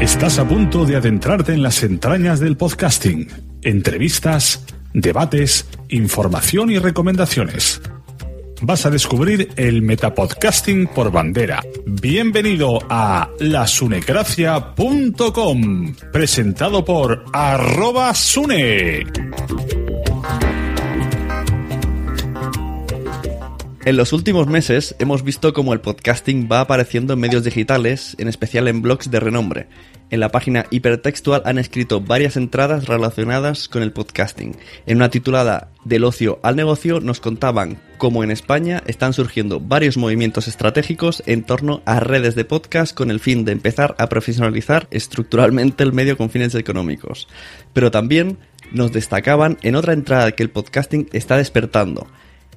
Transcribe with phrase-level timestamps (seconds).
[0.00, 3.28] Estás a punto de adentrarte en las entrañas del podcasting.
[3.62, 7.80] Entrevistas, debates, información y recomendaciones.
[8.60, 11.62] Vas a descubrir el metapodcasting por bandera.
[11.86, 19.06] Bienvenido a lasunecracia.com, presentado por arroba sune.
[23.86, 28.28] En los últimos meses hemos visto cómo el podcasting va apareciendo en medios digitales, en
[28.28, 29.66] especial en blogs de renombre.
[30.14, 34.54] En la página Hipertextual han escrito varias entradas relacionadas con el podcasting.
[34.86, 39.96] En una titulada Del ocio al negocio nos contaban cómo en España están surgiendo varios
[39.96, 44.86] movimientos estratégicos en torno a redes de podcast con el fin de empezar a profesionalizar
[44.92, 47.26] estructuralmente el medio con fines económicos.
[47.72, 48.38] Pero también
[48.70, 52.06] nos destacaban en otra entrada que el podcasting está despertando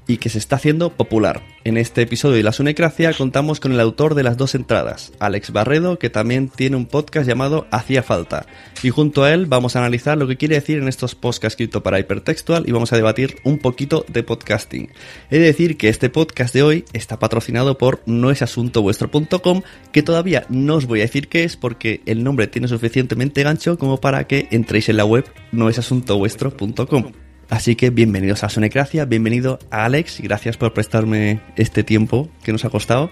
[0.08, 1.42] y que se está haciendo popular.
[1.64, 5.52] En este episodio de La Sunecracia contamos con el autor de las dos entradas, Alex
[5.52, 8.46] Barredo, que también tiene un podcast llamado Hacía Falta.
[8.84, 11.82] Y junto a él vamos a analizar lo que quiere decir en estos podcasts escritos
[11.82, 14.90] para Hipertextual y vamos a debatir un poquito de podcasting.
[15.30, 20.76] He de decir que este podcast de hoy está patrocinado por noesasuntovuestro.com, que todavía no
[20.76, 24.48] os voy a decir qué es porque el nombre tiene suficientemente gancho como para que
[24.52, 27.27] entréis en la web noesasuntovuestro.com.
[27.50, 32.52] Así que bienvenidos a Sonecracia, bienvenido a Alex y gracias por prestarme este tiempo que
[32.52, 33.10] nos ha costado.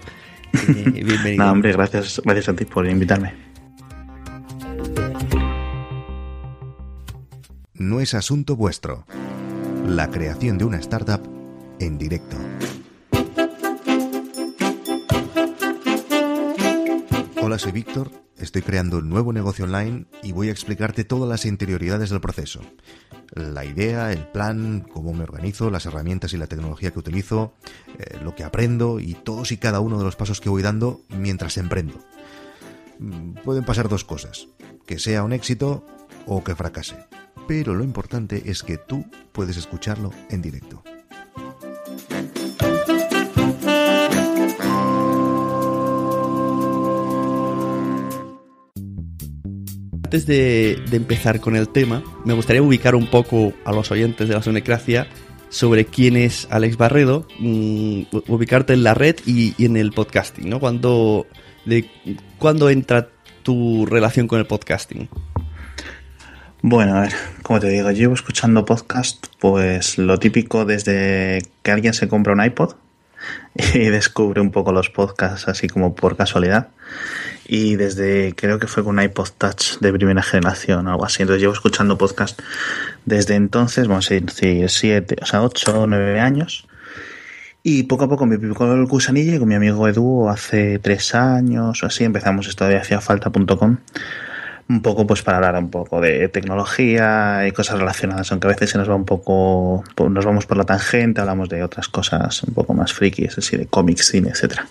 [0.52, 1.36] Eh, bienvenido.
[1.44, 3.34] No, hombre, gracias, gracias a ti por invitarme.
[7.74, 9.06] No es asunto vuestro.
[9.86, 11.22] La creación de una startup
[11.80, 12.36] en directo.
[17.40, 18.10] Hola, soy Víctor.
[18.38, 22.60] Estoy creando un nuevo negocio online y voy a explicarte todas las interioridades del proceso.
[23.34, 27.54] La idea, el plan, cómo me organizo, las herramientas y la tecnología que utilizo,
[27.98, 31.00] eh, lo que aprendo y todos y cada uno de los pasos que voy dando
[31.08, 31.94] mientras emprendo.
[32.98, 34.48] Mm, Pueden pasar dos cosas,
[34.86, 35.86] que sea un éxito
[36.26, 36.96] o que fracase.
[37.48, 40.82] Pero lo importante es que tú puedes escucharlo en directo.
[50.16, 54.34] Antes de, empezar con el tema, me gustaría ubicar un poco a los oyentes de
[54.34, 55.06] la Sonecracia
[55.50, 60.58] sobre quién es Alex Barredo, mm, ubicarte en la red y, en el podcasting, ¿no?
[60.58, 61.26] Cuando,
[61.66, 61.90] de,
[62.38, 63.10] ¿Cuándo entra
[63.42, 65.10] tu relación con el podcasting?
[66.62, 67.12] Bueno, a ver,
[67.42, 72.42] como te digo, llevo escuchando podcast, pues lo típico desde que alguien se compra un
[72.42, 72.72] iPod
[73.74, 76.68] y descubre un poco los podcasts así como por casualidad.
[77.48, 81.22] Y desde, creo que fue con un iPod Touch de primera generación o algo así.
[81.22, 82.40] Entonces llevo escuchando podcast
[83.04, 86.66] desde entonces, vamos a decir, siete, o sea, ocho nueve años.
[87.62, 91.14] Y poco a poco me picó el gusanillo y con mi amigo Edu hace tres
[91.14, 93.78] años o así empezamos esto de haciafalta.com
[94.68, 98.70] un poco pues para hablar un poco de tecnología y cosas relacionadas, aunque a veces
[98.70, 102.52] se nos va un poco, nos vamos por la tangente, hablamos de otras cosas un
[102.52, 104.66] poco más frikis, así de cómics, cine, etcétera.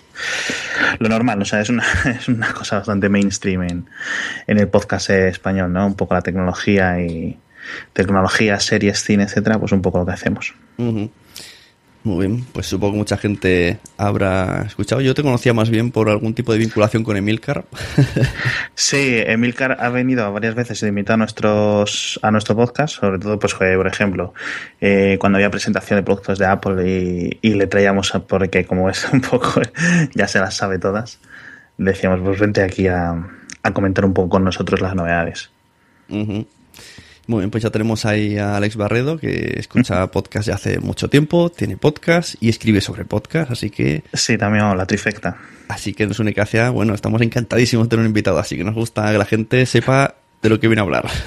[0.98, 1.84] Lo normal, o sea, es una,
[2.20, 3.86] es una cosa bastante mainstream en,
[4.46, 5.86] en el podcast español, ¿no?
[5.86, 7.38] Un poco la tecnología y
[7.92, 10.54] tecnología, series, cine, etcétera, pues un poco lo que hacemos.
[12.06, 15.00] Muy bien, pues supongo que mucha gente habrá escuchado.
[15.00, 17.64] Yo te conocía más bien por algún tipo de vinculación con Emilcar.
[18.76, 23.40] sí, Emilcar ha venido varias veces a invitar a, nuestros, a nuestro podcast, sobre todo,
[23.40, 24.32] pues, por ejemplo,
[24.80, 29.04] eh, cuando había presentación de productos de Apple y, le traíamos, a, porque como es
[29.12, 29.60] un poco,
[30.14, 31.18] ya se las sabe todas,
[31.76, 33.20] decíamos, pues vente aquí a,
[33.72, 35.50] comentar un poco con nosotros las novedades.
[37.26, 41.08] Muy bien, pues ya tenemos ahí a Alex Barredo, que escucha podcast ya hace mucho
[41.08, 44.04] tiempo, tiene podcast y escribe sobre podcast, así que...
[44.12, 45.36] Sí, también la trifecta.
[45.66, 48.76] Así que nos única hacia, bueno, estamos encantadísimos de tener un invitado, así que nos
[48.76, 51.10] gusta que la gente sepa de lo que viene a hablar.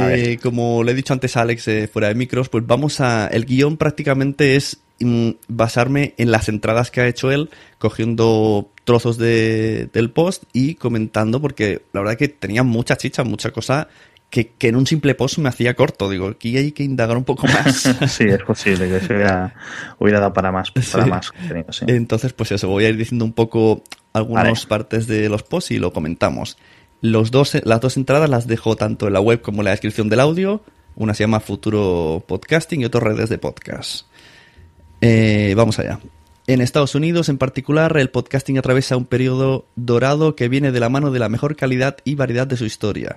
[0.00, 3.26] Eh, como le he dicho antes a Alex eh, fuera de micros, pues vamos a...
[3.26, 9.18] El guion prácticamente es mm, basarme en las entradas que ha hecho él, cogiendo trozos
[9.18, 13.88] de, del post y comentando, porque la verdad que tenía mucha chicha, mucha cosa
[14.30, 16.08] que, en un simple post me hacía corto.
[16.10, 17.94] Digo, aquí hay que indagar un poco más.
[18.08, 19.54] sí, es posible que se hubiera,
[19.98, 20.70] hubiera dado para más.
[20.70, 21.32] Para más
[21.86, 23.82] Entonces, pues eso, voy a ir diciendo un poco
[24.12, 26.58] algunas partes de los posts y lo comentamos.
[27.00, 30.08] Los dos, las dos entradas las dejo tanto en la web como en la descripción
[30.08, 30.62] del audio.
[30.96, 34.06] Una se llama Futuro Podcasting y otra redes de podcast.
[35.00, 36.00] Eh, vamos allá.
[36.48, 40.88] En Estados Unidos, en particular, el podcasting atraviesa un periodo dorado que viene de la
[40.88, 43.16] mano de la mejor calidad y variedad de su historia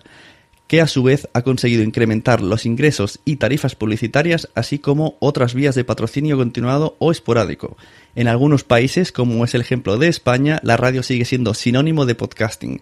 [0.72, 5.54] que a su vez ha conseguido incrementar los ingresos y tarifas publicitarias, así como otras
[5.54, 7.76] vías de patrocinio continuado o esporádico.
[8.16, 12.16] En algunos países, como es el ejemplo de España, la radio sigue siendo sinónimo de
[12.16, 12.80] podcasting.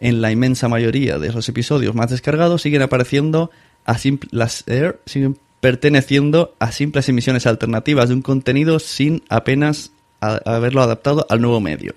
[0.00, 3.50] En la inmensa mayoría de los episodios más descargados siguen apareciendo
[3.86, 3.96] a
[4.32, 4.66] las
[5.06, 11.58] siguen perteneciendo a simples emisiones alternativas de un contenido sin apenas haberlo adaptado al nuevo
[11.58, 11.94] medio.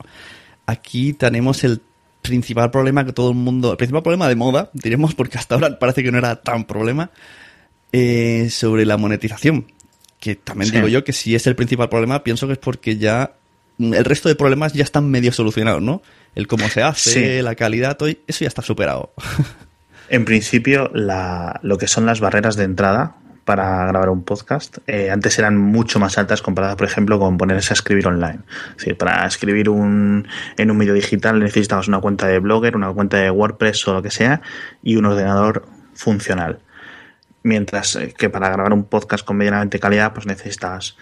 [0.68, 1.82] Aquí tenemos el
[2.24, 5.78] principal problema que todo el mundo, el principal problema de moda, diremos, porque hasta ahora
[5.78, 7.12] parece que no era tan problema,
[7.92, 9.68] eh, sobre la monetización.
[10.20, 13.36] Que también digo yo que si es el principal problema, pienso que es porque ya
[13.78, 16.02] el resto de problemas ya están medio solucionados, ¿no?
[16.34, 19.14] El cómo se hace, la calidad, eso ya está superado.
[20.10, 25.38] En principio, lo que son las barreras de entrada para grabar un podcast, eh, antes
[25.38, 28.40] eran mucho más altas comparadas, por ejemplo, con ponerse a escribir online.
[28.98, 33.30] para escribir un, en un medio digital necesitabas una cuenta de Blogger, una cuenta de
[33.30, 34.42] WordPress o lo que sea
[34.82, 36.60] y un ordenador funcional.
[37.46, 40.96] Mientras eh, que para grabar un podcast con medianamente calidad, pues necesitas,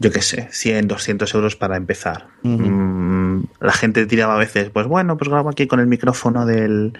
[0.00, 2.26] yo qué sé, 100, 200 euros para empezar.
[2.42, 6.98] Mm, la gente tiraba a veces, pues bueno, pues grabo aquí con el micrófono del,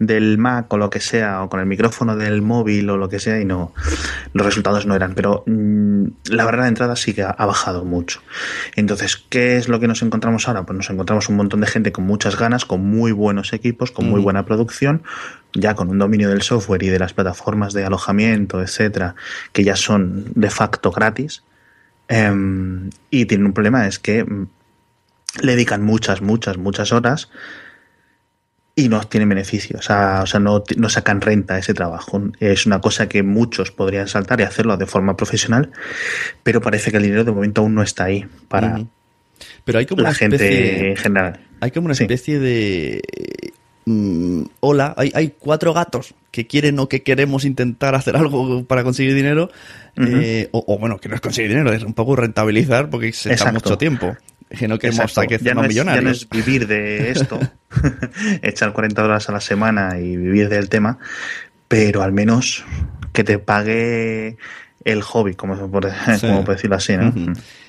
[0.00, 3.20] del Mac o lo que sea, o con el micrófono del móvil o lo que
[3.20, 3.72] sea, y no,
[4.32, 5.14] los resultados no eran.
[5.14, 8.22] Pero mm, la verdad de entrada sí que ha, bajado mucho.
[8.76, 10.64] Entonces, ¿qué es lo que nos encontramos ahora?
[10.64, 14.08] Pues nos encontramos un montón de gente con muchas ganas, con muy buenos equipos, con
[14.08, 15.02] muy buena producción,
[15.52, 19.14] ya con un dominio del software y de las plataformas de alojamiento, etcétera,
[19.52, 21.42] que ya son de facto gratis.
[22.08, 24.46] Em, y tienen un problema, es que mm,
[25.42, 27.28] le dedican muchas, muchas, muchas horas
[28.74, 32.22] y no tienen beneficio, o sea, o sea no, no, sacan renta ese trabajo.
[32.38, 35.70] Es una cosa que muchos podrían saltar y hacerlo de forma profesional,
[36.42, 38.80] pero parece que el dinero de momento aún no está ahí para
[39.64, 41.40] pero hay como la gente en general.
[41.60, 43.02] Hay como una especie de...
[43.86, 48.84] Mm, hola, hay, hay cuatro gatos que quieren o que queremos intentar hacer algo para
[48.84, 49.50] conseguir dinero,
[49.96, 53.52] eh, o, bueno, que no es conseguir dinero, es un poco rentabilizar porque se está
[53.52, 54.16] mucho tiempo
[54.50, 57.38] que no queremos que ya no, es, ya no es vivir de esto,
[58.42, 60.98] echar 40 horas a la semana y vivir del tema,
[61.68, 62.64] pero al menos
[63.12, 64.36] que te pague
[64.84, 65.90] el hobby, como, por,
[66.46, 67.12] decirlo así, ¿no?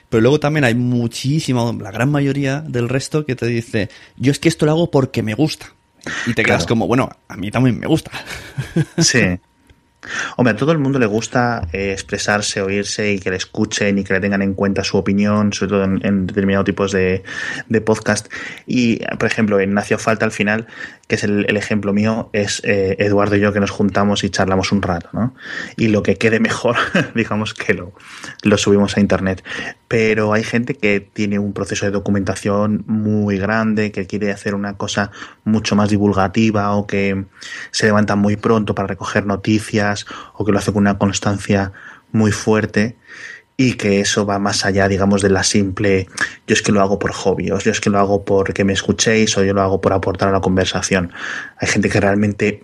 [0.09, 4.39] Pero luego también hay muchísima, la gran mayoría del resto que te dice, yo es
[4.39, 5.67] que esto lo hago porque me gusta.
[6.25, 8.11] Y te quedas como, bueno, a mí también me gusta.
[8.97, 9.39] Sí.
[10.35, 14.03] Hombre, a todo el mundo le gusta eh, expresarse, oírse y que le escuchen y
[14.03, 17.23] que le tengan en cuenta su opinión, sobre todo en, determinados tipos de,
[17.85, 18.31] podcast.
[18.65, 20.67] Y, por ejemplo, en Nació Falta al final,
[21.07, 24.71] que es el, ejemplo mío, es eh, Eduardo y yo que nos juntamos y charlamos
[24.71, 25.35] un rato, ¿no?
[25.75, 26.77] Y lo que quede mejor,
[27.15, 27.93] digamos que lo,
[28.43, 29.43] lo subimos a internet.
[29.87, 34.77] Pero hay gente que tiene un proceso de documentación muy grande, que quiere hacer una
[34.77, 35.11] cosa
[35.43, 37.25] mucho más divulgativa o que
[37.71, 41.73] se levanta muy pronto para recoger noticias o que lo hace con una constancia
[42.11, 42.95] muy fuerte
[43.57, 46.07] y que eso va más allá, digamos, de la simple,
[46.47, 48.73] yo es que lo hago por hobby, o yo es que lo hago porque me
[48.73, 51.11] escuchéis, o yo lo hago por aportar a la conversación.
[51.57, 52.63] Hay gente que realmente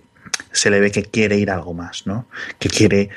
[0.52, 2.26] se le ve que quiere ir a algo más, ¿no?
[2.58, 3.10] Que quiere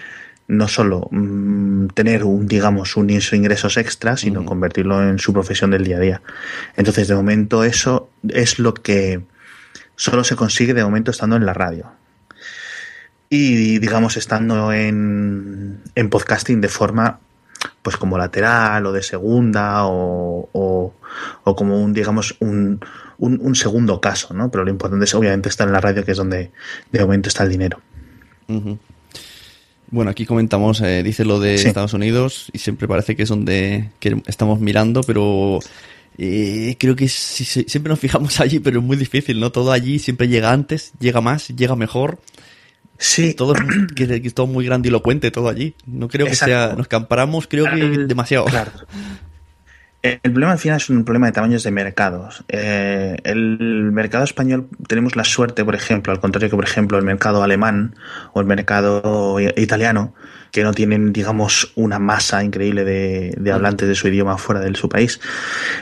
[0.48, 4.48] no solo mmm, tener un, digamos, un ingresos extras, sino uh -huh.
[4.48, 6.22] convertirlo en su profesión del día a día.
[6.76, 9.22] Entonces, de momento, eso es lo que
[9.96, 11.92] solo se consigue de momento estando en la radio.
[13.30, 17.20] Y, digamos, estando en, en podcasting de forma
[17.82, 20.94] pues como lateral o de segunda o, o,
[21.44, 22.80] o como un digamos un,
[23.18, 24.52] un, un, segundo caso, ¿no?
[24.52, 26.52] Pero lo importante es obviamente estar en la radio, que es donde
[26.92, 27.80] de momento está el dinero.
[28.48, 28.78] Uh -huh.
[29.92, 31.68] Bueno, aquí comentamos, eh, dice lo de sí.
[31.68, 35.60] Estados Unidos y siempre parece que es donde que estamos mirando, pero
[36.18, 39.52] eh, creo que sí, siempre nos fijamos allí, pero es muy difícil, ¿no?
[39.52, 42.20] Todo allí siempre llega antes, llega más, llega mejor.
[43.02, 43.34] Sí.
[43.34, 43.56] Todo,
[43.96, 45.76] que, que es todo muy grandilocuente, todo allí.
[45.88, 46.54] No creo que Exacto.
[46.54, 46.76] sea.
[46.76, 48.46] Nos comparamos, creo que demasiado.
[48.46, 48.72] Claro.
[50.04, 52.44] El problema al final es un problema de tamaños de mercados.
[52.48, 57.06] Eh, el mercado español tenemos la suerte, por ejemplo, al contrario que, por ejemplo, el
[57.06, 57.96] mercado alemán
[58.34, 60.16] o el mercado italiano,
[60.52, 64.74] que no tienen, digamos, una masa increíble de, de hablantes de su idioma fuera de
[64.74, 65.20] su país.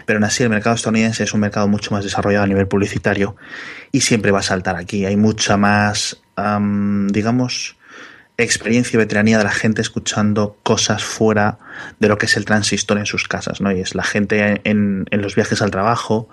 [0.06, 3.38] Pero aún así, el mercado estadounidense es un mercado mucho más desarrollado a nivel publicitario
[3.94, 5.06] y siempre va a saltar aquí.
[5.06, 6.22] Hay mucha más,
[7.08, 7.78] digamos,
[8.38, 11.58] experiencia y veteranía de la gente escuchando cosas fuera
[12.00, 13.72] de lo que es el transistor en sus casas, ¿no?
[13.72, 16.30] Y es la gente en, en los viajes al trabajo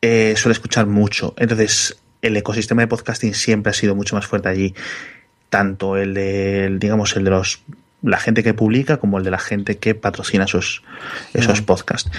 [0.00, 1.34] eh, suele escuchar mucho.
[1.36, 4.74] Entonces, el ecosistema de podcasting siempre ha sido mucho más fuerte allí.
[5.48, 7.62] Tanto el de, digamos, el de los
[8.02, 10.82] la gente que publica como el de la gente que patrocina esos,
[11.34, 12.10] esos podcasts.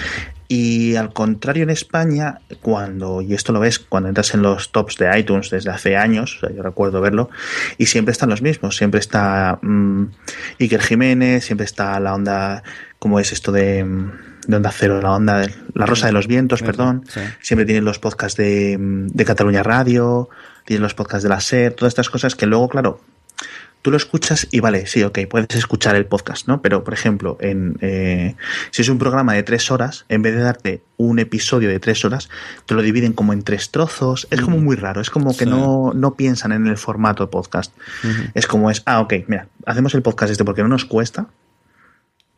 [0.46, 4.96] Y al contrario en España, cuando, y esto lo ves cuando entras en los tops
[4.96, 7.30] de iTunes desde hace años, o sea, yo recuerdo verlo,
[7.78, 10.06] y siempre están los mismos, siempre está mmm,
[10.58, 12.62] Iker Jiménez, siempre está la onda,
[12.98, 13.86] como es esto de,
[14.46, 17.20] de Onda Cero, la onda de La Rosa de los Vientos, perdón, sí.
[17.40, 20.28] siempre tienen los podcasts de, de Cataluña Radio,
[20.66, 23.00] tienen los podcasts de la SER, todas estas cosas que luego, claro,
[23.82, 26.60] tú lo escuchas y vale, sí, ok, puedes escuchar el podcast, ¿no?
[26.62, 28.34] Pero, por ejemplo, en, eh,
[28.70, 32.04] si es un programa de tres horas, en vez de darte un episodio de tres
[32.04, 32.28] horas,
[32.66, 34.28] te lo dividen como en tres trozos.
[34.30, 35.50] Es como muy raro, es como que sí.
[35.50, 37.72] no, no piensan en el formato de podcast.
[38.04, 38.30] Uh -huh.
[38.34, 41.26] Es como es, ah, ok, mira, hacemos el podcast este porque no nos cuesta,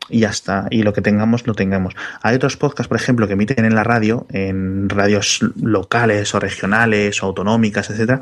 [0.09, 0.67] y ya está.
[0.71, 1.95] Y lo que tengamos, lo tengamos.
[2.23, 7.23] Hay otros podcasts, por ejemplo, que emiten en la radio, en radios locales o regionales
[7.23, 8.21] o autonómicas, etcétera,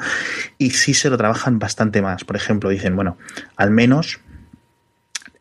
[0.59, 2.25] y sí se lo trabajan bastante más.
[2.25, 3.17] Por ejemplo, dicen, bueno,
[3.57, 4.21] al menos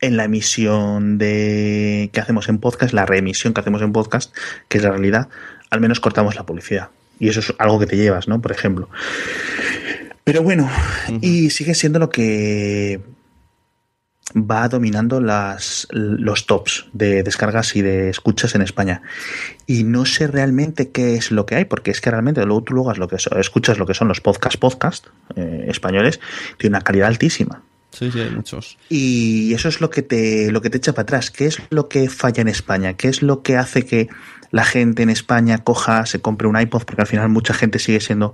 [0.01, 4.33] en la emisión de que hacemos en podcast, la reemisión que hacemos en podcast,
[4.69, 5.27] que es la realidad,
[5.69, 6.89] al menos cortamos la publicidad.
[7.19, 8.41] Y eso es algo que te llevas, ¿no?
[8.41, 8.89] Por ejemplo.
[10.23, 11.19] Pero bueno, uh -huh.
[11.21, 13.01] y sigue siendo lo que
[14.35, 19.01] va dominando las, los tops de descargas y de escuchas en España.
[19.65, 22.73] Y no sé realmente qué es lo que hay, porque es que realmente luego tú
[22.73, 26.19] luego lo que escuchas lo que son los podcast podcast eh, españoles,
[26.57, 27.63] tiene una calidad altísima.
[27.91, 28.77] Sí, sí, hay muchos.
[28.89, 31.31] Y eso es lo que te lo que te echa para atrás.
[31.31, 32.93] ¿Qué es lo que falla en España?
[32.93, 34.09] ¿Qué es lo que hace que
[34.51, 37.99] la gente en España coja, se compre un iPod, porque al final mucha gente sigue
[37.99, 38.33] siendo,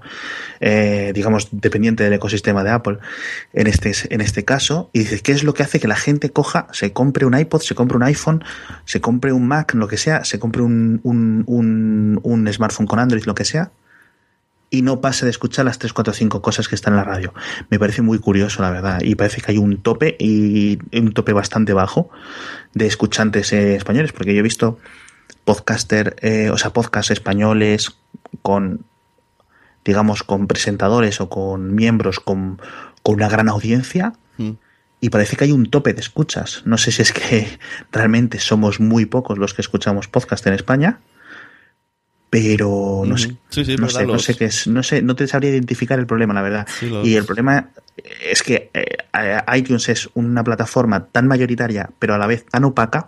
[0.60, 2.98] eh, digamos, dependiente del ecosistema de Apple
[3.54, 6.30] en este, en este caso, y dices, ¿qué es lo que hace que la gente
[6.30, 8.44] coja, se compre un iPod, se compre un iPhone,
[8.86, 13.00] se compre un Mac, lo que sea, se compre un, un, un, un smartphone con
[13.00, 13.72] Android, lo que sea,
[14.76, 17.34] y no pase de escuchar las 3, 4, 5 cosas que están en la radio.
[17.70, 21.32] Me parece muy curioso, la verdad, y parece que hay un tope, y un tope
[21.32, 22.10] bastante bajo
[22.74, 24.78] de escuchantes eh, españoles, porque yo he visto
[25.46, 27.96] podcaster, eh, o sea, podcast españoles
[28.42, 28.86] con,
[29.86, 32.62] digamos, con presentadores o con miembros con,
[33.02, 34.52] con una gran audiencia mm.
[35.00, 36.64] y parece que hay un tope de escuchas.
[36.66, 37.60] No sé si es que
[37.92, 41.00] realmente somos muy pocos los que escuchamos podcast en España,
[42.36, 44.12] pero no sé, sí, sí, no, sé los...
[44.12, 46.68] no sé qué es, no sé, no te sabría identificar el problema, la verdad.
[46.68, 47.08] Sí, los...
[47.08, 47.70] Y el problema
[48.30, 53.08] es que eh, iTunes es una plataforma tan mayoritaria, pero a la vez tan opaca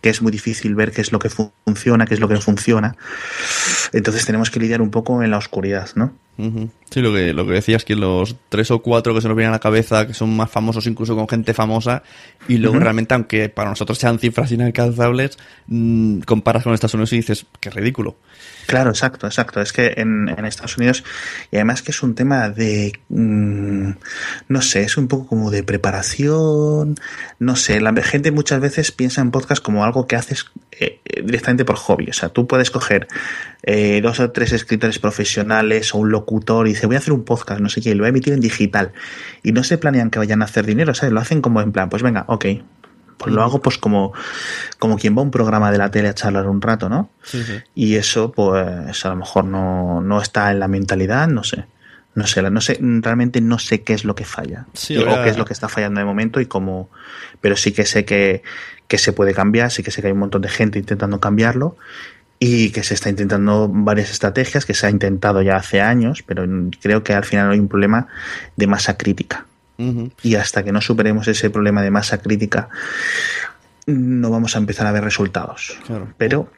[0.00, 2.40] que es muy difícil ver qué es lo que funciona, qué es lo que no
[2.40, 2.96] funciona.
[3.92, 6.14] Entonces tenemos que lidiar un poco en la oscuridad, ¿no?
[6.38, 6.70] Uh -huh.
[6.90, 9.50] Sí, lo que, lo que decías, que los tres o cuatro que se nos vienen
[9.50, 12.02] a la cabeza, que son más famosos incluso con gente famosa,
[12.48, 12.82] y luego uh -huh.
[12.82, 17.70] realmente, aunque para nosotros sean cifras inalcanzables, mmm, comparas con Estados Unidos y dices, qué
[17.70, 18.16] ridículo.
[18.66, 19.60] Claro, exacto, exacto.
[19.60, 21.04] Es que en, en, Estados Unidos,
[21.50, 23.90] y además que es un tema de, mmm,
[24.48, 26.96] no sé, es un poco como de preparación,
[27.38, 31.64] no sé, la gente muchas veces piensa en podcast como algo que haces eh, directamente
[31.64, 32.08] por hobby.
[32.08, 33.08] O sea, tú puedes coger
[33.64, 37.24] eh, dos o tres escritores profesionales o un locutor y dice, voy a hacer un
[37.24, 38.92] podcast, no sé qué, y lo voy a emitir en digital.
[39.42, 41.12] Y no se planean que vayan a hacer dinero, ¿sabes?
[41.12, 42.46] Lo hacen como en plan, pues venga, ok,
[43.18, 44.12] Pues lo hago pues como,
[44.80, 47.10] como quien va a un programa de la tele a charlar un rato, ¿no?
[47.22, 47.60] Sí, sí.
[47.74, 51.66] Y eso, pues, a lo mejor no, no está en la mentalidad, no sé.
[52.14, 54.66] No sé, no sé, realmente no sé qué es lo que falla.
[54.74, 56.90] Sí, o qué es lo que está fallando de momento y cómo.
[57.40, 58.42] Pero sí que sé que,
[58.86, 61.78] que se puede cambiar, sí que sé que hay un montón de gente intentando cambiarlo
[62.44, 66.44] y que se está intentando varias estrategias que se ha intentado ya hace años, pero
[66.80, 68.08] creo que al final hay un problema
[68.56, 69.46] de masa crítica.
[70.22, 72.68] Y hasta que no superemos ese problema de masa crítica,
[73.86, 75.78] no vamos a empezar a ver resultados.
[75.86, 76.08] Claro.
[76.18, 76.50] Pero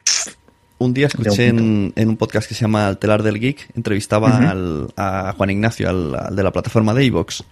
[0.76, 4.50] Un día escuché en, en un podcast que se llama El telar del geek, entrevistaba
[4.50, 7.44] al- a Juan Ignacio, al, al de la plataforma de Evox,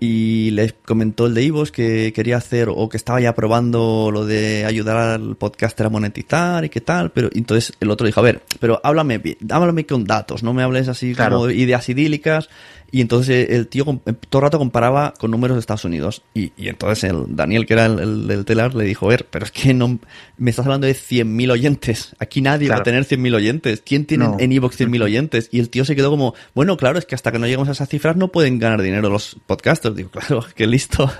[0.00, 4.24] y le comentó el de Evox que quería hacer o que estaba ya probando lo
[4.24, 8.22] de ayudar al podcaster a monetizar y qué tal, pero entonces el otro dijo, a
[8.22, 11.38] ver, pero háblame, háblame con datos, no me hables así Claro.
[11.38, 12.48] como ideas idílicas.
[12.92, 14.00] Y entonces el tío com-
[14.30, 16.22] todo el rato comparaba con números de Estados Unidos.
[16.34, 19.44] Y, y entonces el Daniel, que era el, el telar, le dijo, a ver, pero
[19.44, 19.98] es que no
[20.38, 22.14] me estás hablando de 100.000 oyentes.
[22.20, 23.82] Aquí nadie va a tener 100.000 oyentes.
[23.84, 24.36] ¿Quién tiene No.
[24.38, 25.48] en Evox 100.000 oyentes?
[25.50, 27.72] Y el tío se quedó como, bueno, claro, es que hasta que no lleguemos a
[27.72, 29.96] esas cifras no pueden ganar dinero los podcasters.
[29.96, 31.10] Digo, claro, qué listo.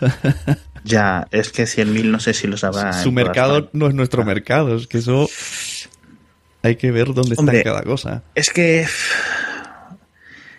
[0.84, 2.92] ya, es que 100.000 no sé si lo sabrá.
[2.92, 4.76] Su mercado no es nuestro mercado.
[4.76, 5.28] Es que eso
[6.62, 8.22] hay que ver dónde Hombre, está cada cosa.
[8.34, 8.86] Es que.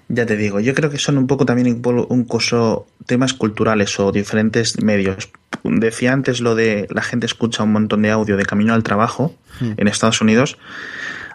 [0.09, 4.11] Ya te digo, yo creo que son un poco también un coso temas culturales o
[4.11, 5.29] diferentes medios.
[5.63, 9.35] Decía antes lo de la gente escucha un montón de audio de camino al trabajo
[9.59, 9.73] Hmm.
[9.77, 10.57] en Estados Unidos.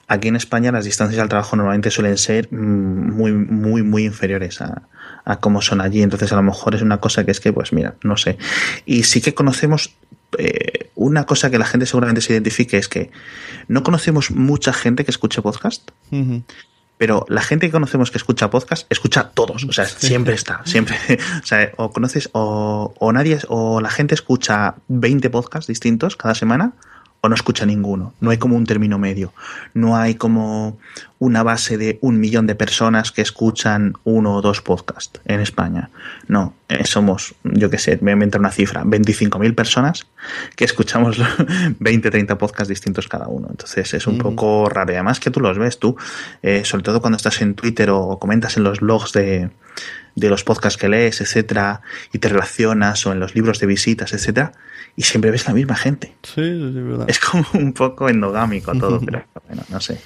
[0.08, 4.82] Aquí en España las distancias al trabajo normalmente suelen ser muy, muy, muy inferiores a,
[5.24, 6.02] a cómo son allí.
[6.02, 8.36] Entonces a lo mejor es una cosa que es que, pues mira, no sé.
[8.84, 9.94] Y sí que conocemos
[10.38, 13.10] eh, una cosa que la gente seguramente se identifique es que
[13.68, 15.90] no conocemos mucha gente que escuche podcast.
[16.98, 19.64] Pero la gente que conocemos que escucha podcast, escucha todos.
[19.64, 20.62] O sea, siempre está.
[20.64, 20.96] Siempre.
[21.42, 26.34] O sea, o conoces, o, o nadie, o la gente escucha 20 podcasts distintos cada
[26.34, 26.72] semana,
[27.24, 28.14] o no escucha ninguno.
[28.20, 29.32] No hay como un término medio.
[29.74, 30.80] No hay como
[31.20, 35.90] una base de un millón de personas que escuchan uno o dos podcasts en España.
[36.26, 40.08] No, eh, somos, yo qué sé, me inventar una cifra, 25.000 personas
[40.56, 41.16] que escuchamos
[41.78, 43.46] 20, 30 podcasts distintos cada uno.
[43.50, 44.90] Entonces es un poco raro.
[44.90, 45.96] Y además que tú los ves tú,
[46.42, 49.50] eh, sobre todo cuando estás en Twitter o comentas en los blogs de,
[50.16, 51.82] de los podcasts que lees, etcétera,
[52.12, 54.52] y te relacionas o en los libros de visitas, etcétera,
[54.94, 56.14] y siempre ves la misma gente.
[56.22, 57.08] Sí, sí, es verdad.
[57.08, 60.00] Es como un poco endogámico todo, pero bueno, no sé,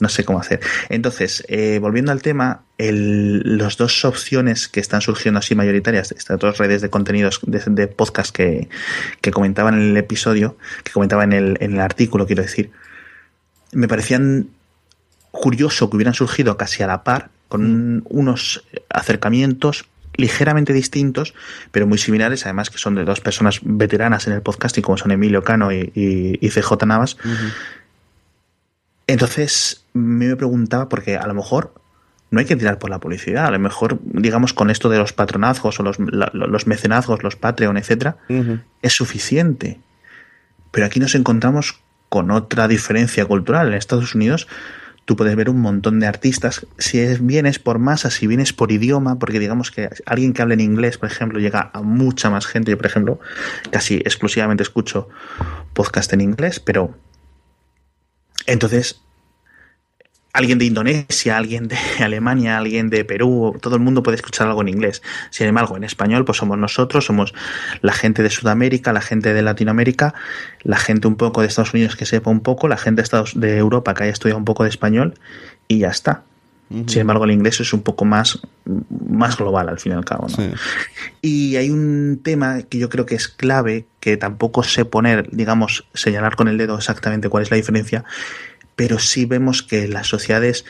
[0.00, 0.60] no sé cómo hacer.
[0.88, 6.40] Entonces, eh, volviendo al tema, el, las dos opciones que están surgiendo así mayoritarias, estas
[6.40, 8.68] dos redes de contenidos de, de podcast que,
[9.20, 12.72] que comentaban en el episodio, que comentaba en el, en el artículo, quiero decir,
[13.70, 14.48] me parecían
[15.30, 19.84] curioso que hubieran surgido casi a la par, con unos acercamientos
[20.16, 21.34] ligeramente distintos,
[21.70, 25.10] pero muy similares, además que son de dos personas veteranas en el podcasting, como son
[25.10, 27.16] Emilio Cano y, y- y CJ Navas.
[29.06, 31.74] Entonces, me preguntaba, porque a lo mejor
[32.30, 35.12] no hay que tirar por la publicidad, a lo mejor, digamos, con esto de los
[35.12, 38.16] patronazgos o los, la- los mecenazgos, los Patreon, etcétera,
[38.80, 39.80] es suficiente.
[40.70, 43.68] Pero aquí nos encontramos con otra diferencia cultural.
[43.68, 44.46] En Estados Unidos
[45.04, 48.40] tú puedes ver un montón de artistas, si es, bien es por masa, si bien
[48.40, 51.82] es por idioma, porque digamos que alguien que hable en inglés, por ejemplo, llega a
[51.82, 52.70] mucha más gente.
[52.70, 53.20] Yo, por ejemplo,
[53.70, 55.08] casi exclusivamente escucho
[55.72, 56.94] podcast en inglés, pero
[58.46, 59.00] entonces
[60.32, 64.62] alguien de Indonesia, alguien de Alemania, alguien de Perú, todo el mundo puede escuchar algo
[64.62, 65.02] en inglés.
[65.30, 67.34] Sin embargo, en español, pues somos nosotros, somos
[67.80, 70.14] la gente de Sudamérica, la gente de Latinoamérica,
[70.62, 73.38] la gente un poco de Estados Unidos que sepa un poco, la gente de, Estados,
[73.38, 75.14] de Europa que haya estudiado un poco de español
[75.68, 76.22] y ya está.
[76.86, 80.26] Sin embargo, el inglés es un poco más, más global al fin y al cabo.
[80.26, 80.34] ¿no?
[80.34, 80.50] Sí.
[81.20, 85.84] Y hay un tema que yo creo que es clave, que tampoco sé poner, digamos,
[85.92, 88.04] señalar con el dedo exactamente cuál es la diferencia,
[88.76, 90.64] pero sí vemos que las sociedades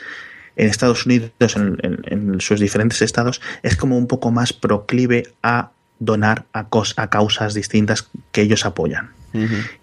[0.55, 2.01] en Estados Unidos, en, en-
[2.33, 7.09] en sus diferentes estados, es como un poco más proclive a donar a, cos- a
[7.09, 9.11] causas distintas que ellos apoyan.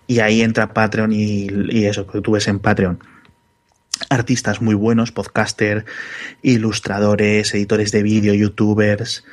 [0.06, 3.00] Y ahí entra Patreon y, y eso que tú ves en Patreon.
[4.08, 5.84] Artistas muy buenos, podcaster,
[6.42, 9.24] ilustradores, editores de vídeo, youtubers.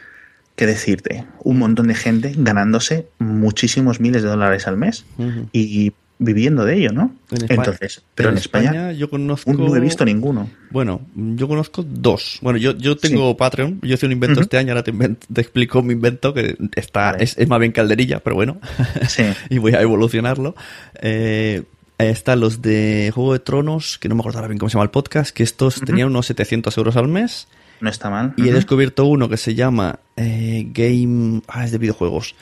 [0.56, 1.26] ¿Qué decirte?
[1.44, 5.06] Un montón de gente ganándose muchísimos miles de dólares al mes
[5.52, 7.16] y viviendo de ello, ¿no?
[7.32, 9.54] En España- Entonces, pero en, España, yo conozco.
[9.54, 10.50] no he visto ninguno.
[10.72, 12.40] Bueno, yo conozco dos.
[12.42, 14.92] Bueno, yo, yo tengo Patreon, yo hice un invento este año, ahora te,
[15.42, 18.60] explico mi invento, que está, es, es más bien calderilla, pero bueno,
[19.08, 19.24] Sí.
[19.50, 20.56] y voy a evolucionarlo.
[21.02, 21.64] Eh,
[22.00, 24.84] están los de Juego de Tronos, que no me acuerdo ahora bien cómo se llama
[24.86, 27.48] el podcast, que estos tenían unos 700 euros al mes,
[27.82, 28.34] No está mal.
[28.38, 31.42] y he descubierto uno que se llama eh, Game...
[31.48, 32.36] Ah, es de videojuegos.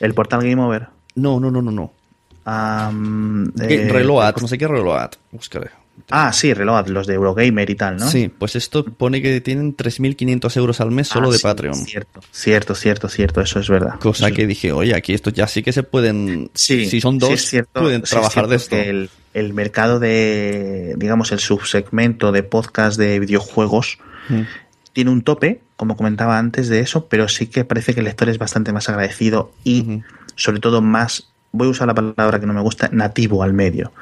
[0.00, 0.88] El portal Game Over.
[1.16, 1.92] No, no, no, no, no.
[2.46, 5.10] Eh, Reload, no sé qué Reload.
[5.32, 5.70] Buscaré.
[6.10, 8.08] Ah, sí, Reload, los de Eurogamer y tal, ¿no?
[8.08, 11.74] Sí, pues esto pone que tienen 3.500 euros al mes solo Ah, de sí, Patreon.
[11.76, 13.98] Cierto, cierto, cierto, cierto, eso es verdad.
[14.00, 16.50] Cosa Eso que dije, oye, aquí estos ya sí que se pueden.
[16.54, 18.76] Sí, si son dos, cierto- pueden trabajar de esto.
[18.76, 24.40] El, el mercado de, digamos, el subsegmento de podcast de videojuegos Mm.
[24.94, 28.28] tiene un tope, como comentaba antes de eso, pero sí que parece que el lector
[28.30, 30.00] es bastante más agradecido y,
[30.34, 33.92] sobre todo, más, voy a usar la palabra que no me gusta, nativo al medio.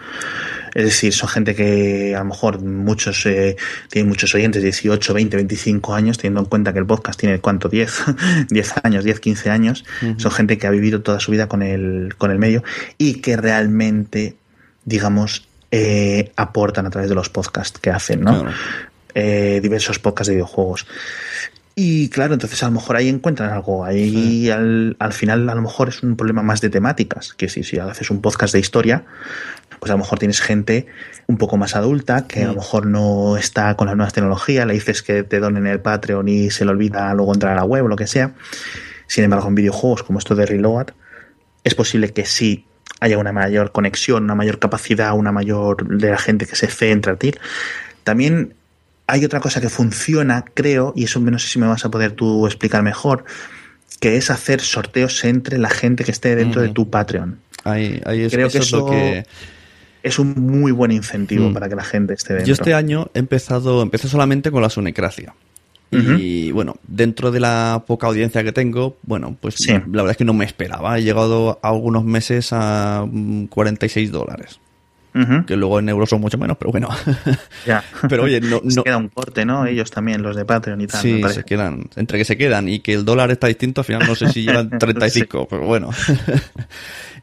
[0.75, 3.57] Es decir, son gente que a lo mejor muchos eh,
[3.91, 7.69] tienen muchos oyentes, 18, 20, 25 años, teniendo en cuenta que el podcast tiene cuánto,
[7.69, 8.05] 10,
[8.49, 9.85] 10 años, 10, 15 años.
[10.17, 12.65] Son gente que ha vivido toda su vida con el, con el medio
[12.97, 14.37] y que realmente,
[14.87, 18.41] digamos, eh, aportan a través de los podcasts que hacen, ¿no?
[18.41, 18.57] Claro.
[19.15, 20.87] Eh, diversos podcasts de videojuegos.
[21.75, 23.85] Y claro, entonces a lo mejor ahí encuentran algo.
[23.85, 27.33] Ahí al, al final a lo mejor es un problema más de temáticas.
[27.33, 29.05] Que si, si haces un podcast de historia,
[29.83, 30.87] pues a lo mejor tienes gente
[31.27, 34.75] un poco más adulta que a lo mejor no está con las nuevas tecnologías, le
[34.75, 37.87] dices que te donen el Patreon y se le olvida luego entrar a la web
[37.87, 38.33] o lo que sea.
[39.09, 40.91] Sin embargo, en videojuegos como esto de Reload,
[41.65, 42.67] es posible que sí
[43.01, 47.15] haya una mayor conexión, una mayor capacidad, una mayor de la gente que se centra
[47.15, 47.33] a ti.
[48.05, 48.55] También
[49.13, 52.13] hay otra cosa que funciona, creo, y eso no sé si me vas a poder
[52.13, 53.25] tú explicar mejor,
[54.01, 57.39] que es hacer sorteos entre la gente que esté dentro de tu Patreon.
[57.65, 59.27] Ahí, ahí es, Creo eso que es lo eso que.
[60.03, 61.53] es un muy buen incentivo Mm.
[61.53, 62.47] para que la gente esté dentro.
[62.49, 65.35] Yo este año he empezado, empecé solamente con la Sunecracia.
[65.95, 69.73] Y bueno, dentro de la poca audiencia que tengo, bueno, pues Sí.
[69.73, 70.99] la verdad es que no me esperaba.
[70.99, 74.59] He llegado a algunos meses a mm, 46 dólares.
[75.15, 75.45] Ujú.
[75.47, 76.89] Que luego en euros son mucho menos, pero bueno.
[77.67, 77.85] Ya.
[78.09, 79.67] Pero oye, no- Se no- queda un corte, ¿no?
[79.67, 81.01] Ellos también, los de Patreon y tal.
[81.03, 81.85] Sí, se quedan.
[81.97, 84.43] Entre que se quedan y que el dólar está distinto, al final no sé si
[84.47, 85.91] llevan 35, pero bueno.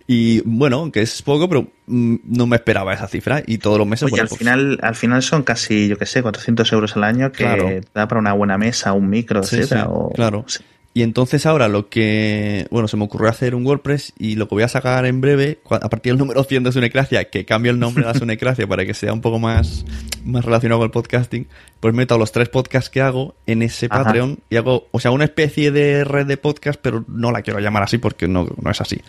[0.07, 3.43] y bueno, que es poco, pero mm, no me esperaba esa cifra.
[3.45, 6.05] Y todos los meses, Oye, bueno, al pues, final, al final son casi, yo que
[6.05, 7.69] sé, 400 euros al año que Claro.
[7.93, 10.45] da para una buena mesa, un micro, Sí, etcétera, sí, o- claro.
[10.91, 14.55] Y entonces ahora lo que, bueno, se me ocurrió hacer un WordPress y lo que
[14.55, 17.79] voy a sacar en breve, a partir del número 100 de Sunecracia, que cambio el
[17.79, 19.85] nombre de la Sunecracia para que sea un poco más,
[20.25, 21.47] más relacionado con el podcasting,
[21.79, 24.03] pues meto los tres podcasts que hago en ese Ajá.
[24.05, 27.59] Patreon y hago, o sea, una especie de red de podcast, pero no la quiero
[27.59, 28.99] llamar así porque no, no es así.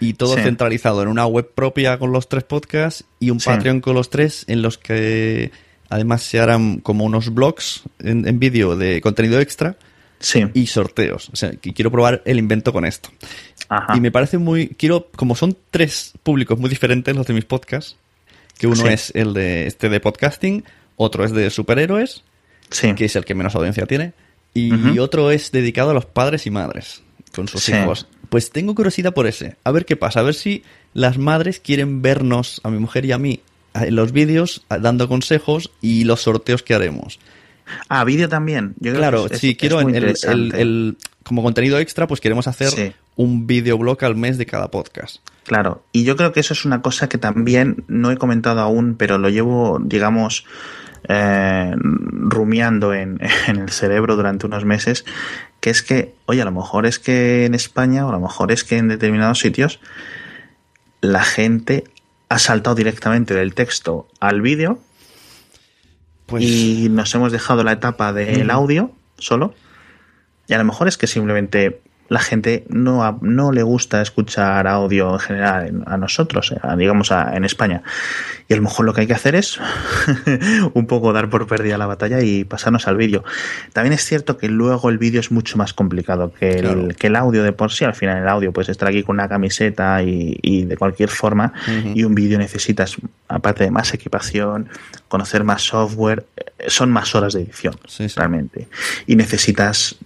[0.00, 0.42] Y todo Sí.
[0.42, 3.48] centralizado en una web propia con los tres podcasts y un Sí.
[3.48, 5.50] Patreon con los tres en los que
[5.88, 9.76] además se harán como unos blogs en, en vídeo de contenido extra
[10.22, 10.46] Sí.
[10.54, 11.28] y sorteos.
[11.30, 13.10] O sea, que quiero probar el invento con esto.
[13.68, 13.96] Ajá.
[13.96, 14.68] Y me parece muy.
[14.68, 15.08] Quiero.
[15.14, 17.96] Como son tres públicos muy diferentes los de mis podcasts,
[18.56, 18.88] que uno Sí.
[18.88, 20.64] es el de este de podcasting,
[20.96, 22.22] otro es de superhéroes,
[22.70, 22.94] Sí.
[22.94, 24.12] que es el que menos audiencia tiene,
[24.54, 27.02] y otro es dedicado a los padres y madres,
[27.34, 28.06] con sus hijos.
[28.28, 29.56] Pues tengo curiosidad por ese.
[29.64, 30.20] A ver qué pasa.
[30.20, 30.62] A ver si
[30.94, 33.40] las madres quieren vernos, a mi mujer y a mí,
[33.74, 37.18] en los vídeos, dando consejos y los sorteos que haremos.
[37.88, 38.74] Ah, vídeo también.
[38.80, 39.94] Yo Claro, sí, quiero el,
[40.54, 42.92] el- como contenido extra, pues queremos hacer Sí.
[43.16, 45.16] un videoblog al mes de cada podcast.
[45.44, 48.96] Claro, y yo creo que eso es una cosa que también no he comentado aún,
[48.96, 50.44] pero lo llevo, digamos,
[51.08, 55.04] eh, rumiando en, en el cerebro durante unos meses,
[55.60, 58.50] que es que, oye, a lo mejor es que en España o a lo mejor
[58.52, 59.78] es que en determinados sitios
[61.00, 61.84] la gente
[62.28, 64.78] ha saltado directamente del texto al vídeo
[66.32, 69.54] Pues y nos hemos dejado la etapa del audio solo.
[70.48, 75.12] Y a lo mejor es que simplemente la gente no, no le gusta escuchar audio
[75.14, 77.82] en general en- a nosotros, a- digamos a- en España.
[78.48, 79.58] Y a lo mejor lo que hay que hacer es
[80.74, 83.24] un poco dar por perdida la batalla y pasarnos al vídeo.
[83.72, 86.88] También es cierto que luego el vídeo es mucho más complicado que el, Claro.
[86.98, 87.84] que el audio de por sí.
[87.84, 91.52] Al final el audio puedes estar aquí con una camiseta y, y de cualquier forma.
[91.94, 92.96] Y un vídeo necesitas,
[93.28, 94.68] aparte de más equipación,
[95.08, 98.14] conocer más software, eh, son más horas de edición, Sí, sí.
[98.16, 98.68] realmente.
[99.06, 99.96] Y necesitas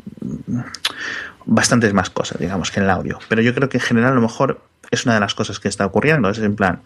[1.46, 3.18] bastantes más cosas, digamos, que en el audio.
[3.28, 5.68] Pero yo creo que en general a lo mejor es una de las cosas que
[5.68, 6.28] está ocurriendo.
[6.28, 6.80] Es en plan,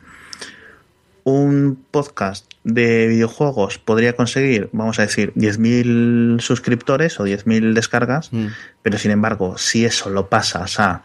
[1.24, 8.46] un podcast de videojuegos podría conseguir, vamos a decir, 10.000 suscriptores o 10.000 descargas, Mm.
[8.82, 11.02] pero sin embargo, si eso lo pasas a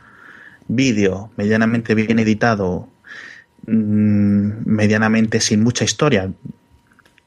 [0.67, 2.89] vídeo medianamente bien editado,
[3.67, 6.31] mm, medianamente sin mucha historia,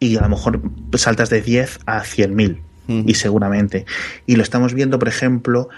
[0.01, 0.61] y a lo mejor
[0.95, 3.05] saltas de 10 a 100.000 Ujú.
[3.07, 3.85] y seguramente.
[4.27, 5.69] Y lo estamos viendo, por ejemplo,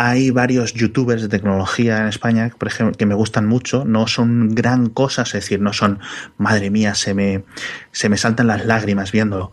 [0.00, 4.54] hay varios youtubers de tecnología en España, por ejemplo, que me gustan mucho, no son
[4.54, 5.98] gran cosa, es decir, no son,
[6.36, 7.42] madre mía, se me,
[7.90, 9.50] se me saltan las lágrimas viéndolo.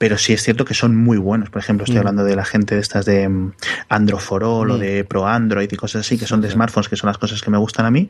[0.00, 1.50] pero sí es cierto que son muy buenos.
[1.50, 1.98] Por ejemplo, estoy Mm.
[1.98, 3.52] hablando de la gente de estas de mm,
[3.88, 4.80] Android for All o Mm.
[4.80, 7.50] de Pro Android y cosas así, que son de smartphones, que son las cosas que
[7.50, 8.08] me gustan a mí.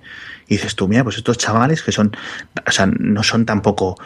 [0.49, 2.15] Y dices tú, mira, pues estos chavales que son,
[2.67, 3.97] o sea, no son tampoco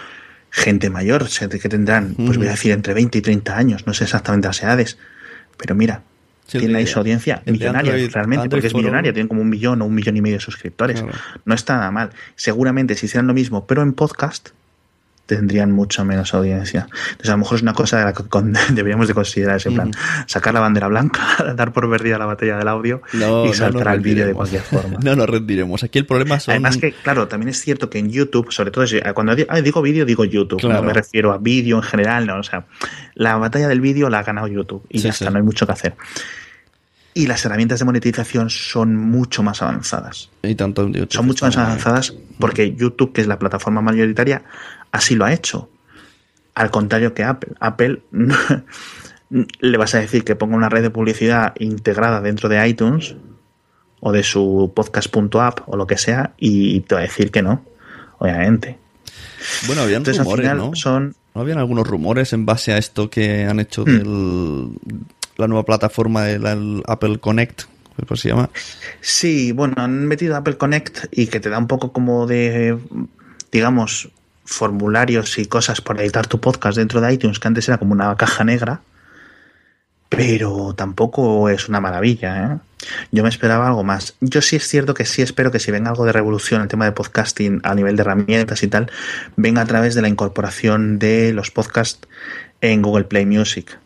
[0.50, 2.40] gente mayor, que tendrán, pues Mm.
[2.40, 4.96] voy a decir, entre 20 y 30 años, no sé exactamente las edades,
[5.58, 6.02] pero mira,
[6.52, 9.28] Sí, el tienen ahí su audiencia el millonaria Android- realmente, Android porque es millonaria, tienen
[9.28, 11.02] como un millón o un millón y medio de suscriptores.
[11.02, 11.18] Claro.
[11.44, 12.10] No está nada mal.
[12.36, 14.50] Seguramente si hicieran lo mismo, pero en podcast,
[15.24, 16.88] tendrían mucho menos audiencia.
[17.12, 19.70] Entonces a lo mejor es una cosa de la que con- deberíamos de considerar ese
[19.70, 19.90] plan.
[20.26, 21.22] Sacar la bandera blanca,
[21.56, 24.98] dar por perdida la batalla del audio No, y saltar al vídeo de cualquier forma.
[25.02, 25.82] No nos rendiremos.
[25.84, 26.52] Aquí el problema son.
[26.52, 28.84] Además que, claro, también es cierto que en YouTube, sobre todo
[29.14, 30.60] cuando ah, digo vídeo, digo YouTube.
[30.60, 30.80] Claro.
[30.80, 32.38] No me refiero a vídeo en general, no.
[32.38, 32.66] O sea,
[33.14, 35.22] la batalla del vídeo la ha ganado YouTube y Sí, ya sí.
[35.24, 35.94] está, no hay mucho que hacer.
[37.14, 40.30] Y las herramientas de monetización son mucho más avanzadas.
[40.42, 44.42] Y tanto en YouTube Son mucho más avanzadas porque YouTube, que es la plataforma mayoritaria,
[44.92, 45.68] así lo ha hecho.
[46.54, 47.52] Al contrario que Apple.
[47.60, 48.02] Apple
[49.60, 53.14] le vas a decir que ponga una red de publicidad integrada dentro de iTunes
[54.00, 57.64] o de su podcast.app o lo que sea y te va a decir que no,
[58.18, 58.78] obviamente.
[59.66, 60.74] Bueno, habían Entonces al rumores, final ¿no?
[60.74, 61.14] son...
[61.34, 63.96] ¿No habían algunos rumores en base a esto que han hecho Hmm.
[63.98, 64.68] del
[65.42, 67.62] la nueva plataforma del Apple Connect?
[68.06, 68.50] ¿Cómo se llama?
[69.00, 72.78] Sí, bueno, han metido Apple Connect y que te da un poco como de,
[73.50, 74.10] digamos,
[74.44, 78.16] formularios y cosas para editar tu podcast dentro de iTunes, que antes era como una
[78.16, 78.80] caja negra,
[80.08, 82.44] pero tampoco es una maravilla.
[82.44, 82.86] ¿eh?
[83.12, 84.16] Yo me esperaba algo más.
[84.20, 86.84] Yo sí es cierto que sí espero que si venga algo de revolución el tema
[86.84, 88.90] de podcasting a nivel de herramientas y tal,
[89.36, 92.08] venga a través de la incorporación de los podcasts
[92.60, 93.78] en Google Play Music.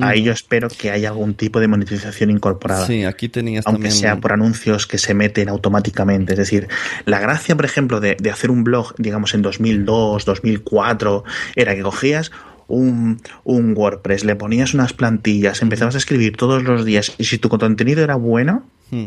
[0.00, 3.98] Ahí yo espero que haya algún tipo de monetización incorporada Sí, aquí tenías aunque también.
[3.98, 6.34] sea por anuncios que se meten automáticamente.
[6.34, 6.68] Es decir,
[7.06, 11.82] la gracia, por ejemplo, de, de hacer un blog, digamos, en 2002, 2004, era que
[11.82, 12.30] cogías
[12.68, 17.38] un, un WordPress, le ponías unas plantillas, empezabas a escribir todos los días y si
[17.38, 19.06] tu contenido era bueno Hmm.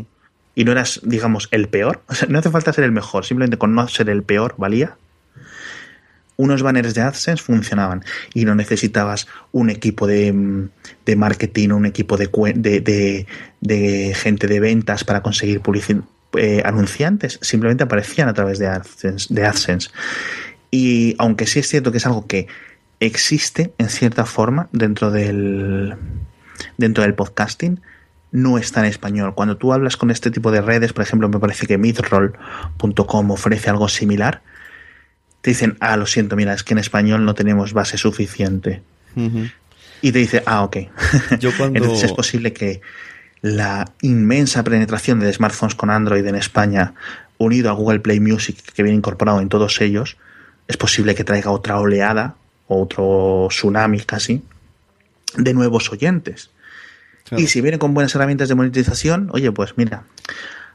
[0.54, 3.56] y no eras, digamos, el peor, o sea, no hace falta ser el mejor, simplemente
[3.58, 4.96] con no ser el peor valía.
[6.40, 8.02] Unos banners de AdSense funcionaban
[8.34, 10.68] y no necesitabas un equipo de, mm,
[11.06, 13.26] de marketing, un equipo de, de,
[13.60, 16.02] de- gente de ventas para conseguir publici-
[16.38, 17.38] eh, anunciantes.
[17.42, 19.90] Simplemente aparecían a través de AdSense, de AdSense.
[20.70, 22.46] Y aunque sí es cierto que es algo que
[23.00, 25.96] existe en cierta forma dentro del,
[26.78, 27.80] dentro del podcasting,
[28.32, 29.34] no está en español.
[29.34, 33.70] Cuando tú hablas con este tipo de redes, por ejemplo, me parece que midroll.com ofrece
[33.70, 34.42] algo similar,
[35.40, 38.82] te dicen, ah, lo siento, mira, es que en español no tenemos base suficiente.
[40.02, 40.76] Y te dice, ah, ok.
[41.40, 42.80] Yo cuando- Entonces es posible que
[43.42, 46.94] la inmensa penetración de smartphones con Android en España,
[47.38, 50.16] unido a Google Play Music, que viene incorporado en todos ellos,
[50.68, 52.36] es posible que traiga otra oleada,
[52.68, 54.42] otro tsunami casi,
[55.36, 56.50] de nuevos oyentes.
[57.24, 57.42] Claro.
[57.42, 60.04] Y si viene con buenas herramientas de monetización, oye, pues mira,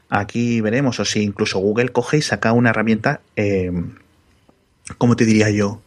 [0.08, 3.70] aquí veremos, o si incluso Google coge y saca una herramienta, eh,
[4.98, 5.82] ¿cómo te diría yo?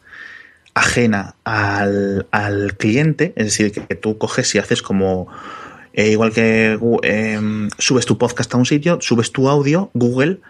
[0.72, 5.28] ajena al, al cliente, es decir, que, que tú coges y haces como,
[5.92, 10.40] eh, igual que eh, subes tu podcast a un sitio, subes tu audio, Google,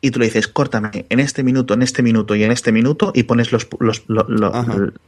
[0.00, 3.12] y tú le dices, córtame en este minuto, en este minuto y en este minuto,
[3.14, 4.04] y pones los, los,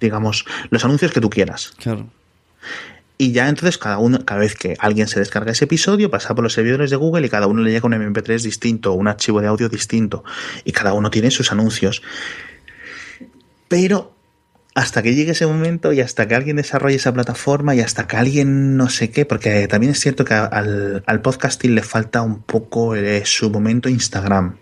[0.00, 1.74] digamos, los anuncios que tú quieras.
[1.78, 2.08] Claro.
[3.18, 6.44] Y ya entonces cada uno, cada vez que alguien se descarga ese episodio, pasa por
[6.44, 9.46] los servidores de Google y cada uno le llega un MP3 distinto, un archivo de
[9.46, 10.22] audio distinto.
[10.64, 12.02] Y cada uno tiene sus anuncios.
[13.68, 14.16] Pero
[14.74, 18.16] hasta que llegue ese momento y hasta que alguien desarrolle esa plataforma y hasta que
[18.16, 22.42] alguien no sé qué, porque también es cierto que al, al podcasting le falta un
[22.42, 24.58] poco eh, su momento Instagram.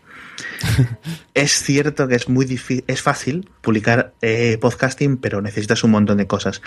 [1.34, 6.18] es cierto que es muy difícil, es fácil publicar eh, podcasting, pero necesitas un montón
[6.18, 6.62] de cosas.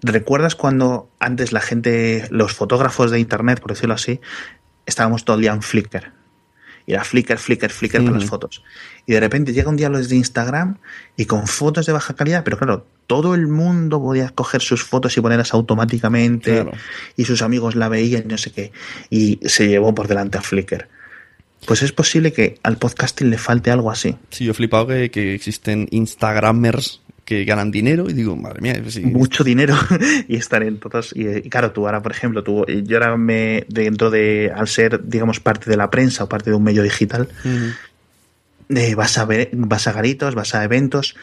[0.00, 4.20] ¿Recuerdas cuando antes la gente, los fotógrafos de internet, por decirlo así,
[4.86, 6.12] estábamos todo el día en Flickr?
[6.86, 8.64] Y era Flickr, Flickr, Flickr para las fotos.
[9.06, 10.78] Y de repente llega un día los de Instagram
[11.16, 15.16] y con fotos de baja calidad, pero claro, todo el mundo podía coger sus fotos
[15.16, 16.72] y ponerlas automáticamente Claro.
[17.16, 18.72] y sus amigos la veían no sé qué.
[19.10, 20.88] Y se llevó por delante a Flickr.
[21.66, 24.16] Pues es posible que al podcasting le falte algo así.
[24.30, 28.82] Sí, yo he flipado que, que existen Instagramers que ganan dinero y digo, madre mía,
[28.88, 29.76] sí, mucho dinero
[30.28, 33.64] y estar en todos y, y claro tú ahora por ejemplo tú yo ahora me
[33.68, 37.28] dentro de al ser digamos parte de la prensa o parte de un medio digital.
[38.74, 41.16] Eh, vas a ver vas a garitos vas a eventos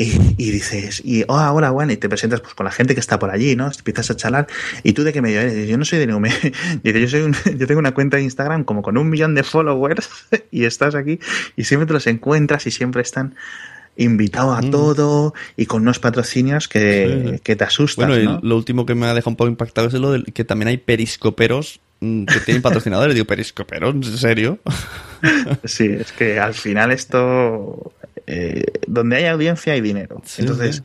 [0.00, 3.00] y, y dices y oh, hola bueno y te presentas pues con la gente que
[3.00, 4.46] está por allí no empiezas a charlar
[4.84, 5.68] y tú de qué medio eres.
[5.68, 6.38] Yo no soy de ningún medio
[6.84, 10.08] yo soy un- yo tengo una cuenta de Instagram como con un millón de followers
[10.52, 11.18] y estás aquí
[11.56, 13.34] y siempre te los encuentras y siempre están
[13.96, 18.08] invitado a todo y con unos patrocinios que, que te asustan.
[18.08, 20.44] Bueno, y lo último que me ha dejado un poco impactado es lo de que
[20.44, 23.14] también hay periscoperos mm, que tienen patrocinadores.
[23.14, 23.94] Digo, ¿periscoperos?
[23.94, 24.58] ¿En serio?
[25.64, 27.92] sí, es que al final esto.
[28.26, 30.22] Eh, donde hay audiencia hay dinero.
[30.36, 30.82] Entonces,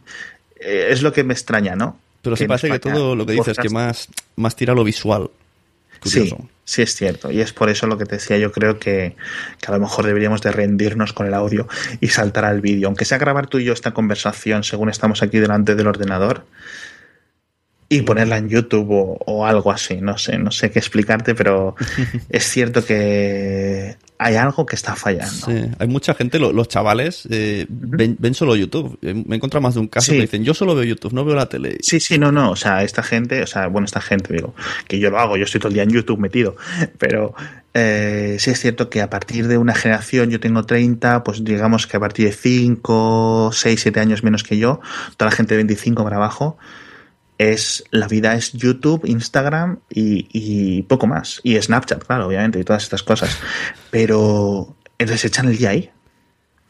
[0.60, 2.00] eh, es lo que me extraña, ¿no?
[2.22, 5.30] Pero sí parece que todo lo que dices, que más, más tira lo visual.
[6.04, 6.34] Sí,
[6.66, 7.32] sí es cierto.
[7.32, 9.16] Y es por eso lo que te decía, yo creo que,
[9.60, 11.68] que, a lo mejor deberíamos de rendirnos con el audio
[12.02, 12.88] y saltar al vídeo.
[12.88, 16.46] Aunque sea grabar tú y yo esta conversación según estamos aquí delante del ordenador
[17.98, 19.98] y ponerla en YouTube o, o algo así.
[20.02, 21.76] No sé, no sé qué explicarte, pero
[22.30, 25.48] es cierto que hay algo que está fallando.
[25.48, 28.98] Sí, hay mucha gente, los chavales eh, ven, ven, solo YouTube.
[29.02, 31.26] Eh, me he encontrado más de un caso que dicen, yo solo veo YouTube, no
[31.26, 31.78] veo la tele.
[31.82, 32.52] Sí, sí, no, no.
[32.52, 34.56] O sea, esta gente, o sea, bueno, esta gente, digo,
[34.88, 36.56] que yo lo hago, yo estoy todo el día en YouTube metido,
[36.98, 37.34] pero
[37.74, 41.88] eh, sí es cierto que a partir de una generación, yo tengo 30, pues digamos
[41.88, 44.80] que a partir de 5, 6, 7 años menos que yo,
[45.18, 46.58] toda la gente de 25 para abajo,
[47.38, 51.42] es la vida es YouTube, Instagram y, y, poco más.
[51.44, 53.38] Y Snapchat, claro, obviamente, y todas estas cosas.
[53.92, 55.90] Pero entonces echan el día ahí.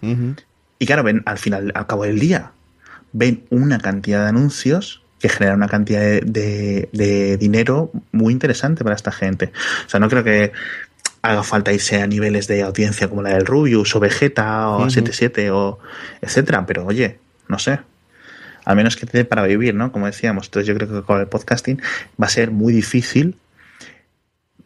[0.02, 0.36] Uh -huh.
[0.80, 2.52] Y claro, ven al final, al cabo del día,
[3.12, 8.84] ven una cantidad de anuncios que generan una cantidad de, de, de, dinero muy interesante
[8.84, 9.54] para esta gente.
[9.86, 10.52] O sea, no creo que
[11.22, 14.86] haga falta irse a niveles de audiencia como la del Rubius o Vegeta o uh
[14.86, 14.90] -huh.
[14.90, 15.80] 77 o
[16.22, 17.80] etcétera, pero oye, no sé,
[18.66, 19.92] al menos que te dé para vivir, ¿no?
[19.92, 20.48] Como decíamos.
[20.48, 21.82] Entonces yo creo que con el podcasting
[22.22, 23.38] va a ser muy difícil,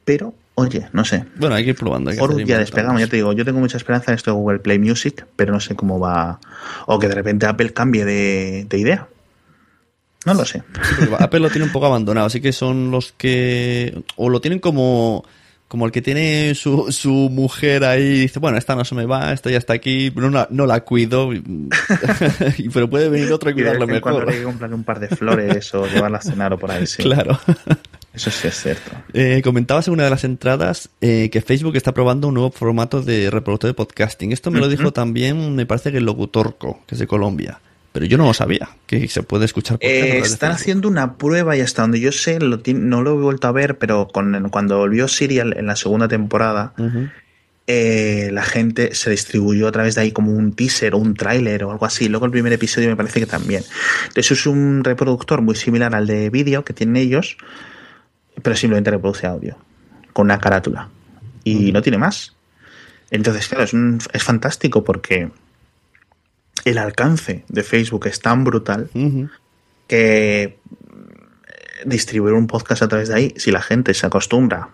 [0.05, 1.25] pero oye, no sé.
[1.35, 2.11] Bueno, hay que ir probando.
[2.11, 4.79] Un día despegamos, ya te digo, yo tengo mucha esperanza en esto de Google Play
[4.79, 6.39] Music, pero no sé cómo va.
[6.85, 9.07] O que de repente Apple cambie de, de idea.
[10.25, 10.63] No lo sé.
[10.83, 14.03] Sí, Apple lo tiene un poco abandonado, así que son los que.
[14.17, 15.23] O lo tienen como
[15.67, 19.05] como el que tiene su, su mujer ahí y dice, bueno, esta no se me
[19.05, 21.29] va, esta ya está aquí, no no la cuido,
[22.73, 24.13] pero puede venir otro y cuidarlo y mejor.
[24.13, 26.87] Cuando hay que comprarle un par de flores o llevarla a cenar o por ahí,
[26.87, 27.03] sí.
[27.03, 27.39] Claro.
[28.13, 28.91] Eso sí es cierto.
[29.13, 33.03] Eh, comentabas en una de las entradas eh, que Facebook está probando un nuevo formato
[33.03, 34.31] de reproductor de podcasting.
[34.31, 34.93] Esto me lo dijo uh -huh.
[34.93, 37.59] también, me parece que el Locutorco, que es de Colombia.
[37.97, 39.79] Pero yo no lo sabía, que se puede escuchar.
[39.81, 43.47] Eh, están haciendo una prueba y hasta donde yo sé, lo no lo he vuelto
[43.47, 47.11] a ver, pero con, cuando volvió Serial en la segunda temporada, uh -huh.
[47.65, 51.63] eh, la gente se distribuyó a través de ahí como un teaser o un tráiler
[51.63, 52.07] o algo así.
[52.07, 53.63] Luego el primer episodio me parece que también.
[54.09, 57.37] Entonces es un reproductor muy similar al de vídeo que tienen ellos,
[58.43, 59.57] pero simplemente reproduce audio,
[60.13, 60.89] con una carátula.
[61.43, 61.73] Y uh -huh.
[61.73, 62.35] no tiene más.
[63.09, 65.31] Entonces, claro, es, un, es fantástico porque
[66.65, 69.29] el alcance de Facebook es tan brutal uh -huh.
[69.87, 70.57] que
[71.85, 74.69] distribuir un podcast a través de ahí, si la gente se acostumbra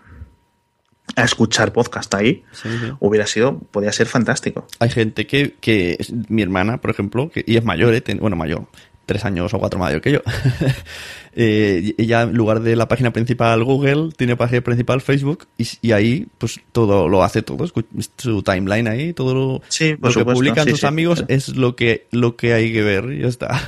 [1.16, 2.92] a escuchar podcast ahí, sí, sí.
[3.00, 4.66] hubiera sido, podría ser fantástico.
[4.80, 5.98] Hay gente que, que
[6.30, 8.68] mi hermana, por ejemplo, que, y es mayor, eh, bueno, mayor,
[9.06, 10.22] tres años o cuatro mayor que yo.
[11.36, 15.92] eh, ella, en lugar de la página principal Google, tiene página principal Facebook y, y,
[15.92, 17.66] ahí, pues todo lo hace todo.
[18.18, 21.50] Su timeline ahí, todo lo, sí, lo supuesto, que publican sí, sus sí, amigos es
[21.56, 23.62] lo que, lo que hay que ver y ya está.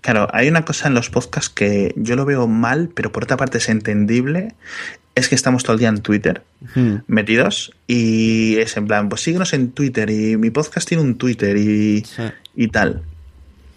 [0.00, 3.36] Claro, hay una cosa en los podcasts que yo lo veo mal, pero por otra
[3.36, 4.54] parte es entendible.
[5.14, 6.94] Es que estamos todo el día en Twitter hmm.
[7.08, 11.56] metidos y es en plan, pues síguenos en Twitter y mi podcast tiene un Twitter
[11.58, 12.06] y,
[12.54, 13.02] y tal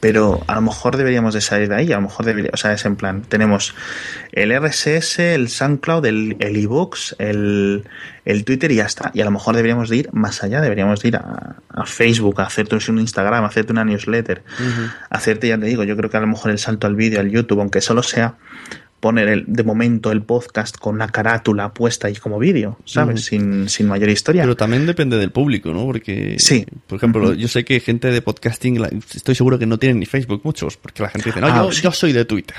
[0.04, 2.74] pero a lo mejor deberíamos de salir de ahí, a lo mejor debería, o sea,
[2.74, 3.74] es en plan, tenemos
[4.34, 7.86] el RSS, el SoundCloud, el ebooks, el,
[8.26, 9.12] el, Twitter y ya está.
[9.14, 12.42] Y a lo mejor deberíamos de ir más allá, deberíamos de ir a, a Facebook,
[12.42, 14.94] a hacerte un Instagram, a hacerte una newsletter, uh -huh.
[15.10, 17.32] hacerte, ya te digo, yo creo que a lo mejor el salto al vídeo, al
[17.32, 18.36] YouTube, aunque solo sea
[19.04, 23.16] poner el, de momento el podcast con una carátula puesta ahí como vídeo, ¿sabes?
[23.16, 23.30] Uh -huh.
[23.30, 24.44] sin, sin, mayor historia.
[24.44, 25.86] Pero también depende del público, ¿no?
[25.86, 26.66] Porque, sí.
[26.88, 27.36] por ejemplo, uh -huh.
[27.36, 28.82] yo sé que gente de podcasting,
[29.14, 31.72] estoy seguro que no tienen ni Facebook muchos, porque la gente dice, no, ah, yo,
[31.74, 31.82] sí.
[31.82, 32.56] yo, soy de Twitter.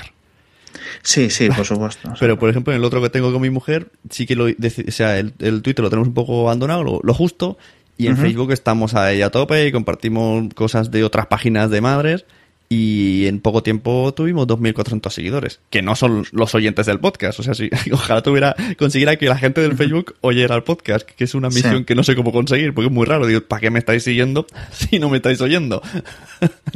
[1.01, 2.13] Sí, sí, por supuesto.
[2.19, 4.91] Pero, por ejemplo, en el otro que tengo con mi mujer, sí que lo, o
[4.91, 7.57] sea, el, el Twitter lo tenemos un poco abandonado, lo, lo justo,
[7.97, 8.21] y en uh -huh.
[8.21, 12.25] Facebook estamos ahí a tope y compartimos cosas de otras páginas de madres
[12.67, 17.39] y en poco tiempo tuvimos 2.400 seguidores, que no son los oyentes del podcast.
[17.39, 21.23] O sea, si ojalá tuviera, consiguiera que la gente del Facebook oyera el podcast, que
[21.23, 21.83] es una misión sí.
[21.85, 23.27] que no sé cómo conseguir, porque es muy raro.
[23.27, 25.81] Digo, ¿para qué me estáis siguiendo si no me estáis oyendo?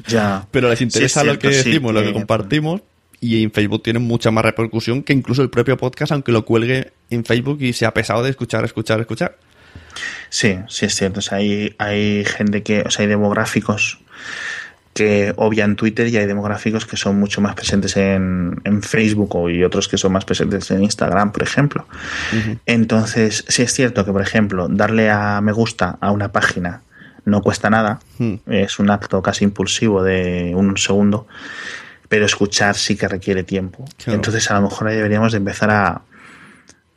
[0.08, 0.48] Ya.
[0.52, 2.82] Pero les interesa sí, lo que decimos, sí, lo que compartimos,
[3.22, 6.94] y en Facebook tienen mucha más repercusión que incluso el propio podcast, aunque lo cuelgue
[7.10, 9.38] en Facebook y sea pesado de escuchar, escuchar, escuchar.
[10.30, 11.20] Sí, sí es cierto.
[11.20, 14.00] O sea, hay, hay gente que, o sea, hay demográficos
[14.94, 19.64] que obvian Twitter y hay demográficos que son mucho más presentes en, en Facebook y
[19.64, 21.86] otros que son más presentes en Instagram, por ejemplo.
[22.34, 22.60] Uh -huh.
[22.66, 26.82] Entonces, sí es cierto que, por ejemplo, darle a me gusta a una página
[27.26, 28.36] no cuesta nada, Hmm.
[28.48, 31.28] es un acto casi impulsivo de un segundo,
[32.08, 33.86] pero escuchar sí que requiere tiempo.
[33.98, 34.16] Claro.
[34.16, 36.02] Entonces a lo mejor ahí deberíamos de empezar a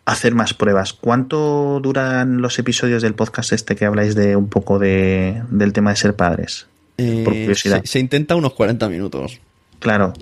[0.05, 0.95] hacer más pruebas.
[0.95, 5.91] ¿Cuánto duran los episodios del podcast este que habláis de un poco de, del tema
[5.91, 6.67] de ser padres?
[6.99, 7.81] Eh, Por curiosidad.
[7.83, 9.41] Se, se intenta unos 40 minutos.
[9.79, 10.13] Claro.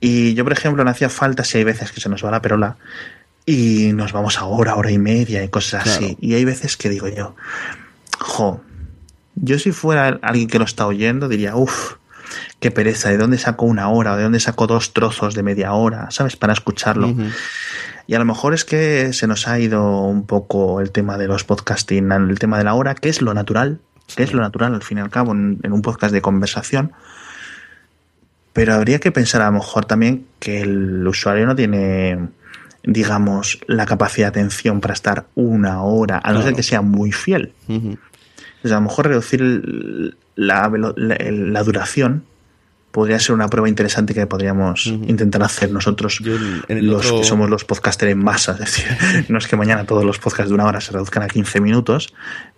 [0.00, 2.42] Y yo, por ejemplo, no hacía falta si hay veces que se nos va la
[2.42, 2.76] perola
[3.44, 6.04] y nos vamos a hora, hora y media y cosas Claro.
[6.06, 6.16] así.
[6.20, 7.34] Y hay veces que digo yo,
[8.18, 8.60] jo,
[9.36, 11.94] yo si fuera alguien que lo está oyendo diría, uff,
[12.60, 15.72] qué pereza, ¿de dónde saco una hora o de dónde saco dos trozos de media
[15.72, 16.36] hora, ¿sabes?
[16.36, 17.14] Para escucharlo.
[18.08, 21.26] Y a lo mejor es que se nos ha ido un poco el tema de
[21.26, 23.78] los podcasting, el tema de la hora, que es lo natural,
[24.14, 26.92] que es lo natural al fin y al cabo en, en un podcast de conversación.
[28.52, 32.28] Pero habría que pensar a lo mejor también que el usuario no tiene,
[32.84, 37.12] digamos, la capacidad de atención para estar una hora, a no ser que sea muy
[37.12, 37.52] fiel.
[37.68, 42.24] Entonces, a lo mejor reducir el- la, la- duración
[42.92, 46.36] podría ser una prueba interesante que podríamos intentar hacer nosotros, Yo
[46.68, 48.52] los otro- que somos los podcasters en masa.
[48.52, 48.86] Es decir,
[49.28, 52.14] no es que mañana todos los podcasts de una hora se reduzcan a 15 minutos,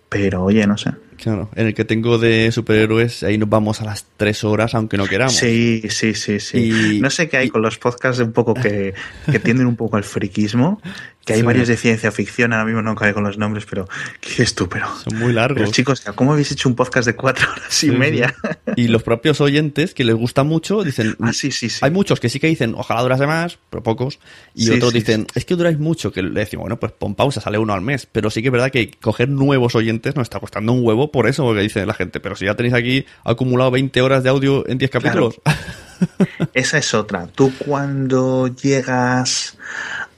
[0.07, 0.91] pero oye, no sé.
[1.21, 4.95] Claro, en el que tengo de superhéroes, ahí nos vamos a las 3 horas, aunque
[4.97, 5.35] no queramos.
[5.35, 6.71] Sí, sí, sí, sí.
[6.97, 8.93] Y- no sé qué hay y- con los podcasts un poco que,
[9.29, 10.81] que tienden un poco al friquismo,
[11.25, 11.45] que hay Sí.
[11.45, 13.87] varios de ciencia ficción, ahora mismo no cae con los nombres, pero
[14.21, 14.67] ¿qué dices tú?
[14.69, 15.59] Pero, Son muy largos.
[15.59, 18.33] pero chicos, ¿cómo habéis hecho un podcast de cuatro horas y Sí, media?
[18.75, 21.79] Y los propios oyentes que les gusta mucho dicen, Ah, sí, sí, sí.
[21.81, 24.19] hay muchos que sí que dicen, ojalá durase más, pero pocos,
[24.55, 27.57] y otros dicen, es que duráis mucho, que le decimos, bueno, pues pon pausa, sale
[27.59, 30.71] uno al mes, pero sí que es verdad que coger nuevos oyentes nos está costando
[30.73, 34.01] un huevo por eso, porque dice la gente, pero si ya tenéis aquí acumulado 20
[34.01, 35.03] horas de audio en 10 Claro.
[35.03, 35.41] capítulos.
[36.53, 37.27] Esa es otra.
[37.27, 39.57] Tú cuando llegas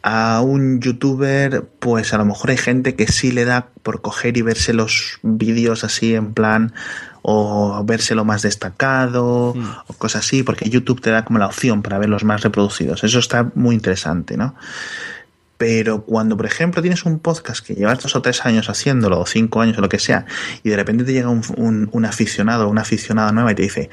[0.04, 4.38] a un youtuber, pues a lo mejor hay gente que sí le da por coger
[4.38, 6.74] y verse los vídeos así en plan
[7.24, 9.54] o verse lo más destacado
[9.88, 13.04] o cosas así, porque YouTube te da como la opción para ver los más reproducidos.
[13.04, 14.56] Eso está muy interesante, ¿no?
[15.62, 19.28] Pero cuando, por ejemplo, tienes un podcast que llevas dos o tres años haciéndolo, o
[19.28, 20.26] cinco años o lo que sea,
[20.64, 23.62] y de repente te llega un, un- un aficionado o una aficionada nueva y te
[23.62, 23.92] dice,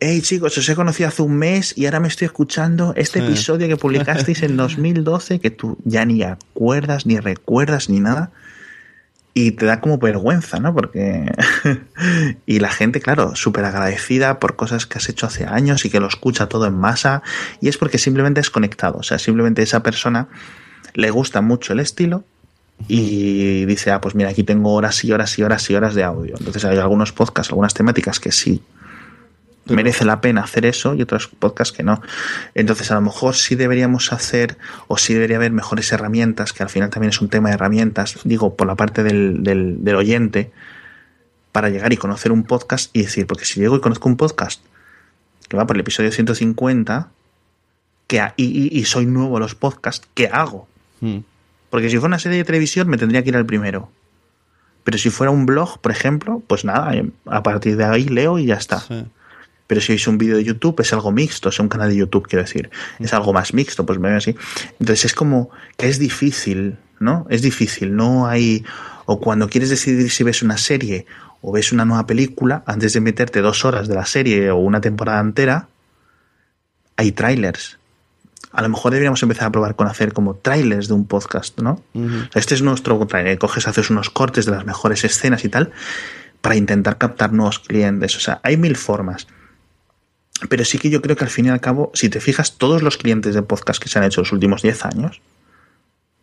[0.00, 3.68] hey chicos, os he conocido hace un mes y ahora me estoy escuchando este episodio
[3.68, 8.30] que publicasteis en 2012 que tú ya ni acuerdas, ni recuerdas, ni nada.
[9.34, 10.72] Y te da como vergüenza, ¿no?
[10.74, 11.30] Porque...
[12.46, 16.00] y la gente, claro, súper agradecida por cosas que has hecho hace años y que
[16.00, 17.20] lo escucha todo en masa.
[17.60, 18.96] Y es porque simplemente es conectado.
[18.96, 20.28] O sea, simplemente esa persona
[20.94, 22.24] le gusta mucho el estilo
[22.88, 26.04] y dice, ah, pues mira, aquí tengo horas y horas y horas y horas de
[26.04, 26.34] audio.
[26.38, 28.62] Entonces hay algunos podcasts, algunas temáticas que sí
[29.68, 32.00] merece la pena hacer eso y otros podcasts que no.
[32.54, 36.68] Entonces, a lo mejor sí deberíamos hacer o sí debería haber mejores herramientas, que al
[36.68, 40.52] final también es un tema de herramientas, digo, por la parte del, del, del oyente,
[41.50, 44.62] para llegar y conocer un podcast y decir, porque si llego y conozco un podcast
[45.48, 47.08] que va por el episodio 150
[48.06, 50.68] que y, y- y soy nuevo a los podcasts, ¿qué hago?
[51.00, 51.18] Mm.
[51.70, 53.90] Porque si fuera una serie de televisión me tendría que ir al primero.
[54.84, 56.92] Pero si fuera un blog, por ejemplo, pues nada,
[57.26, 58.80] a partir de ahí leo y ya está.
[58.80, 59.04] Sí.
[59.66, 62.28] Pero si es un vídeo de YouTube, es algo mixto, es un canal de YouTube,
[62.28, 62.70] quiero decir.
[63.00, 64.36] Es algo más mixto, pues me veo así.
[64.78, 67.26] Entonces es como que es difícil, ¿no?
[67.30, 68.64] Es difícil, no hay...
[69.06, 71.06] O cuando quieres decidir si ves una serie
[71.40, 74.80] o ves una nueva película, antes de meterte dos horas de la serie o una
[74.80, 75.68] temporada entera,
[76.96, 77.78] hay trailers.
[78.52, 81.82] A lo mejor deberíamos empezar a probar con hacer como trailers de un podcast, ¿no?
[82.34, 83.38] Este es nuestro trailer.
[83.38, 85.72] Coges, haces unos cortes de las mejores escenas y tal
[86.40, 88.16] para intentar captar nuevos clientes.
[88.16, 89.26] O sea, hay mil formas.
[90.48, 92.82] Pero sí que yo creo que al fin y al cabo, si te fijas, todos
[92.82, 95.20] los clientes de podcast que se han hecho los últimos 10 años,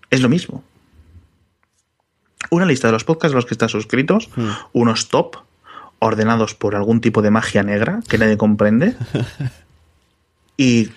[0.10, 0.64] es lo mismo.
[2.50, 4.30] Una lista de los podcasts a los que están suscritos,
[4.72, 5.38] unos top,
[6.00, 8.96] ordenados por algún tipo de magia negra que nadie comprende,
[10.58, 10.90] y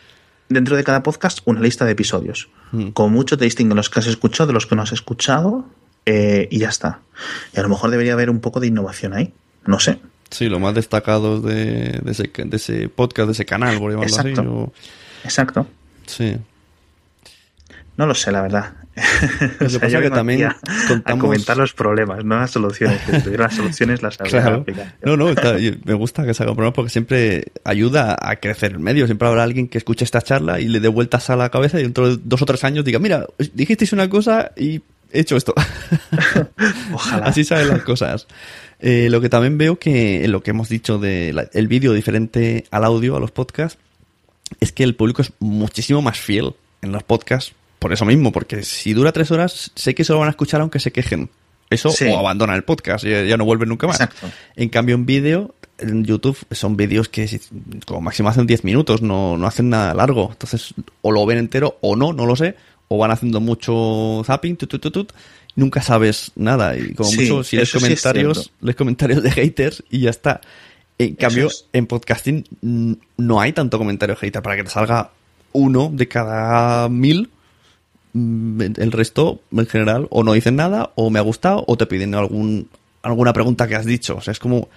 [0.49, 2.49] dentro de cada podcast una lista de episodios.
[2.92, 5.64] Con mucho te distinguen los que has escuchado de los que no has escuchado
[6.05, 7.01] eh, y ya está.
[7.55, 9.32] Y a lo mejor debería haber un poco de innovación ahí.
[9.66, 9.99] No sé.
[10.30, 14.16] Sí, lo más destacado de, de, ese, de ese podcast, de ese canal, por llamarlo
[14.16, 14.28] así.
[14.28, 14.53] Exacto.
[14.53, 14.72] o-
[15.24, 15.66] Exacto.
[16.07, 16.36] Sí.
[17.97, 18.74] No lo sé, la verdad.
[19.61, 20.57] Lo que pasa que también a,
[20.88, 23.01] contamos- a comentar los problemas, no las soluciones.
[23.11, 24.64] Si tuviera las soluciones las habría Claro.
[25.03, 28.72] No, no, está- me gusta que se haga un programa porque siempre ayuda a crecer
[28.72, 29.07] el medio.
[29.07, 31.84] Siempre habrá alguien que escuche esta charla y le dé vueltas a la cabeza y
[31.84, 34.82] dentro de dos o tres años diga, mira, dijisteis una cosa y
[35.12, 35.55] he hecho esto.
[36.92, 37.26] Ojalá.
[37.26, 38.26] Así saben las cosas.
[38.80, 43.16] Eh, lo que también veo que lo que hemos dicho del vídeo diferente al audio,
[43.16, 43.78] a los podcasts,
[44.61, 47.53] es que el público es muchísimo más fiel en los podcasts
[47.87, 50.61] por eso mismo, porque si dura tres horas, sé que se lo van a escuchar
[50.61, 51.30] aunque se quejen.
[51.70, 54.01] Eso o abandonan el podcast, ya, ya no vuelven nunca más.
[54.57, 57.41] En cambio, en vídeo, en YouTube son vídeos que
[57.87, 60.30] como máximo hacen 10 minutos, no, no hacen nada largo.
[60.32, 62.57] Entonces, o lo ven entero o no, no lo sé.
[62.89, 65.12] O van haciendo mucho zapping, tut, tut, tut,
[65.55, 66.76] nunca sabes nada.
[66.76, 70.41] Y como mucho, si lees comentarios, lees comentarios de haters y ya está.
[70.99, 72.49] En cambio, en podcasting
[73.16, 75.12] no hay tanto comentario hater para que te salga
[75.53, 77.30] uno de cada mil.
[78.16, 81.84] Mm, el resto, en general, o no dicen nada, o me ha gustado, o te
[81.84, 82.70] piden algún,
[83.02, 84.16] alguna pregunta que has dicho.
[84.16, 84.70] O sea, es como,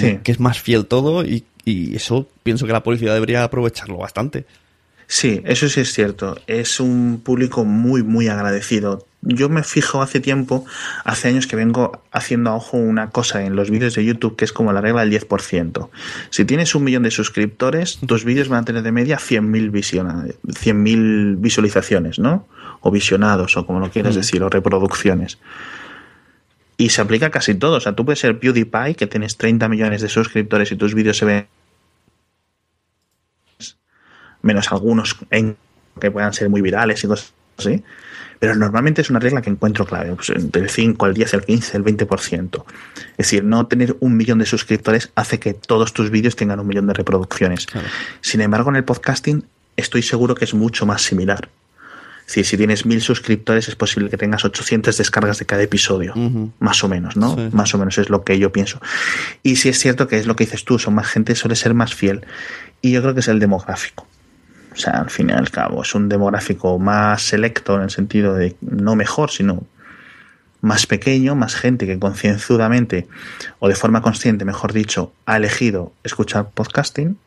[0.00, 4.46] que es más fiel todo y, y eso pienso que la policía debería aprovecharlo bastante.
[5.06, 6.38] Sí, eso sí es cierto.
[6.46, 9.06] Es un público muy, muy agradecido.
[9.20, 10.64] Yo me fijo hace tiempo,
[11.04, 14.44] hace años que vengo haciendo a ojo una cosa en los vídeos de YouTube que
[14.44, 15.88] es como la regla del 10%.
[16.30, 21.42] Si tienes un millón de suscriptores, tus vídeos van a tener de media 100.000 100
[21.42, 22.46] visualizaciones, ¿no?
[22.80, 24.18] O visionados, o como lo quieras mm.
[24.18, 25.38] decir, o reproducciones.
[26.76, 27.78] Y se aplica a casi todo.
[27.78, 31.16] O sea, tú puedes ser PewDiePie, que tienes 30 millones de suscriptores y tus vídeos
[31.16, 31.48] se ven
[34.42, 35.56] menos algunos en
[36.00, 37.82] que puedan ser muy virales y cosas así.
[38.38, 41.44] Pero normalmente es una regla que encuentro clave, pues entre el 5, el 10, el
[41.44, 42.64] 15, el 20%.
[43.10, 46.68] Es decir, no tener un millón de suscriptores hace que todos tus vídeos tengan un
[46.68, 47.66] millón de reproducciones.
[48.20, 49.44] Sin embargo, en el podcasting
[49.76, 51.48] estoy seguro que es mucho más similar.
[52.20, 56.14] Es decir, si tienes mil suscriptores es posible que tengas 800 descargas de cada episodio,
[56.58, 57.36] más o menos, ¿no?
[57.52, 58.80] Más o menos es lo que yo pienso.
[59.42, 61.72] Y si es cierto que es lo que dices tú, son más gente, suele ser
[61.72, 62.26] más fiel.
[62.82, 64.06] Y yo creo que es el demográfico.
[64.78, 68.34] O sea, al fin y al cabo, es un demográfico más selecto en el sentido
[68.34, 69.66] de no mejor, sino
[70.60, 73.08] más pequeño, más gente que concienzudamente
[73.58, 77.18] o de forma consciente, mejor dicho, ha elegido escuchar podcasting,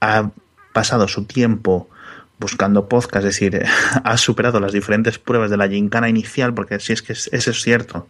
[0.00, 0.30] ha
[0.72, 1.90] pasado su tiempo
[2.38, 3.64] buscando podcast, es decir,
[4.04, 7.60] ha superado las diferentes pruebas de la gincana inicial, porque si es que eso es
[7.60, 8.06] cierto,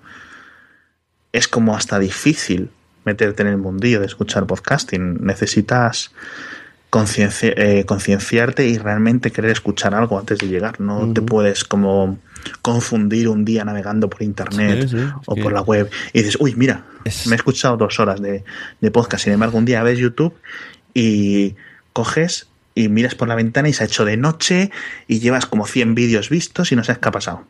[1.32, 2.70] es como hasta difícil
[3.06, 5.24] meterte en el mundillo de escuchar podcasting.
[5.24, 6.12] Necesitas
[6.92, 10.80] eh, concienciarte y realmente querer escuchar algo antes de llegar.
[10.80, 12.18] No te puedes como
[12.62, 14.90] confundir un día navegando por internet
[15.26, 16.84] o por la web y dices, uy, mira,
[17.26, 18.42] me he escuchado dos horas de,
[18.90, 19.24] podcast.
[19.24, 20.34] Sin embargo, un día ves YouTube
[20.94, 21.56] y
[21.92, 24.70] coges y miras por la ventana y se ha hecho de noche
[25.08, 27.44] y llevas como 100 vídeos vistos y no sabes qué ha pasado.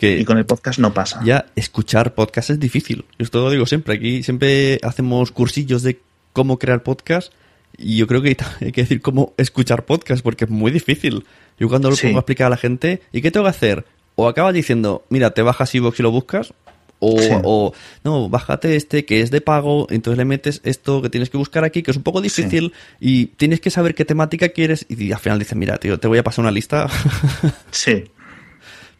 [0.00, 1.20] y con el podcast no pasa.
[1.24, 3.04] Ya escuchar podcast es difícil.
[3.18, 3.94] Esto lo digo siempre.
[3.94, 6.00] Aquí siempre hacemos cursillos de
[6.32, 7.32] cómo crear podcast
[7.76, 11.24] y yo creo que hay que decir cómo escuchar podcast, porque es muy difícil.
[11.58, 13.84] Yo cuando lo pongo a explicar a la gente, ¿y qué tengo que hacer?
[14.16, 16.54] O acabas diciendo, mira, te bajas iVoox y lo buscas,
[17.00, 17.72] o, o,
[18.02, 21.64] no, bájate este que es de pago, entonces le metes esto que tienes que buscar
[21.64, 25.18] aquí, que es un poco difícil, y tienes que saber qué temática quieres, y al
[25.18, 26.88] final dices, mira, tío, te voy a pasar una lista.
[27.70, 28.04] sí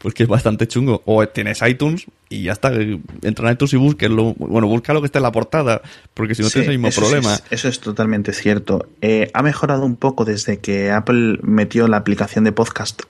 [0.04, 1.00] pues que es bastante chungo.
[1.06, 4.34] O tienes iTunes y ya está, entra en iTunes y búsquelo.
[4.34, 5.80] Bueno, busca lo que está en la portada,
[6.12, 7.38] porque si no tienes el mismo problema.
[7.48, 8.86] eso es totalmente cierto.
[9.00, 13.04] Eh, ha mejorado un poco desde que Apple metió la aplicación de podcast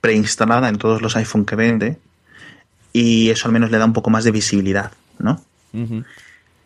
[0.00, 1.98] preinstalada en todos los iPhone que vende,
[2.94, 5.44] y eso al menos le da un poco más de visibilidad, ¿no?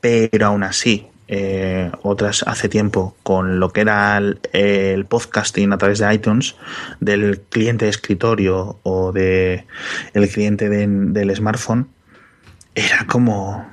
[0.01, 5.99] Pero aún así, eh, otras hace tiempo con lo que era el, podcasting a través
[5.99, 6.55] de iTunes
[7.01, 9.67] del cliente de escritorio o de
[10.15, 11.89] el cliente del smartphone
[12.77, 13.67] era como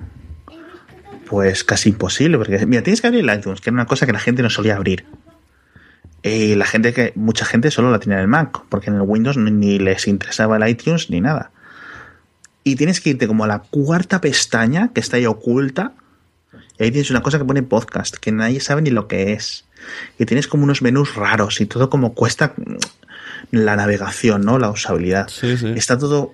[1.29, 4.13] pues casi imposible porque mira tienes que abrir el iTunes que era una cosa que
[4.13, 5.05] la gente no solía abrir.
[6.25, 9.01] Y la gente que mucha gente solo la tenía en el Mac porque en el
[9.01, 11.51] Windows ni les interesaba el iTunes ni nada.
[12.63, 15.93] Y tienes que irte como a la cuarta pestaña que está ahí oculta
[16.77, 19.65] y ahí tienes una cosa que pone podcast, que nadie sabe ni lo que es.
[20.17, 22.53] Y tienes como unos menús raros y todo como cuesta
[23.51, 24.57] la navegación, ¿no?
[24.57, 25.29] La usabilidad.
[25.75, 26.33] Está todo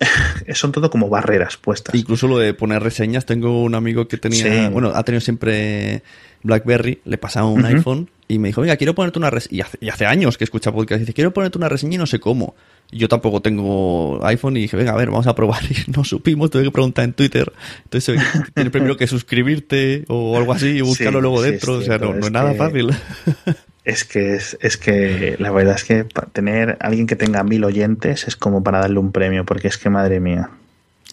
[0.54, 1.94] son todo como barreras puestas.
[1.94, 6.02] Incluso lo de poner reseñas, tengo un amigo que tenía, bueno, ha tenido siempre
[6.42, 10.06] BlackBerry, le pasaba un iPhone y me dijo, venga, quiero ponerte una reseña, y hace,
[10.06, 12.54] años que escucha podcast, dice, quiero ponerte una reseña y no sé cómo.
[12.90, 15.62] yo tampoco tengo iPhone y dije, venga, a ver, vamos a probar.
[15.70, 17.52] Y no supimos, tuve que preguntar en Twitter.
[17.84, 18.20] Entonces
[18.54, 21.74] tienes primero que suscribirte o algo así y buscarlo luego dentro.
[21.74, 22.90] o sea, no, es, nada fácil.
[23.84, 28.26] Es que, es, es que la verdad es que tener alguien que tenga mil oyentes
[28.26, 30.50] es como para darle un premio, porque es que madre mía.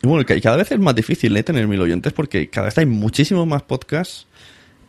[0.02, 1.44] Y bueno, cada vez es más difícil ¿eh?
[1.44, 4.26] tener mil oyentes porque cada vez hay muchísimos más podcasts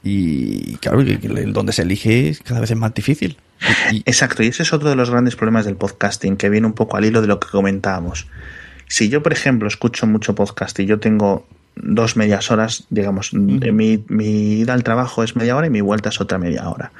[0.05, 1.03] y claro,
[1.49, 3.37] donde se elige cada vez es más difícil.
[4.05, 6.97] Exacto, y ese es otro de los grandes problemas del podcasting, que viene un poco
[6.97, 8.27] al hilo de lo que comentábamos.
[8.89, 14.05] Si yo, por ejemplo, escucho mucho podcast y yo tengo dos medias horas, digamos, mi,
[14.09, 16.93] mi ida al trabajo es media hora y mi vuelta es otra media hora.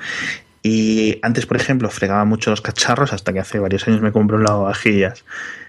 [0.63, 4.37] Y antes, por ejemplo, fregaba mucho los cacharros hasta que hace varios años me compré
[4.37, 5.25] un lavavajillas.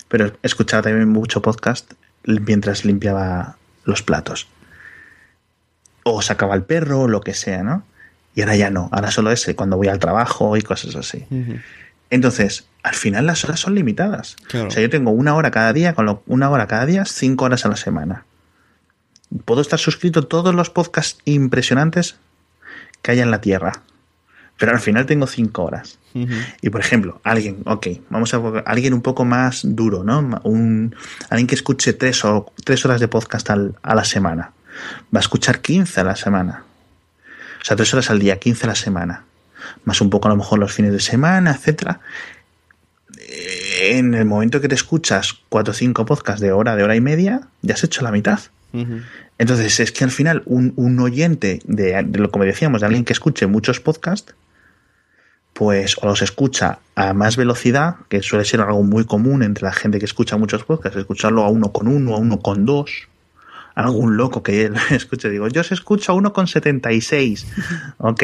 [0.08, 1.94] Pero escuchaba también mucho podcast
[2.26, 4.48] mientras limpiaba los platos.
[6.04, 7.84] O sacaba el perro, o lo que sea, ¿no?
[8.36, 11.26] Y ahora ya no, ahora solo ese, cuando voy al trabajo y cosas así.
[12.10, 14.36] Entonces, al final las horas son limitadas.
[14.54, 17.46] O sea, yo tengo una hora cada día, con lo, una hora cada día, cinco
[17.46, 18.26] horas a la semana.
[19.46, 22.18] Puedo estar suscrito a todos los podcasts impresionantes
[23.02, 23.82] que haya en la Tierra.
[24.58, 26.00] Pero al final tengo cinco horas.
[26.62, 30.20] Y por ejemplo, alguien, ok, vamos a alguien un poco más duro, ¿no?
[30.44, 30.96] Un,
[31.30, 34.52] alguien que escuche tres, o, tres horas de podcast a la semana.
[35.14, 36.64] Va a escuchar 15 a la semana.
[37.62, 39.24] O sea, tres horas al día, 15 a la semana.
[39.86, 42.02] Más un poco a lo mejor los fines de semana, etcétera.
[43.82, 47.02] En el momento que te escuchas cuatro o cinco podcasts de hora, de hora y
[47.02, 48.40] media, ya has hecho la mitad.
[49.38, 53.46] Entonces, es que al final un, oyente de, lo como decíamos, de alguien que escuche
[53.48, 54.36] muchos podcasts,
[55.54, 59.74] pues o los escucha a más velocidad, que suele ser algo muy común entre la
[59.74, 63.08] gente que escucha muchos podcasts, escucharlo a uno con uno, a uno con dos,
[63.76, 67.48] algún loco que escuche, digo, yo se escucha a uno con 76.
[67.98, 68.24] Ok,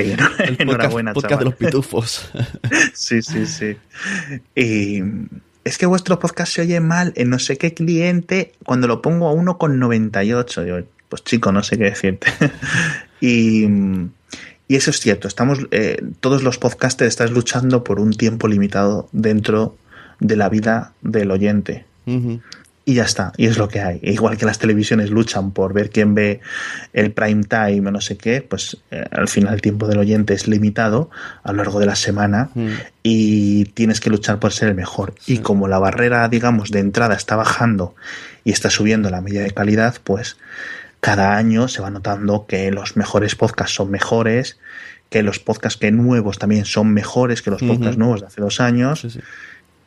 [0.58, 2.32] enhorabuena, podcast de los pitufos.
[2.94, 3.78] sí, sí, sí.
[4.56, 5.02] Y
[5.64, 9.28] es que vuestro podcast se oye mal en no sé qué cliente cuando lo pongo
[9.30, 10.64] a uno con 98.
[10.64, 10.78] Digo,
[11.08, 12.28] pues chico, no sé qué decirte.
[13.22, 13.68] y
[14.70, 19.10] y eso es cierto, estamos, eh, todos los podcasters están luchando por un tiempo limitado
[19.12, 19.76] dentro
[20.20, 21.86] de la vida del oyente.
[22.86, 24.00] Y ya está, y es lo que hay.
[24.04, 26.40] Igual que las televisiones luchan por ver quién ve
[26.94, 30.36] el prime time o no sé qué, pues eh, al final el tiempo del oyente
[30.36, 31.10] es limitado
[31.42, 32.52] a lo largo de la semana
[33.02, 35.16] y tienes que luchar por ser el mejor.
[35.26, 37.96] Y como la barrera, digamos, de entrada está bajando
[38.44, 40.38] y está subiendo la media de calidad, pues
[41.00, 44.60] cada año se va notando que los mejores podcasts son mejores,
[45.10, 48.60] que los podcasts que nuevos también son mejores que los podcasts nuevos de hace dos
[48.60, 49.08] años.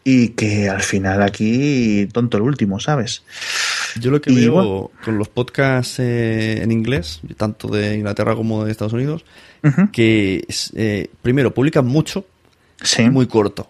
[0.04, 3.22] Y que al final aquí, tonto el último, ¿sabes?
[4.00, 8.72] Yo lo que veo con los podcasts eh, en inglés, tanto de Inglaterra como de
[8.72, 9.24] Estados Unidos,
[9.92, 10.44] que
[10.74, 12.26] eh, primero publican mucho,
[13.12, 13.68] muy corto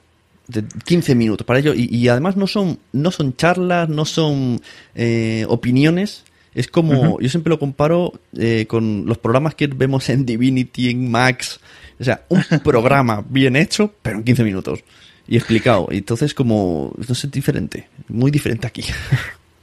[0.48, 4.60] de 15 minutos para ello y, además no son no son charlas no son
[4.94, 6.24] eh, opiniones
[6.54, 11.10] es como, yo siempre lo comparo eh, con los programas que vemos en Divinity, en
[11.10, 11.60] Max.
[11.98, 14.84] O sea, un programa bien hecho, pero en 15 minutos.
[15.26, 15.88] Y explicado.
[15.90, 17.88] Y entonces como, no sé, diferente.
[18.08, 18.84] Muy diferente aquí.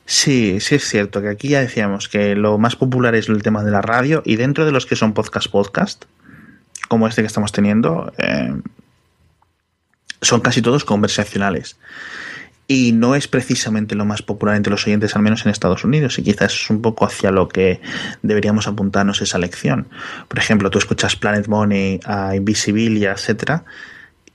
[0.05, 3.63] Sí, sí es cierto que aquí ya decíamos que lo más popular es el tema
[3.63, 6.05] de la radio y dentro de los que son podcast podcast,
[6.87, 8.55] como este que estamos teniendo, eh,
[10.21, 11.77] son casi todos conversacionales
[12.71, 16.19] y no es precisamente lo más popular entre los oyentes, al menos en Estados Unidos,
[16.19, 17.81] y quizás es un poco hacia lo que
[18.21, 19.87] deberíamos apuntarnos esa lección.
[20.27, 23.65] Por ejemplo, tú escuchas Planet Money, a Invisibilia, etcétera,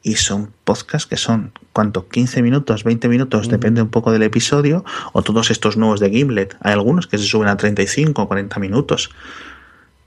[0.02, 2.08] y son podcasts que son, ¿cuánto?
[2.08, 6.56] 15 minutos, 20 minutos, depende un poco del episodio, o todos estos nuevos de Gimlet.
[6.60, 9.10] Hay algunos que se suben a 35 o 40 minutos.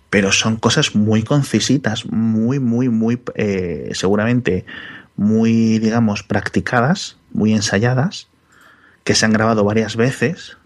[0.10, 4.66] Pero son cosas muy concisitas, muy, muy, muy, eh, seguramente
[5.18, 8.28] muy, digamos, practicadas, muy ensayadas,
[9.04, 10.58] que se han grabado varias veces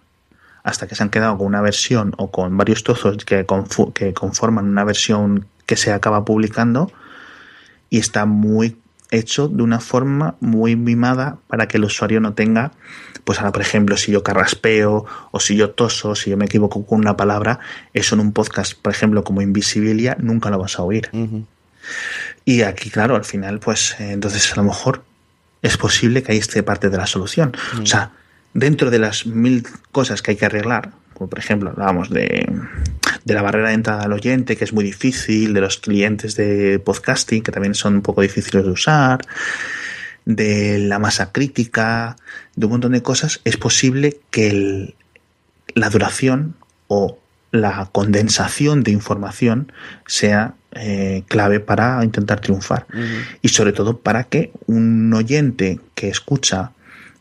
[0.64, 3.46] hasta que se han quedado con una versión o con varios trozos que,
[3.94, 6.92] que conforman una versión que se acaba publicando
[7.90, 8.78] y está muy
[9.12, 12.72] hecho de una forma muy mimada para que el usuario no tenga,
[13.26, 16.86] pues ahora por ejemplo, si yo carraspeo o si yo toso, si yo me equivoco
[16.86, 17.60] con una palabra,
[17.94, 21.10] eso en un podcast, por ejemplo, como Invisibilia, nunca lo vas a oír.
[22.46, 25.04] Y aquí, claro, al final, pues entonces a lo mejor
[25.62, 27.56] es posible que ahí esté parte de la solución.
[27.82, 28.12] O sea,
[28.54, 32.52] dentro de las mil cosas que hay que arreglar, como por ejemplo hablábamos de,
[33.24, 36.80] de la barrera de entrada al oyente, que es muy difícil, de los clientes de
[36.80, 39.22] podcasting, que también son un poco difíciles de usar,
[40.26, 42.16] de la masa crítica,
[42.56, 44.96] de un montón de cosas, es posible que
[45.74, 46.56] la duración
[46.88, 47.18] o
[47.52, 49.72] la condensación de información
[50.06, 52.88] sea eh, clave para intentar triunfar.
[53.42, 56.72] Y sobre todo para que un oyente que escucha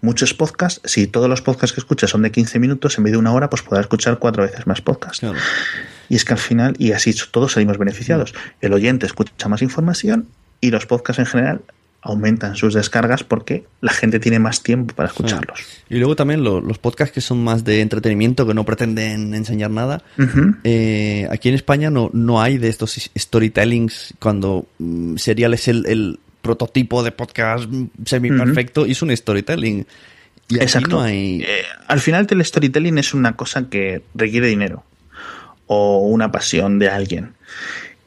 [0.01, 3.19] muchos podcasts, si todos los podcasts que escucha son de 15 minutos, en vez de
[3.19, 5.27] una hora, pues pueda escuchar cuatro veces más podcasts.
[6.09, 8.35] Y es que al final, y así todos salimos beneficiados.
[8.61, 10.29] El oyente escucha más información
[10.61, 11.61] y los podcasts en general
[12.03, 15.61] aumentan sus descargas porque la gente tiene más tiempo para escucharlos.
[15.89, 20.03] Y luego también los podcasts que son más de entretenimiento, que no pretenden enseñar nada.
[20.65, 26.19] Eh, aquí en España no, no hay de estos storytellings cuando mm, Serial es el,
[26.41, 27.71] prototipo de podcast
[28.07, 29.87] semi perfecto y es un storytelling.
[30.49, 31.07] Y Exacto.
[31.07, 31.45] Eh,
[31.87, 34.83] al final el storytelling es una cosa que requiere dinero
[35.67, 37.35] o una pasión de alguien.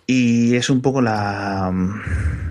[0.06, 1.72] Y es un poco la,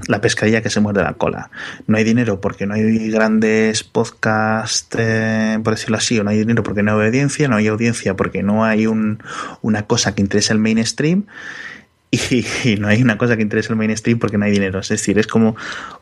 [0.07, 1.51] la pescadilla que se muerde la cola.
[1.87, 6.39] No hay dinero porque no hay grandes podcasts, eh, por decirlo así, o no hay
[6.39, 9.23] dinero porque no hay audiencia, no hay audiencia porque no hay un,
[9.61, 11.27] una cosa que interese al mainstream.
[12.11, 14.81] Y, y, no hay una cosa que interese al mainstream porque no hay dinero.
[14.81, 15.57] Es decir, es como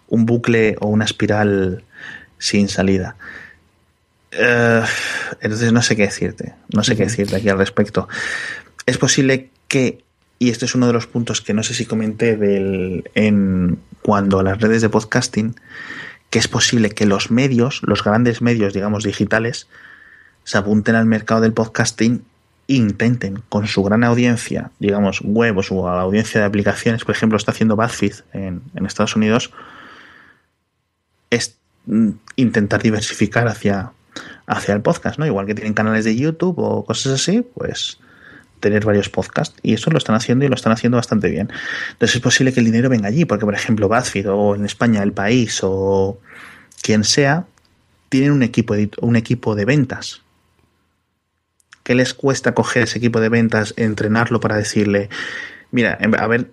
[0.09, 1.85] un bucle o una espiral
[2.39, 3.17] sin salida.
[4.33, 4.87] Uh,
[5.41, 8.09] entonces no sé qué decirte, no sé qué decirte aquí al respecto.
[8.87, 10.05] Es posible que,
[10.43, 14.43] y este es uno de los puntos que no sé si comenté del, en cuando
[14.43, 15.55] las redes de podcasting,
[16.31, 19.69] que es posible que los medios, los grandes medios, digamos, digitales,
[20.45, 22.25] se apunten al mercado del podcasting
[22.69, 27.37] e intenten con su gran audiencia, digamos, web o su audiencia de aplicaciones, por ejemplo,
[27.37, 29.53] está haciendo BuzzFeed en, en Estados Unidos,
[31.29, 31.59] es
[32.37, 33.93] intentar diversificar hacia,
[34.47, 35.27] hacia el podcast, ¿no?
[35.27, 37.99] Igual que tienen canales de YouTube o cosas así, pues
[38.61, 39.59] tener varios podcasts.
[39.63, 41.51] Y eso lo están haciendo y lo están haciendo bastante bien.
[41.93, 45.03] Entonces es posible que el dinero venga allí, porque por ejemplo BuzzFeed o en España
[45.03, 46.21] El País o
[46.83, 47.47] quien sea,
[48.09, 50.23] tienen un equipo un equipo de ventas.
[51.83, 55.09] ¿Qué les cuesta coger ese equipo de ventas, entrenarlo para decirle,
[55.71, 56.49] mira, a ver,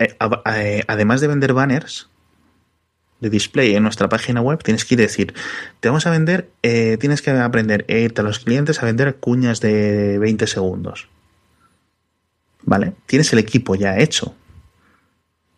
[0.87, 2.09] además de vender banners,
[3.19, 5.33] de display en nuestra página web, tienes que decir,
[5.79, 9.59] te vamos a vender, eh, tienes que aprender a a los clientes a vender cuñas
[9.59, 11.09] de 20 segundos.
[12.67, 12.93] ¿Vale?
[13.05, 14.35] Tienes el equipo ya hecho.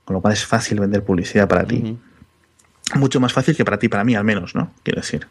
[0.06, 1.82] Con lo cual es fácil vender publicidad para ti.
[1.84, 3.00] Uh -huh.
[3.00, 4.72] Mucho más fácil que para ti, para mí al menos, ¿no?
[4.84, 5.28] Quiero decir.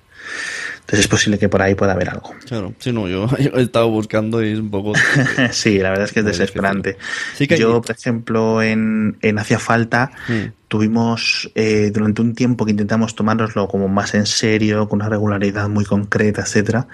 [0.80, 2.34] Entonces es posible que por ahí pueda haber algo.
[2.46, 4.92] Claro, sí, no, yo, yo he estado buscando y es un poco...
[5.52, 6.96] sí, la verdad es que es desesperante.
[7.36, 10.66] Sí que yo, por ejemplo, en, en Hacía Falta mm.
[10.66, 15.68] tuvimos eh, durante un tiempo que intentamos tomárnoslo como más en serio, con una regularidad
[15.68, 16.88] muy concreta, etcétera,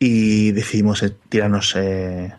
[0.00, 2.32] y decidimos eh, tirarnos eh,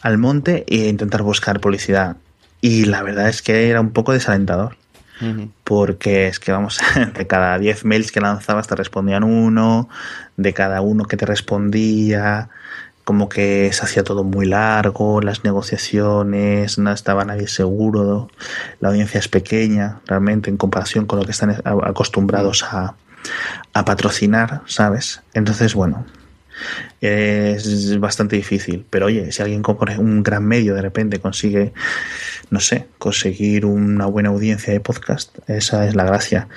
[0.00, 2.16] al monte e intentar buscar publicidad.
[2.60, 4.76] Y la verdad es que era un poco desalentador.
[5.20, 5.50] Uh -huh.
[5.64, 6.78] Porque es que vamos,
[7.14, 9.88] de cada 10 mails que lanzabas te respondían uno,
[10.36, 12.50] de cada uno que te respondía,
[13.06, 18.28] como que se hacía todo muy largo, las negociaciones, no estaba nadie seguro,
[18.80, 22.96] la audiencia es pequeña realmente en comparación con lo que están acostumbrados a,
[23.72, 25.22] a patrocinar, ¿sabes?
[25.34, 26.04] Entonces, bueno,
[27.00, 28.84] es bastante difícil.
[28.90, 31.72] Pero oye, si alguien con un gran medio de repente consigue,
[32.50, 36.48] no sé, conseguir una buena audiencia de podcast, esa es la gracia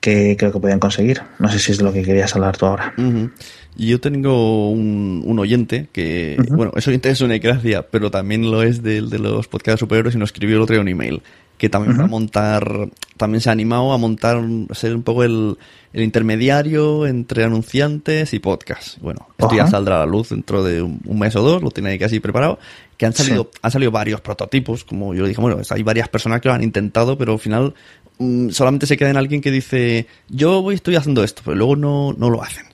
[0.00, 1.22] que creo que pueden conseguir.
[1.38, 2.94] No sé si es de lo que querías hablar tú ahora.
[2.96, 3.30] Uh -huh.
[3.76, 6.56] Yo tengo un, un oyente que, uh -huh.
[6.56, 10.14] bueno, es oyente es una gracia, pero también lo es de, de los podcasts superhéroes
[10.14, 11.22] y nos escribió el otro día un email
[11.58, 12.00] que también uh -huh.
[12.00, 15.56] va a montar, también se ha animado a montar, a ser un poco el,
[15.92, 18.98] el intermediario entre anunciantes y podcast.
[19.00, 19.56] Bueno, esto uh -huh.
[19.56, 21.98] ya saldrá a la luz dentro de un, un, mes o dos, lo tiene ahí
[21.98, 22.58] casi preparado,
[22.96, 23.58] que han salido, sí.
[23.62, 26.62] han salido varios prototipos, como yo le dije, bueno, hay varias personas que lo han
[26.62, 27.74] intentado, pero al final
[28.18, 31.76] mmm, solamente se queda en alguien que dice, yo voy, estoy haciendo esto, pero luego
[31.76, 32.66] no, no lo hacen.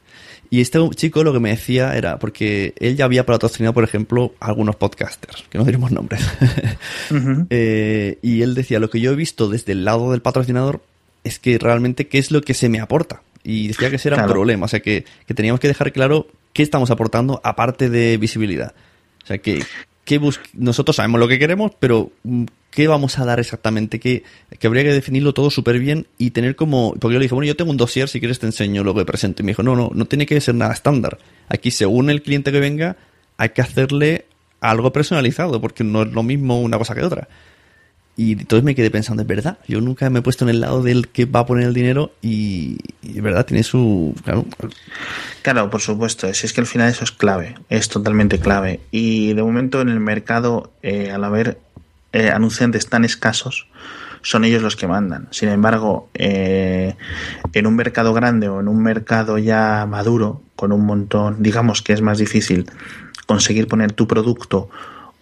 [0.52, 4.34] Y este chico lo que me decía era, porque él ya había patrocinado, por ejemplo,
[4.38, 6.20] a algunos podcasters, que no diremos nombres.
[7.10, 7.46] uh -huh.
[7.48, 10.82] eh, y él decía, lo que yo he visto desde el lado del patrocinador
[11.24, 13.22] es que realmente qué es lo que se me aporta.
[13.42, 14.28] Y decía que ese era claro.
[14.28, 18.18] un problema, o sea, que, que, teníamos que dejar claro qué estamos aportando aparte de
[18.18, 18.74] visibilidad.
[19.24, 19.64] O sea, que,
[20.04, 20.20] que
[20.54, 24.24] nosotros sabemos lo que queremos, pero mm, qué vamos a dar exactamente, que,
[24.58, 27.46] que habría que definirlo todo súper bien y tener como, porque yo le dije, bueno,
[27.46, 29.42] yo tengo un dossier, si quieres te enseño lo que presento.
[29.42, 31.18] Y me dijo, no, no, no tiene que ser nada estándar.
[31.48, 32.96] Aquí, según el cliente que venga,
[33.36, 34.26] hay que hacerle
[34.60, 37.28] algo personalizado, porque no es lo mismo una cosa que otra.
[38.16, 40.82] Y entonces me quedé pensando, es verdad, yo nunca me he puesto en el lado
[40.82, 44.14] del que va a poner el dinero y, es verdad, tiene su...
[44.22, 44.44] Claro.
[45.40, 48.80] claro, por supuesto, si es que al final eso es clave, es totalmente clave.
[48.90, 51.58] Y de momento en el mercado, eh, al haber
[52.12, 53.66] eh, anunciantes tan escasos,
[54.20, 55.28] son ellos los que mandan.
[55.30, 56.94] Sin embargo, eh,
[57.54, 61.92] en un mercado grande o en un mercado ya maduro, con un montón, digamos que
[61.92, 62.70] es más difícil
[63.26, 64.68] conseguir poner tu producto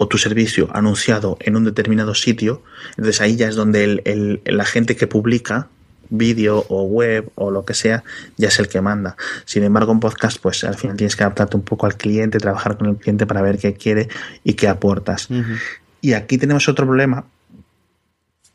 [0.03, 4.41] o tu servicio anunciado en un determinado sitio, entonces ahí ya es donde el, el,
[4.47, 5.69] la gente que publica
[6.09, 8.03] vídeo o web o lo que sea,
[8.39, 9.19] ya es el que manda.
[9.45, 12.79] Sin embargo, en podcast, pues al final tienes que adaptarte un poco al cliente, trabajar
[12.79, 14.09] con el cliente para ver qué quiere
[14.43, 15.29] y qué aportas.
[15.29, 15.59] Uh -huh.
[16.01, 17.27] Y aquí tenemos otro problema,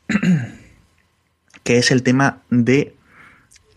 [1.62, 2.96] que es el tema de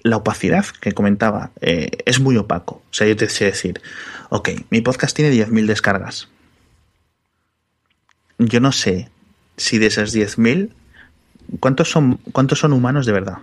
[0.02, 1.52] la opacidad que comentaba.
[1.62, 2.82] Eh, es muy opaco.
[2.90, 3.80] O sea, yo te sé decir,
[4.30, 6.30] ok, mi podcast tiene 10.000 descargas
[8.40, 9.10] yo no sé
[9.58, 10.72] si de esas 10.000,
[11.60, 13.38] ¿cuántos son, ¿cuántos son humanos de verdad?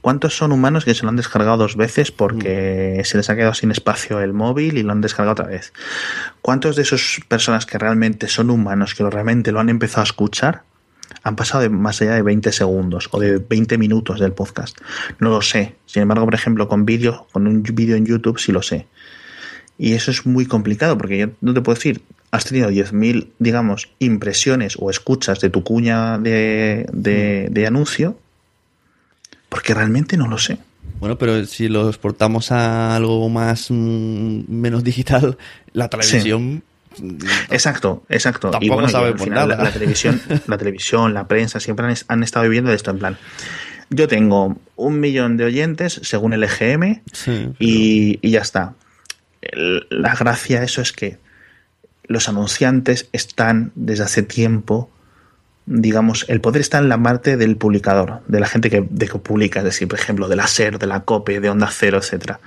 [0.00, 3.04] ¿Cuántos son humanos que se lo han descargado dos veces porque mm.
[3.04, 5.74] se les ha quedado sin espacio el móvil y lo han descargado otra vez?
[6.40, 10.62] ¿Cuántos de esas personas que realmente son humanos, que realmente lo han empezado a escuchar,
[11.22, 14.78] han pasado de más allá de 20 segundos o de 20 minutos del podcast.
[15.18, 15.74] No lo sé.
[15.84, 18.86] Sin embargo, por ejemplo, con vídeo, con un vídeo en YouTube sí lo sé.
[19.76, 23.88] Y eso es muy complicado porque yo no te puedo decir, has tenido 10.000, digamos,
[23.98, 28.18] impresiones o escuchas de tu cuña de, de, de anuncio,
[29.48, 30.58] porque realmente no lo sé.
[31.00, 35.36] Bueno, pero si lo exportamos a algo más mm, menos digital,
[35.72, 36.62] la televisión.
[37.50, 38.50] Exacto, exacto.
[38.50, 39.56] Tampoco y bueno, sabe por final nada.
[39.62, 42.98] La, la televisión, la televisión, la prensa siempre han, han estado viviendo de esto en
[42.98, 43.16] plan.
[43.90, 48.74] Yo tengo un millón de oyentes según el EGM Sí, y, y ya está.
[49.40, 51.18] El- La gracia de eso es que
[52.10, 54.90] los anunciantes están desde hace tiempo,
[55.64, 59.20] digamos, el poder está en la parte del publicador, de la gente que, de que
[59.20, 62.40] publica, es decir, por ejemplo, de la SER, de la COPE, de Onda Cero, etcétera.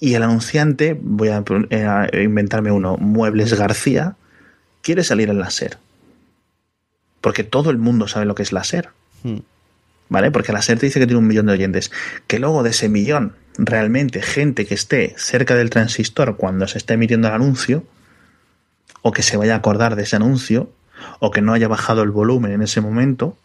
[0.00, 4.16] Y el anunciante, voy a, eh, inventarme uno, Muebles García,
[4.80, 5.76] quiere salir en la SER.
[7.20, 8.88] Porque todo el mundo sabe lo que es la SER.
[9.22, 9.40] Mm.
[10.08, 10.30] ¿Vale?
[10.30, 11.92] Porque la SER te dice que tiene un millón de oyentes.
[12.26, 16.94] Que luego de ese millón, realmente gente que esté cerca del transistor cuando se está
[16.94, 17.84] emitiendo el anuncio,
[19.02, 20.70] o que se vaya a acordar de ese anuncio,
[21.20, 23.36] o que no haya bajado el volumen en ese momento,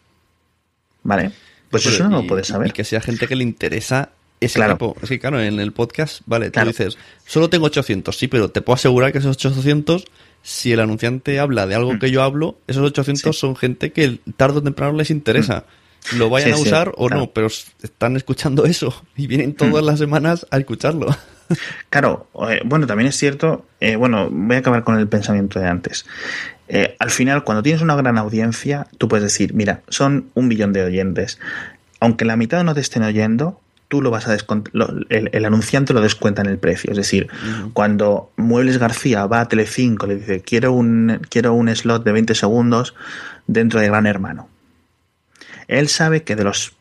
[1.02, 1.30] ¿vale?
[1.70, 2.72] Pues Pero eso no y- lo puedes Y saber.
[2.72, 4.74] que sea gente que le interesa ese Claro.
[4.74, 4.96] tipo.
[5.02, 6.70] Es que, claro, en el podcast, vale, Claro.
[6.72, 10.04] tú dices, solo tengo 800, sí, pero te puedo asegurar que esos 800,
[10.42, 13.32] si el anunciante habla de algo que yo hablo, esos 800 Mm.
[13.32, 13.40] Sí.
[13.40, 15.64] son gente que tarde o temprano les interesa.
[16.16, 17.22] Lo vayan Sí, a sí, usar o claro.
[17.22, 19.86] no, pero están escuchando eso y vienen todas Mm.
[19.86, 21.06] las semanas a escucharlo.
[21.90, 25.68] Claro, eh, bueno, también es cierto, eh, bueno, voy a acabar con el pensamiento de
[25.68, 26.06] antes.
[26.68, 30.72] Eh, al final, cuando tienes una gran audiencia, tú puedes decir, mira, son un millón
[30.72, 31.38] de oyentes.
[32.00, 34.72] Aunque la mitad no te estén oyendo, tú lo vas a descontar,
[35.10, 36.90] el, el anunciante lo descuenta en el precio.
[36.90, 37.28] Es decir,
[37.74, 42.34] cuando Muebles García va a Telecinco, le dice, quiero un, quiero un slot de 20
[42.34, 42.94] segundos
[43.46, 44.48] dentro de Gran Hermano.
[45.68, 46.74] Él sabe que de los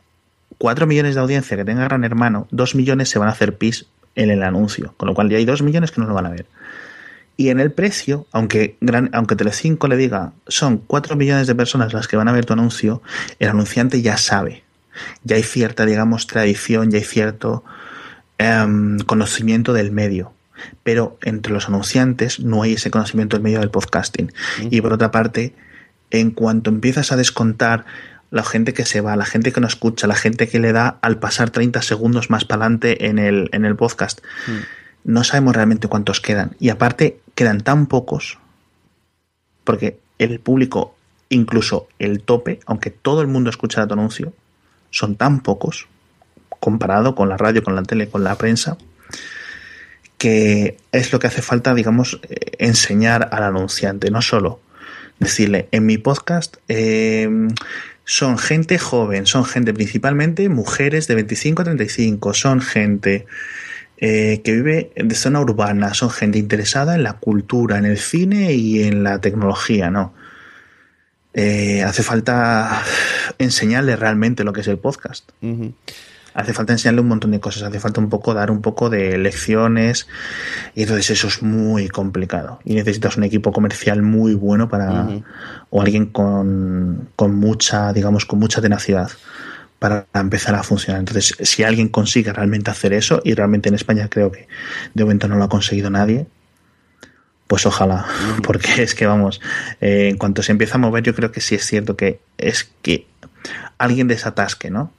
[0.58, 3.86] 4 millones de audiencia que tenga Gran Hermano, 2 millones se van a hacer pis
[4.16, 6.30] en el anuncio, con lo cual ya hay 2 millones que no lo van a
[6.30, 6.46] ver.
[7.36, 11.94] Y en el precio, aunque, gran, aunque Telecinco le diga son 4 millones de personas
[11.94, 13.02] las que van a ver tu anuncio,
[13.40, 14.64] el anunciante ya sabe.
[15.24, 17.64] Ya hay cierta, digamos, tradición, ya hay cierto
[18.38, 20.34] em, conocimiento del medio.
[20.84, 24.32] Pero entre los anunciantes no hay ese conocimiento del medio del podcasting.
[24.70, 25.56] Y por otra parte,
[26.12, 27.86] en cuanto empiezas a descontar
[28.34, 30.98] la gente que se va, la gente que no escucha, la gente que le da
[31.04, 34.22] al pasar 30 segundos más para adelante en el, en el podcast,
[35.04, 36.56] no sabemos realmente cuántos quedan.
[36.60, 38.40] Y aparte, quedan tan pocos,
[39.64, 40.96] porque el público,
[41.30, 44.34] incluso el tope, aunque todo el mundo escucha tu anuncio,
[44.90, 45.88] son tan pocos,
[46.60, 48.78] comparado con la radio, con la tele, con la prensa,
[50.18, 54.60] que es lo que hace falta, digamos, eh, enseñar al anunciante, no solo
[55.20, 57.30] decirle, en mi podcast eh,
[58.06, 63.26] son gente joven, son gente principalmente mujeres de 25 a 35, son gente
[63.98, 68.54] eh, que vive de zona urbana, son gente interesada en la cultura, en el cine
[68.54, 70.14] y en la tecnología, ¿no?
[71.34, 72.84] Eh, hace falta
[73.40, 75.32] enseñarle realmente lo que es el podcast.
[76.34, 79.18] Hace falta enseñarle un montón de cosas, hace falta un poco dar un poco de
[79.18, 80.08] lecciones
[80.74, 85.08] y entonces eso es muy complicado y necesitas un equipo comercial muy bueno para
[85.70, 89.12] o alguien con, con mucha, digamos, con mucha tenacidad
[89.80, 91.00] para empezar a funcionar.
[91.00, 94.48] Entonces, si alguien consigue realmente hacer eso y realmente en España creo que
[94.94, 96.26] de momento no lo ha conseguido nadie,
[97.48, 98.06] pues ojalá,
[98.44, 99.42] porque es que vamos,
[99.82, 102.72] eh, en cuanto se empieza a mover, yo creo que sí es cierto que es
[102.82, 103.08] que
[103.78, 104.92] alguien desatasque, ¿no?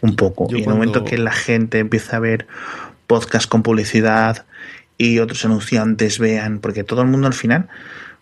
[0.00, 0.48] Un poco.
[0.48, 2.46] Yo y en el momento que la gente empieza a ver
[3.06, 4.46] podcast con publicidad
[4.98, 7.68] y otros anunciantes vean, porque todo el mundo al final,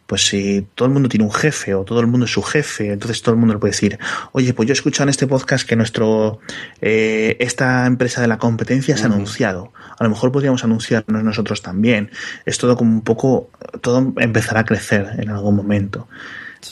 [0.07, 2.93] pues si todo el mundo tiene un jefe o todo el mundo es su jefe,
[2.93, 3.99] entonces todo el mundo le puede decir,
[4.33, 6.41] oye, pues yo he escuchado en este podcast que nuestro
[6.81, 9.73] eh, esta empresa de la competencia se ha anunciado.
[9.97, 12.11] A lo mejor podríamos anunciarnos nosotros también.
[12.45, 13.51] Es todo como un poco,
[13.83, 16.09] todo empezará a crecer en algún momento.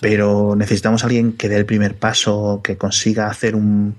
[0.01, 3.95] Pero necesitamos a alguien que dé el primer paso, que consiga hacer un,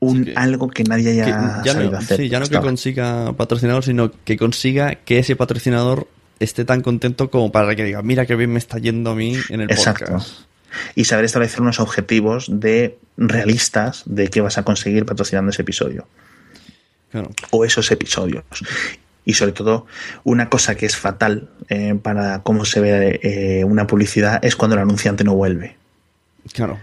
[0.00, 1.30] un que- algo que nadie haya Que
[1.68, 2.16] ya sabido no, hacer.
[2.16, 2.68] sí, ya no que ahora.
[2.68, 6.08] consiga patrocinador, sino que consiga que ese patrocinador
[6.40, 9.36] esté tan contento como para que diga, mira qué bien me está yendo a mí
[9.50, 10.06] en el Exacto.
[10.06, 10.40] podcast.
[10.94, 16.06] Y saber establecer unos objetivos de realistas de qué vas a conseguir patrocinando ese episodio.
[17.10, 17.32] Claro.
[17.50, 18.44] o esos episodios.
[19.24, 19.84] Y sobre todo,
[20.22, 24.76] una cosa que es fatal eh, para cómo se ve eh, una publicidad es cuando
[24.76, 25.76] el anunciante no vuelve
[26.52, 26.78] Claro.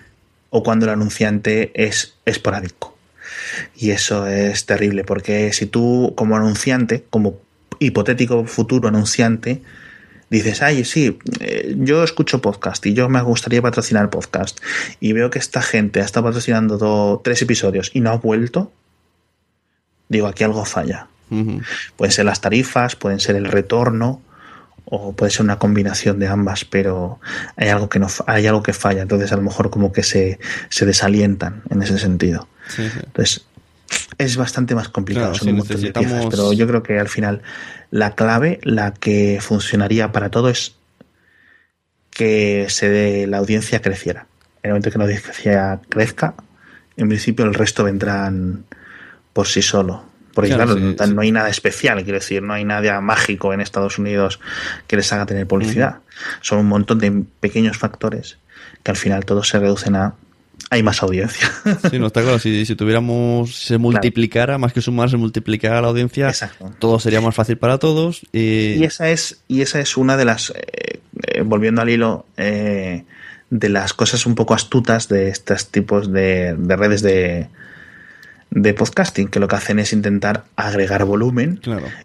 [0.49, 2.97] o cuando el anunciante es esporádico.
[3.76, 7.39] Y eso es terrible porque si tú como anunciante, como
[7.80, 9.62] hipotético futuro anunciante,
[10.30, 14.60] dices, ay, sí, eh, yo escucho podcast y yo me gustaría patrocinar podcast
[15.00, 18.72] y veo que esta gente ha estado patrocinando dos, tres episodios y no ha vuelto,
[20.10, 21.08] digo, aquí algo falla.
[21.98, 24.22] Pueden ser las tarifas, pueden ser el retorno
[24.90, 27.20] o puede ser una combinación de ambas, pero
[27.58, 30.40] hay algo que no hay algo que falla, entonces a lo mejor como que se,
[30.70, 32.48] se desalientan en ese sentido.
[32.78, 33.46] Entonces
[34.18, 35.34] es bastante más complicado,
[36.30, 37.42] pero yo creo que al final
[37.92, 40.76] la clave, la que funcionaría para todo es
[42.10, 44.28] que se de la audiencia creciera.
[44.64, 46.34] En el momento que la audiencia crezca,
[46.96, 48.66] en principio el resto vendrán
[49.34, 50.04] por sí solo.
[50.38, 54.40] Porque claro, no hay nada especial, quiero decir, no hay nada mágico en Estados Unidos
[54.86, 56.02] que les haga tener publicidad.
[56.42, 58.38] Son un montón de pequeños factores
[58.84, 60.14] que al final todos se reducen a
[60.70, 61.52] hay más audiencia.
[61.90, 62.38] Sí, no está claro.
[62.38, 66.32] Si, si tuviéramos, se multiplicara, más que sumar, se multiplicara la audiencia,
[66.78, 68.22] todo sería más fácil para todos.
[68.32, 73.06] Y, esa es, y esa es una de las, eh, eh, volviendo al hilo, eh,
[73.50, 77.50] de las cosas un poco astutas de estos tipos de redes de,
[78.50, 81.60] de podcasting, que lo que hacen es intentar agregar volumen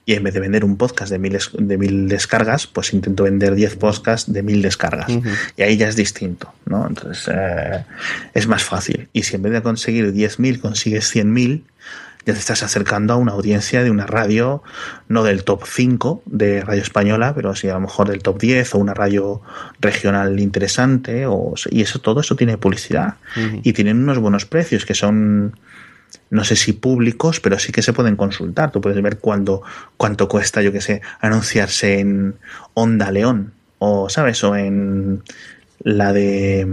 [0.04, 3.54] y en vez de vender un podcast de mil, de mil descargas, pues intento vender
[3.54, 5.08] 10 podcasts de mil descargas.
[5.56, 6.86] Y ahí ya es distinto, ¿no?
[6.86, 7.84] Entonces eh,
[8.34, 9.08] es más fácil.
[9.12, 11.62] Y si en vez de conseguir 10.000 consigues 100.000,
[12.24, 14.62] ya te estás acercando a una audiencia de una radio,
[15.08, 18.74] no del top 5 de radio española, pero sí a lo mejor del top 10
[18.74, 19.42] o una radio
[19.80, 21.26] regional interesante.
[21.26, 23.14] O, y eso todo eso tiene publicidad.
[23.62, 25.56] Y tienen unos buenos precios que son
[26.32, 28.72] no sé si públicos, pero sí que se pueden consultar.
[28.72, 29.62] Tú puedes ver cuándo,
[29.98, 32.36] cuánto cuesta, yo que sé, anunciarse en
[32.72, 34.42] Onda León, o, ¿sabes?
[34.42, 35.22] O en
[35.80, 36.66] la de,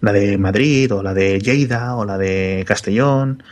[0.00, 3.42] la de Madrid, o la de Lleida, o la de Castellón.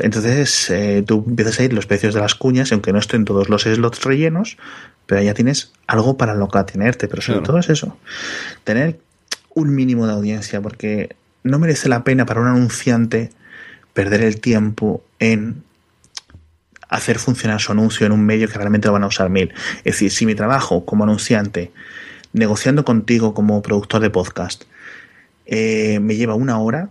[0.00, 3.48] Entonces, eh, tú empiezas a ir los precios de las cuñas, aunque no estén todos
[3.48, 4.58] los slots rellenos,
[5.06, 7.08] pero ya tienes algo para lo que atenerte.
[7.08, 7.96] Pero sobre todo es eso,
[8.64, 9.00] tener
[9.54, 13.30] un mínimo de audiencia, porque no merece la pena para un anunciante
[13.98, 15.64] perder el tiempo en
[16.88, 19.52] hacer funcionar su anuncio en un medio que realmente lo van a usar mil.
[19.78, 21.72] Es decir, si mi trabajo como anunciante,
[22.32, 24.66] negociando contigo como productor de podcast,
[25.46, 26.90] eh, me lleva una hora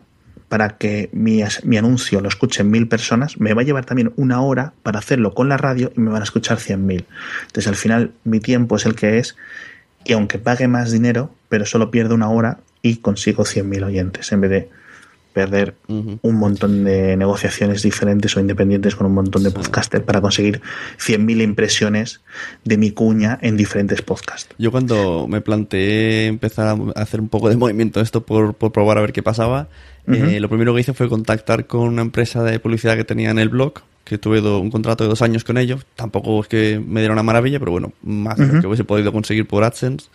[0.49, 4.41] para que mi, mi, anuncio lo escuchen mil personas, me va a llevar también una
[4.41, 7.05] hora para hacerlo con la radio y me van a escuchar cien mil.
[7.43, 9.37] Entonces al final mi tiempo es el que es
[10.03, 14.29] y aunque pague más dinero, pero solo pierdo una hora y consigo cien mil oyentes
[14.33, 14.76] en vez de
[15.37, 20.61] perder un montón de negociaciones diferentes o independientes con un montón de podcasters para conseguir
[20.97, 22.21] 100.000 impresiones
[22.63, 24.49] de mi cuña en diferentes podcasts.
[24.57, 29.01] Yo cuando me planteé empezar a hacer un poco de movimiento esto por, probar a
[29.01, 29.67] ver qué pasaba,
[30.07, 33.37] eh, lo primero que hice fue contactar con una empresa de publicidad que tenía en
[33.37, 33.73] el blog,
[34.05, 35.85] que tuve un contrato de dos años con ellos.
[35.95, 39.13] Tampoco es que me diera una maravilla, pero bueno, más de lo que hubiese podido
[39.13, 40.07] conseguir por AdSense.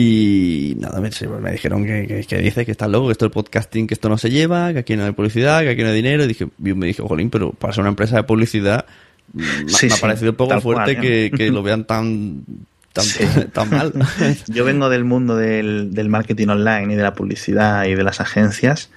[0.00, 3.88] Y nada, me, me dijeron que, que, dice que está loco, que esto es podcasting,
[3.88, 6.22] que esto no se lleva, que aquí no hay publicidad, que aquí no hay dinero.
[6.22, 8.86] Y dije, yo me dije, jolín, pero para ser una empresa de publicidad,
[9.32, 11.30] mm, me, ha parecido un poco fuerte ¿eh?
[11.32, 12.44] que, lo vean tan,
[12.92, 13.92] tan, mal.
[14.46, 18.20] Yo vengo del mundo del, del marketing online y de la publicidad y de las
[18.20, 18.90] agencias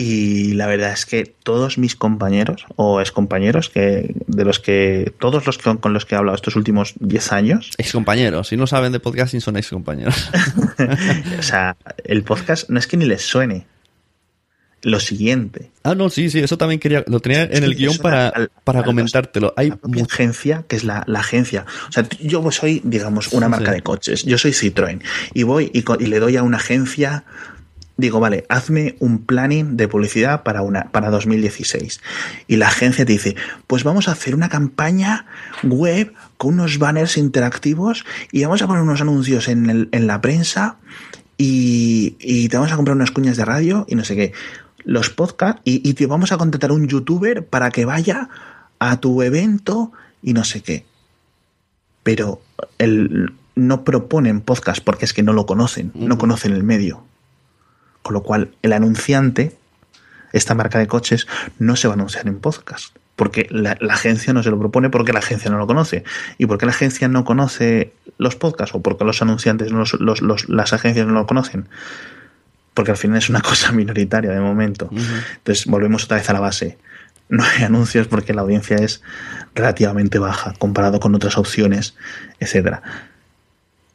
[0.00, 5.44] y la verdad es que todos mis compañeros o excompañeros, que, de los que, todos
[5.44, 7.70] los que, con los que he hablado estos últimos 10 años.
[7.78, 10.30] Excompañeros, si no saben de podcasting son excompañeros.
[11.38, 13.66] o sea, el podcast no es que ni les suene.
[14.82, 15.72] Lo siguiente.
[15.82, 18.32] Ah, no, sí, sí, eso también quería, lo tenía en el guion para,
[18.62, 19.52] para comentártelo.
[19.56, 21.66] Hay mucha agencia, que es la, agencia.
[21.88, 24.22] O sea, yo soy, digamos, una marca de coches.
[24.22, 25.02] Yo soy Citroën.
[25.34, 27.24] Y voy y, y le doy a una agencia
[27.98, 32.00] digo, vale, hazme un planning de publicidad para, una, para 2016.
[32.46, 33.36] Y la agencia te dice,
[33.66, 35.26] pues vamos a hacer una campaña
[35.64, 40.76] web con unos banners interactivos y vamos a poner unos anuncios en, la prensa
[41.36, 44.32] y, te vamos a comprar unas cuñas de radio y no sé qué.
[44.84, 48.28] Los podcasts y, te vamos a contratar un youtuber para que vaya
[48.78, 49.90] a tu evento
[50.22, 50.86] y no sé qué.
[52.04, 52.40] Pero
[52.78, 57.07] el, no proponen podcast porque es que no lo conocen, no conocen el medio.
[58.08, 59.54] Con lo cual, el anunciante,
[60.32, 61.26] esta marca de coches,
[61.58, 62.96] no se va a anunciar en podcast.
[63.16, 66.04] Porque la, agencia no se lo propone porque la agencia no lo conoce.
[66.38, 68.74] ¿Y porque la agencia no conoce los podcasts?
[68.74, 71.68] ¿O porque los anunciantes, no los, las agencias no lo conocen?
[72.72, 74.88] Porque al final es una cosa minoritaria de momento.
[74.90, 76.78] Entonces, volvemos otra vez a la base.
[77.28, 79.02] No hay anuncios porque la audiencia es
[79.54, 81.94] relativamente baja comparado con otras opciones,
[82.40, 82.80] etcétera.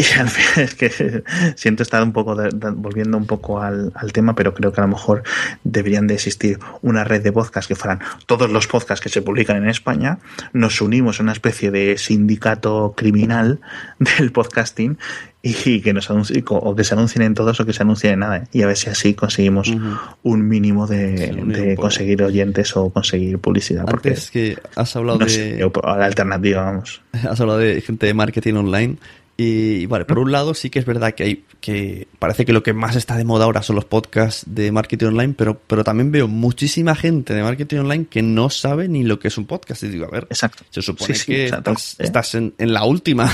[0.04, 1.24] Y al final es que
[1.56, 4.82] siento estar un poco de, de, volviendo un poco al, al, tema, pero creo que
[4.82, 5.24] a lo mejor
[5.64, 9.58] deberían de existir una red de podcasts que fueran todos los podcasts que se publican
[9.58, 10.20] en España.
[10.52, 13.62] Nos unimos a una especie de sindicato criminal
[14.00, 14.98] del podcasting
[15.46, 18.20] y que nos anuncien, o que se anuncien en todos o que se anuncien en
[18.20, 18.48] nada.
[18.54, 20.00] Y a ver si así conseguimos uh -huh.
[20.24, 23.84] un mínimo de, de conseguir oyentes o conseguir publicidad.
[23.86, 25.32] Antes porque que has hablado no de.
[25.32, 27.02] Sé, yo, la alternativa, vamos.
[27.30, 28.98] Has hablado de gente de marketing online.
[29.36, 32.62] Y vale, por un lado sí que es verdad que hay que parece que lo
[32.62, 36.12] que más está de moda ahora son los podcasts de marketing online, pero, pero también
[36.12, 39.82] veo muchísima gente de marketing online que no sabe ni lo que es un podcast.
[39.84, 40.64] Y digo, a ver, Exacto.
[40.70, 43.32] se supone Sí, sí, que estás, estás en, en la última.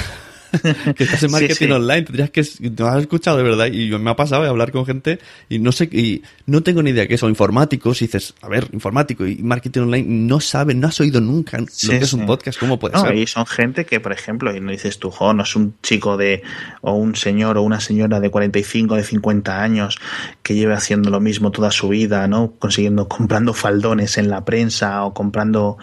[0.95, 1.71] que estás en marketing Sí, sí.
[1.71, 2.43] online, tendrías que
[2.77, 5.19] no has escuchado de verdad y me ha pasado de hablar con gente
[5.49, 8.67] y no sé y no tengo ni idea qué son informáticos y dices, a ver,
[8.73, 12.25] informático y marketing online no saben, no has oído nunca Sí, lo que es un
[12.25, 13.15] podcast, ¿cómo puede No, ser?
[13.15, 16.17] y son gente que, por ejemplo, y no dices tú, jo, no es un chico
[16.17, 16.41] de,
[16.81, 19.97] o un señor o una señora de 45, de 50 años
[20.43, 22.53] que lleve haciendo lo mismo toda su vida, ¿no?
[22.59, 25.77] Consiguiendo, comprando faldones en la prensa o comprando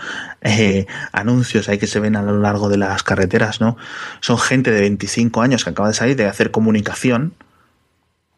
[0.46, 3.76] eh, anuncios ahí que se ven a lo largo de las carreteras, ¿no?
[4.20, 7.34] Son gente de 25 años que acaba de salir de hacer comunicación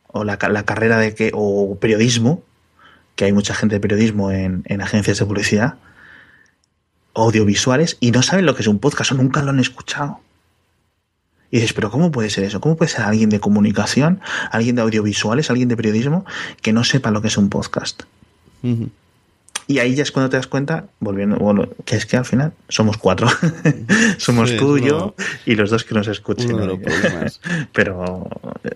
[0.06, 2.42] o la, la carrera de que, o periodismo,
[3.14, 5.74] que hay mucha gente de periodismo en, en agencias de publicidad,
[7.12, 10.20] audiovisuales y no saben lo que es un podcast o nunca lo han escuchado.
[11.50, 12.60] Y dices, pero ¿cómo puede ser eso?
[12.62, 16.24] ¿Cómo puede ser alguien de comunicación, alguien de audiovisuales, alguien de periodismo
[16.62, 18.04] que no sepa lo que es un podcast?
[19.68, 22.52] Y ahí ya es cuando te das cuenta, volviendo, bueno, que es que al final
[22.68, 23.28] somos cuatro.
[24.16, 25.14] somos Sí, tú, es yo
[25.46, 26.56] y los dos que nos escuchen.
[27.72, 28.28] Pero
[28.64, 28.70] eh,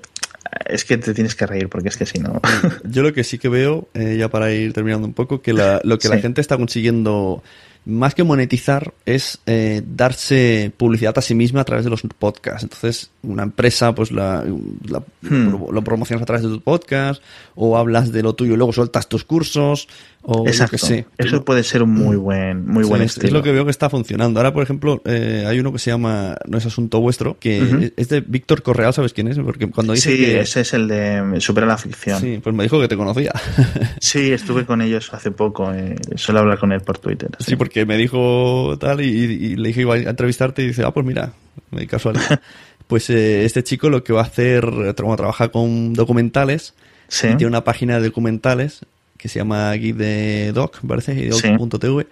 [0.66, 2.40] es que te tienes que reír porque es que si no...
[2.84, 5.80] Yo lo que sí que veo, eh, ya para ir terminando un poco, que la-
[5.84, 7.43] lo que la gente está consiguiendo,
[7.84, 12.62] más que monetizar, es eh, darse publicidad a sí misma a través de los podcasts.
[12.64, 14.45] Entonces, una empresa, pues la,
[14.88, 15.55] la- Hmm.
[15.72, 17.22] lo promocionas a través de tu podcast,
[17.55, 19.86] o hablas de lo tuyo y luego sueltas tus cursos,
[20.25, 20.77] o Exacto.
[20.77, 21.07] lo que sé.
[21.18, 23.27] Eso puede ser un muy buen, muy Sí, buen es, estilo.
[23.27, 24.39] es lo que veo que está funcionando.
[24.39, 28.09] Ahora, por ejemplo, eh, hay uno que se llama No es asunto vuestro, que es
[28.09, 29.39] de Víctor Correal, ¿sabes quién es?
[29.39, 30.41] Porque cuando dice Sí, que...
[30.41, 32.20] ese es el de Supera la ficción.
[32.20, 33.33] Sí, pues me dijo que te conocía.
[34.01, 35.73] Sí, estuve con ellos hace poco.
[35.73, 37.31] Eh, suelo hablar con él por Twitter.
[37.39, 40.93] Sí, porque me dijo tal y, y le dije iba a entrevistarte y dice, ah,
[40.93, 41.33] pues mira,
[41.70, 42.41] me casualidad.
[42.87, 46.75] pues eh, este chico lo que va a hacer, bueno, trabaja con documentales,
[47.09, 47.27] Sí.
[47.29, 48.87] tiene una página de documentales
[49.23, 52.09] que se llama Guide Doc, parece, guidedoc.tv,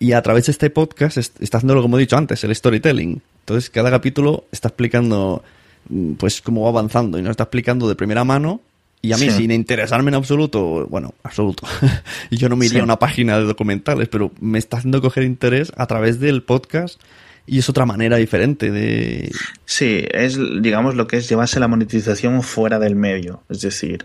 [0.00, 2.54] y a través de este podcast est- está haciendo lo como he dicho antes, el
[2.54, 3.22] storytelling.
[3.40, 5.42] Entonces, cada capítulo está explicando
[5.88, 8.60] mm, pues cómo va avanzando y nos está explicando de primera mano
[9.00, 9.36] y a mí, Sí.
[9.38, 11.64] sin interesarme en absoluto, bueno, absoluto,
[12.32, 12.80] yo no me iría Sí.
[12.80, 17.00] a una página de documentales, pero me está haciendo coger interés a través del podcast
[17.46, 19.30] y es otra manera diferente de...
[19.64, 23.42] Sí, es, digamos, lo que es llevarse la monetización fuera del medio.
[23.48, 24.04] Es decir,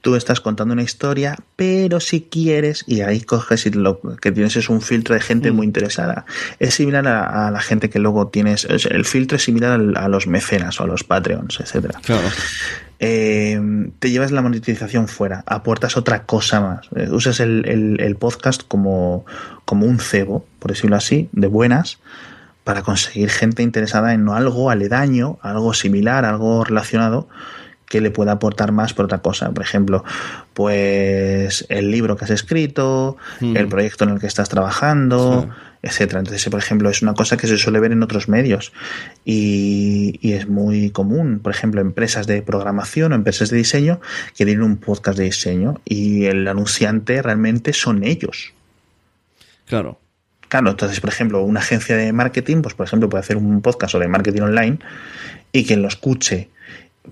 [0.00, 4.56] tú estás contando una historia, pero si quieres, y ahí coges y lo que tienes
[4.56, 5.56] es un filtro de gente Mm.
[5.56, 6.24] muy interesada.
[6.58, 10.08] Es similar a, a la gente que luego tienes, el filtro es similar al- a
[10.08, 12.00] los mecenas o a los Patreons, etcétera.
[12.04, 12.28] Claro.
[13.00, 13.60] eh,
[14.00, 16.88] te llevas la monetización fuera, aportas otra cosa más.
[16.96, 19.24] Eh, usas el, el- el podcast como,
[19.64, 21.98] como un cebo, por decirlo así, de buenas,
[22.64, 27.28] para conseguir gente interesada en algo aledaño, algo similar, algo relacionado
[27.88, 29.50] que le pueda aportar más por otra cosa.
[29.52, 30.04] Por ejemplo,
[30.54, 33.56] pues el libro que has escrito, Mm.
[33.56, 35.48] el proyecto en el que estás trabajando, Sí.
[35.82, 36.18] etcétera.
[36.20, 38.72] Entonces, por ejemplo, es una cosa que se suele ver en otros medios
[39.24, 41.38] y, y es muy común.
[41.38, 44.00] Por ejemplo, empresas de programación o empresas de diseño
[44.36, 48.52] que tienen un podcast de diseño y el anunciante realmente son ellos.
[49.66, 49.98] Claro.
[50.48, 53.94] Claro, entonces, por ejemplo, una agencia de marketing, pues por ejemplo, puede hacer un podcast
[53.94, 54.78] o de marketing online
[55.52, 56.48] y quien lo escuche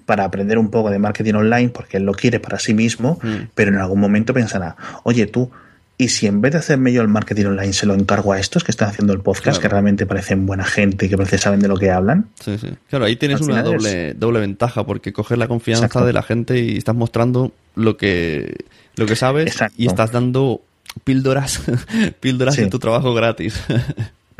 [0.04, 3.48] para aprender un poco de marketing online, porque él lo quiere para sí mismo, Mm.
[3.54, 5.50] pero en algún momento pensará, oye tú,
[5.98, 8.62] ¿y si en vez de hacerme yo el marketing online se lo encargo a estos
[8.64, 9.60] que están haciendo el podcast, Claro.
[9.62, 12.26] que realmente parecen buena gente y que parece saben de lo que hablan?
[12.38, 12.68] Sí, sí.
[12.90, 16.06] Claro, ahí tienes una doble, doble ventaja porque coges la confianza Exacto.
[16.06, 18.56] de la gente y estás mostrando lo que,
[18.96, 19.74] lo que sabes Exacto.
[19.78, 20.60] y estás dando
[21.04, 21.62] píldoras,
[22.20, 22.62] píldoras Sí.
[22.62, 23.58] de tu trabajo gratis.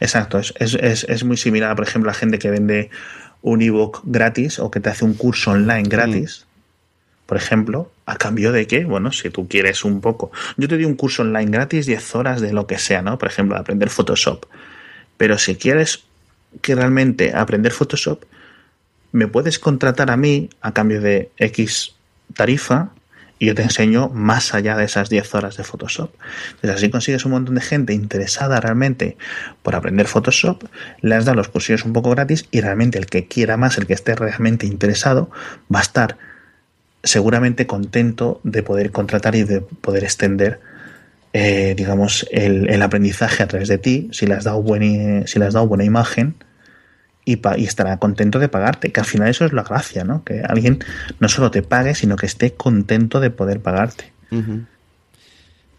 [0.00, 2.90] Exacto, es, es, es, es muy similar, por ejemplo, a gente que vende
[3.44, 6.46] un ebook gratis o que te hace un curso online gratis,
[7.26, 10.86] por ejemplo, a cambio de que, bueno, si tú quieres un poco, yo te doy
[10.86, 13.18] un curso online gratis, 10 horas de lo que sea, ¿no?
[13.18, 14.46] Por ejemplo, de aprender Photoshop.
[15.18, 16.04] Pero si quieres
[16.62, 18.24] que realmente aprender Photoshop,
[19.12, 21.94] me puedes contratar a mí a cambio de X
[22.32, 22.92] tarifa
[23.38, 26.10] y yo te enseño más allá de esas 10 horas de Photoshop.
[26.54, 29.16] Entonces así consigues un montón de gente interesada realmente
[29.62, 30.64] por aprender Photoshop,
[31.00, 33.86] le has dado los cursillos un poco gratis y realmente el que quiera más, el
[33.86, 35.30] que esté realmente interesado,
[35.74, 36.18] va a estar
[37.02, 40.60] seguramente contento de poder contratar y de poder extender
[41.36, 44.64] eh, digamos, el, aprendizaje a través de ti, si le has dado,
[45.26, 46.36] si le has dado buena imagen,
[47.24, 50.24] y, y, estará contento de pagarte, que al final eso es la gracia, ¿no?
[50.24, 50.78] Que alguien
[51.20, 54.12] no solo te pague, sino que esté contento de poder pagarte.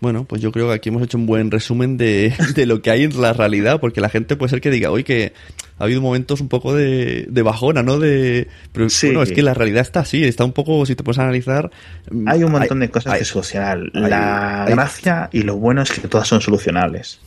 [0.02, 2.34] Bueno, pues yo creo que aquí hemos hecho un buen resumen de,
[2.66, 5.34] lo que hay en la realidad, porque la gente puede ser que diga, hoy que
[5.78, 8.00] ha habido momentos un poco de, bajona, ¿no?
[8.00, 11.20] De, pero bueno, es que la realidad está así, está un poco, si te puedes
[11.20, 11.72] analizar...
[12.12, 13.80] Mm, hay un montón de cosas que solucionar.
[13.94, 17.20] la gracia y lo bueno es que todas son solucionables.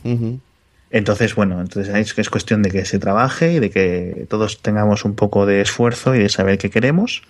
[0.91, 5.05] Entonces, bueno, entonces es, es cuestión de que se trabaje y de que todos tengamos
[5.05, 7.21] un poco de esfuerzo y de saber qué queremos.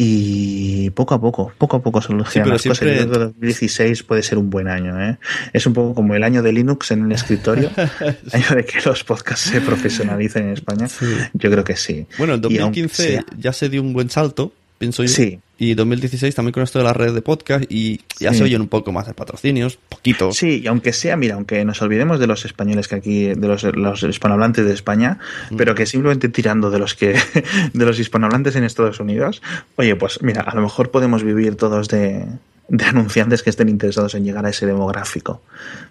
[0.00, 2.86] Y poco a poco, poco a poco solucionan las cosas.
[2.86, 5.00] Yo 2016 puede ser un buen año.
[5.02, 5.18] ¿eh?
[5.52, 8.80] Es un poco como el año de Linux en el escritorio, el año de que
[8.84, 10.86] los podcasts se profesionalicen en España.
[11.32, 12.06] Yo creo que sí.
[12.16, 15.08] Bueno, en 2015 ya se dio un buen salto pienso yo.
[15.08, 15.40] Sí.
[15.60, 18.68] Y 2016 también con esto de la red de podcast y ya se oyen un
[18.68, 20.30] poco más de patrocinios, poquito.
[20.30, 23.64] Sí, y aunque sea, mira, aunque nos olvidemos de los españoles que aquí, de los,
[23.64, 25.18] los hispanohablantes de España,
[25.50, 25.56] mm.
[25.56, 27.16] pero que simplemente tirando de los que,
[27.72, 29.42] de los hispanohablantes en Estados Unidos,
[29.74, 32.24] oye, pues mira, a lo mejor podemos vivir todos de,
[32.68, 35.42] de anunciantes que estén interesados en llegar a ese demográfico.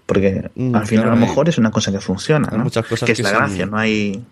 [0.05, 2.63] Porque mm, al final a lo mejor es una cosa que funciona, ¿no?
[2.63, 4.23] Muchas cosas que es la gracia, no hay,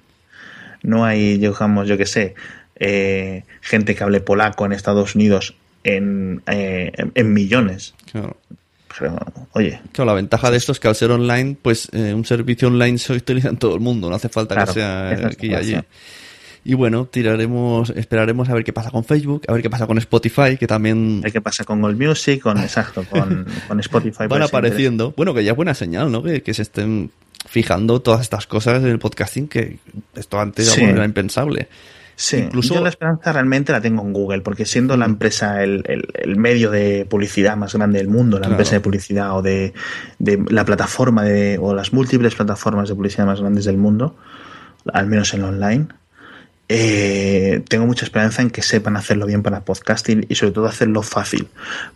[0.84, 2.36] no hay, digamos, yo qué sé,
[2.80, 7.94] eh, gente que hable polaco en Estados Unidos en, eh, en millones.
[8.12, 8.38] Claro.
[8.98, 9.18] Pero,
[9.52, 9.82] oye.
[9.92, 12.98] Claro, la ventaja de esto es que al ser online, pues eh, un servicio online
[12.98, 15.78] se utiliza en todo el mundo, no hace falta que sea aquí y allí.
[16.68, 20.00] Y bueno, tiraremos, esperaremos a ver qué pasa con Facebook, a ver qué pasa con
[20.00, 21.20] Spotify, que también...
[21.20, 24.26] A ver qué pasa con Gold Music, con, exacto, con, con Spotify.
[24.28, 25.14] Van apareciendo.
[25.16, 26.24] Bueno, que ya es buena señal, ¿no?
[26.24, 27.12] Que, que se estén
[27.48, 29.78] fijando todas estas cosas en el podcasting, que
[30.16, 31.68] esto antes era impensable.
[32.16, 32.76] Sí, Incluso...
[32.76, 35.84] yo la esperanza realmente la tengo en Google, porque siendo la empresa, el,
[36.14, 39.74] el, medio de publicidad más grande del mundo, la empresa de publicidad o de,
[40.20, 44.16] de, la plataforma de, o las múltiples plataformas de publicidad más grandes del mundo,
[44.94, 45.88] al menos en online,
[46.70, 51.02] eh, tengo mucha esperanza en que sepan hacerlo bien para podcasting y sobre todo hacerlo
[51.02, 51.50] fácil,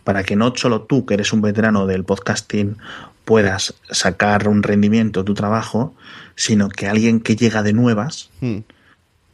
[0.04, 2.76] para que no solo tú, que eres un veterano del podcasting,
[3.24, 5.94] puedas sacar un rendimiento de tu trabajo,
[6.34, 8.28] sino que alguien que llega de nuevas...
[8.42, 8.58] Hmm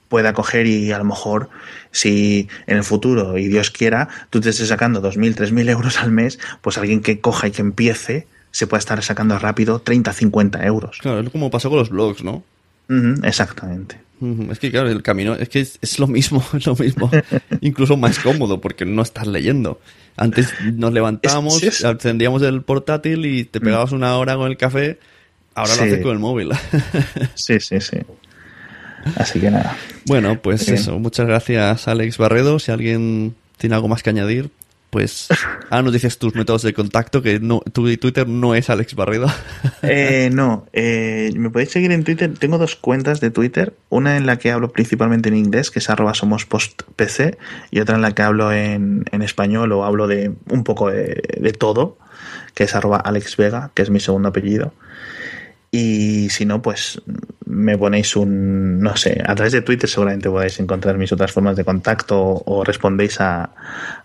[0.08, 1.48] pueda coger y a lo mejor
[1.90, 6.12] si en el futuro y Dios quiera tú te estés sacando 2.000, 3.000 euros al
[6.12, 10.64] mes, pues alguien que coja y que empiece se puede estar sacando rápido 30, 50
[10.64, 10.98] euros.
[10.98, 12.42] Claro, es como pasó con los blogs, ¿no?
[13.24, 13.98] exactamente.
[14.50, 17.10] Es que claro, el camino es que es, lo mismo, es lo mismo,
[17.60, 19.80] incluso más cómodo porque no estás leyendo.
[20.16, 24.98] Antes nos levantamos, encendíamos el portátil y te pegabas una hora con el café,
[25.54, 26.52] ahora lo haces con el móvil.
[27.34, 27.98] sí, sí, sí.
[29.16, 29.76] Así que nada.
[30.06, 30.98] Bueno, pues eso.
[30.98, 32.58] Muchas gracias, Alex Barredo.
[32.58, 34.50] Si alguien tiene algo más que añadir,
[34.90, 35.28] pues
[35.70, 39.30] ahora nos dices tus métodos de contacto, que no, tu Twitter no es Alex Barredo.
[39.82, 42.32] Eh, no, eh, me podéis seguir en Twitter.
[42.36, 43.74] Tengo dos cuentas de Twitter.
[43.88, 47.38] Una en la que hablo principalmente en inglés, que es arroba somos post PC,
[47.70, 51.52] y otra en la que hablo en, español o hablo de un poco de, de
[51.52, 51.98] todo,
[52.54, 54.72] que es arroba Alex Vega, que es mi segundo apellido.
[55.70, 57.00] Y si no, pues
[57.46, 61.54] me ponéis un, no sé, a través de Twitter seguramente podéis encontrar mis otras formas
[61.54, 63.50] de contacto o, respondéis a,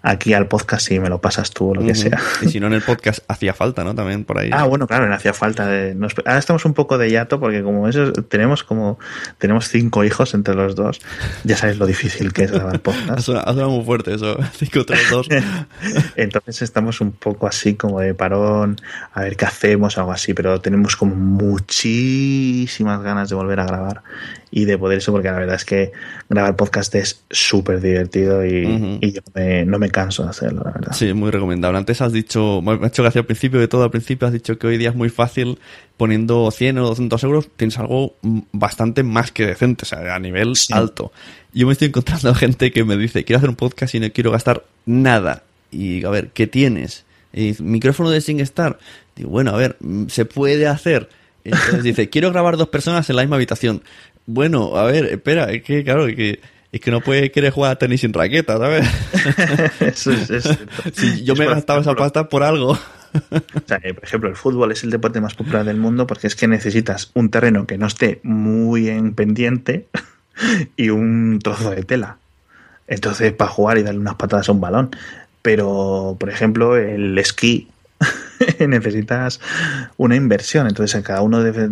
[0.03, 2.19] aquí al podcast y me lo pasas tú o lo que sea.
[2.43, 3.95] Y si no en el podcast hacía falta, ¿no?
[3.95, 4.51] También por ahí.
[4.53, 5.63] Ah, bueno, claro, en hacía falta.
[5.63, 8.99] ahora estamos un poco de yato porque como eso, tenemos como,
[9.39, 11.01] tenemos cinco hijos entre los dos,
[11.43, 13.27] ya sabéis lo difícil que es grabar podcast.
[13.29, 15.27] ha muy fuerte eso, cinco dos.
[16.15, 18.79] Entonces estamos un poco así como de parón,
[19.13, 24.03] a ver qué hacemos, algo así, pero tenemos como muchísimas ganas de volver a grabar
[24.51, 25.91] y de poder eso, porque la verdad es que
[26.29, 29.21] grabar podcast es súper divertido y, yo
[29.65, 30.91] no me canso de hacerlo, la verdad.
[30.93, 31.77] Sí, muy recomendable.
[31.77, 34.57] Antes has dicho, me ha hecho gracia al principio de todo, al principio has dicho
[34.59, 35.57] que hoy día es muy fácil
[35.97, 38.15] poniendo 100 o 200 euros, tienes algo
[38.51, 41.11] bastante más que decente, o sea, a nivel alto.
[41.53, 44.31] Yo me estoy encontrando gente que me dice, quiero hacer un podcast y no quiero
[44.31, 45.43] gastar nada.
[45.71, 47.05] Y a ver, ¿qué tienes?
[47.33, 48.77] Y micrófono de SingStar.
[49.15, 49.77] Digo, bueno, a ver,
[50.07, 51.09] se puede hacer
[51.43, 53.83] entonces dice, quiero grabar dos personas en la misma habitación.
[54.25, 56.39] Bueno, a ver, espera, es que claro, es que,
[56.71, 58.87] es que no puede querer jugar a tenis sin raqueta, ¿sabes?
[59.79, 60.57] Eso es,
[60.93, 62.71] si yo me he gastado esa pasta por algo.
[62.71, 66.35] O sea, por ejemplo, el fútbol es el deporte más popular del mundo porque es
[66.35, 69.87] que necesitas un terreno que no esté muy en pendiente
[70.77, 72.17] y un trozo de tela.
[72.87, 74.91] Entonces, para jugar y darle unas patadas a un balón.
[75.41, 77.70] Pero, por ejemplo, el esquí
[78.67, 79.39] necesitas
[79.97, 80.67] una inversión.
[80.67, 81.67] Entonces, cada uno debe,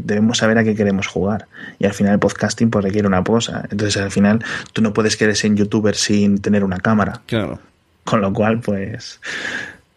[0.00, 1.46] debemos saber a qué queremos jugar.
[1.78, 3.66] Y al final el podcasting pues, requiere una cosa.
[3.70, 7.22] Entonces, al final tú no puedes querer ser youtuber sin tener una cámara.
[7.26, 7.58] Claro.
[8.04, 9.20] Con lo cual, pues...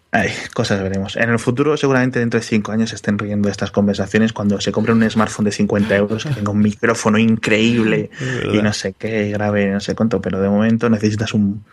[0.09, 1.17] Ay, cosas veremos.
[1.17, 4.93] En el futuro, seguramente dentro de cinco años, estén riendo estas conversaciones cuando se compre
[4.93, 8.09] un smartphone de 50 euros que tenga un micrófono increíble
[8.53, 11.65] y no sé qué, grave, no sé cuánto, pero de momento necesitas un,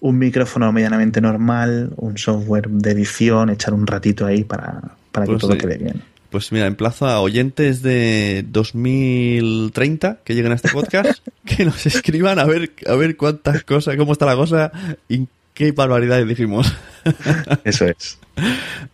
[0.00, 4.80] un micrófono medianamente normal, un software de edición, echar un ratito ahí para,
[5.12, 6.02] para que pues todo quede bien.
[6.30, 12.38] Pues mira, emplazo a oyentes de 2030 que lleguen a este podcast, que nos escriban
[12.38, 14.70] a ver, a ver cuántas cosas, cómo está la cosa
[15.08, 16.72] y qué barbaridades dijimos.
[17.64, 18.18] Eso es.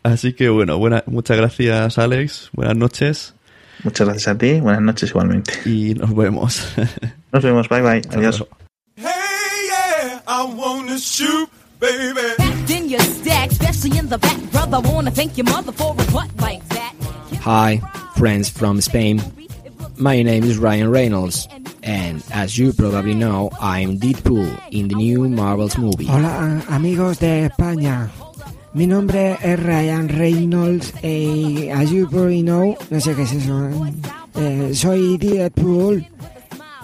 [0.02, 3.34] Así que bueno, buena, muchas gracias Alex, buenas noches.
[3.84, 5.52] Muchas gracias a ti, buenas noches igualmente.
[5.66, 6.66] Y nos vemos.
[7.32, 8.46] Nos vemos, bye bye, adiós.
[10.28, 11.48] I wanna shoot,
[11.78, 12.20] baby.
[12.36, 14.80] Back in your stack, especially in the back, brother.
[14.80, 16.94] Wanna thank your mother for a butt like that.
[17.42, 17.80] Hi,
[18.16, 19.22] friends from Spain.
[19.96, 21.46] My name is Ryan Reynolds,
[21.84, 26.06] and as you probably know, I'm Deadpool in the new Marvel's movie.
[26.06, 28.10] Hola, amigos de España.
[28.74, 33.70] Mi nombre es Ryan Reynolds y as you probably know, no sé qué es eso,
[34.34, 36.04] eh, soy Deadpool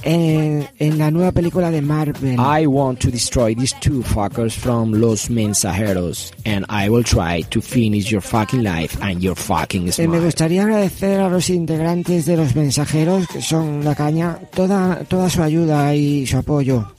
[0.03, 2.37] en, en, la nueva película de Marvel.
[2.39, 7.61] I want to destroy these two fuckers from Los Mensajeros and I will try to
[7.61, 10.07] finish your fucking life and your fucking smile.
[10.07, 15.05] Eh, me gustaría agradecer a los integrantes de Los Mensajeros, que son la caña, toda,
[15.05, 16.93] toda su ayuda y su apoyo.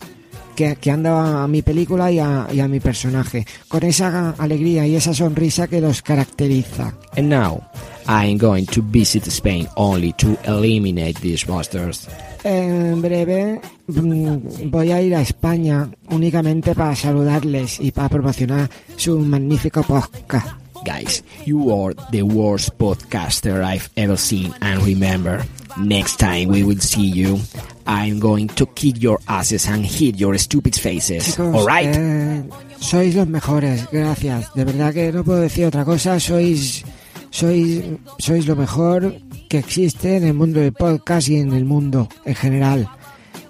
[0.56, 4.36] Que, que han dado a mi película y a, y a mi personaje, con esa
[4.38, 6.94] alegría y esa sonrisa que los caracteriza.
[7.18, 7.64] And now,
[8.08, 12.08] I'm going to visit Spain only to eliminate these monsters.
[12.44, 19.18] En breve mm, voy a ir a España únicamente para saludarles y para promocionar su
[19.20, 20.48] magnífico podcast.
[20.86, 25.42] Guys, you are the worst podcaster I've ever seen and remember,
[25.78, 27.40] next time we will see you,
[27.88, 31.24] I'm going to kick your asses and hit your stupid faces.
[31.38, 31.96] Chicos, Alright?
[31.96, 32.44] Eh,
[32.80, 34.54] sois los mejores, gracias.
[34.56, 36.84] De verdad que no puedo decir otra cosa, sois
[37.32, 37.82] sois
[38.20, 39.16] sois lo mejor
[39.54, 42.90] que existe en el mundo del podcast y en el mundo en general.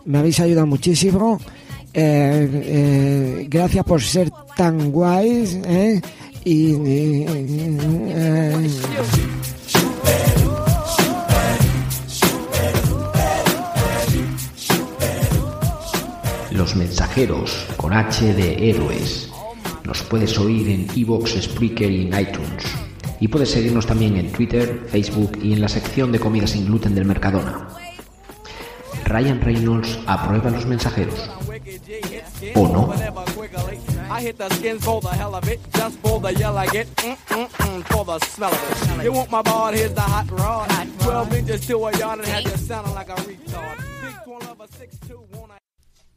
[0.03, 1.39] Me habéis ayudado muchísimo.
[1.93, 5.57] Eh, eh, gracias por ser tan guays.
[5.65, 6.01] ¿eh?
[6.43, 6.73] Y,
[16.51, 19.29] Los mensajeros con H de héroes.
[19.85, 22.82] Nos puedes oír en Evox, Spreaker y en iTunes.
[23.23, 26.93] Y puedes seguirnos también en Twitter, Facebook y en la sección de comida sin gluten
[26.93, 27.69] del Mercadona.
[29.05, 31.31] Ryan Reynolds aprueba los mensajeros.
[32.55, 32.93] ¿O no?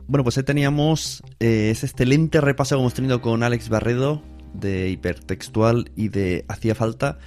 [0.08, 4.24] Bueno, pues ahí teníamos eh, ese excelente repaso que hemos tenido con Alex Barredo
[4.60, 7.18] de hipertextual y de hacía falta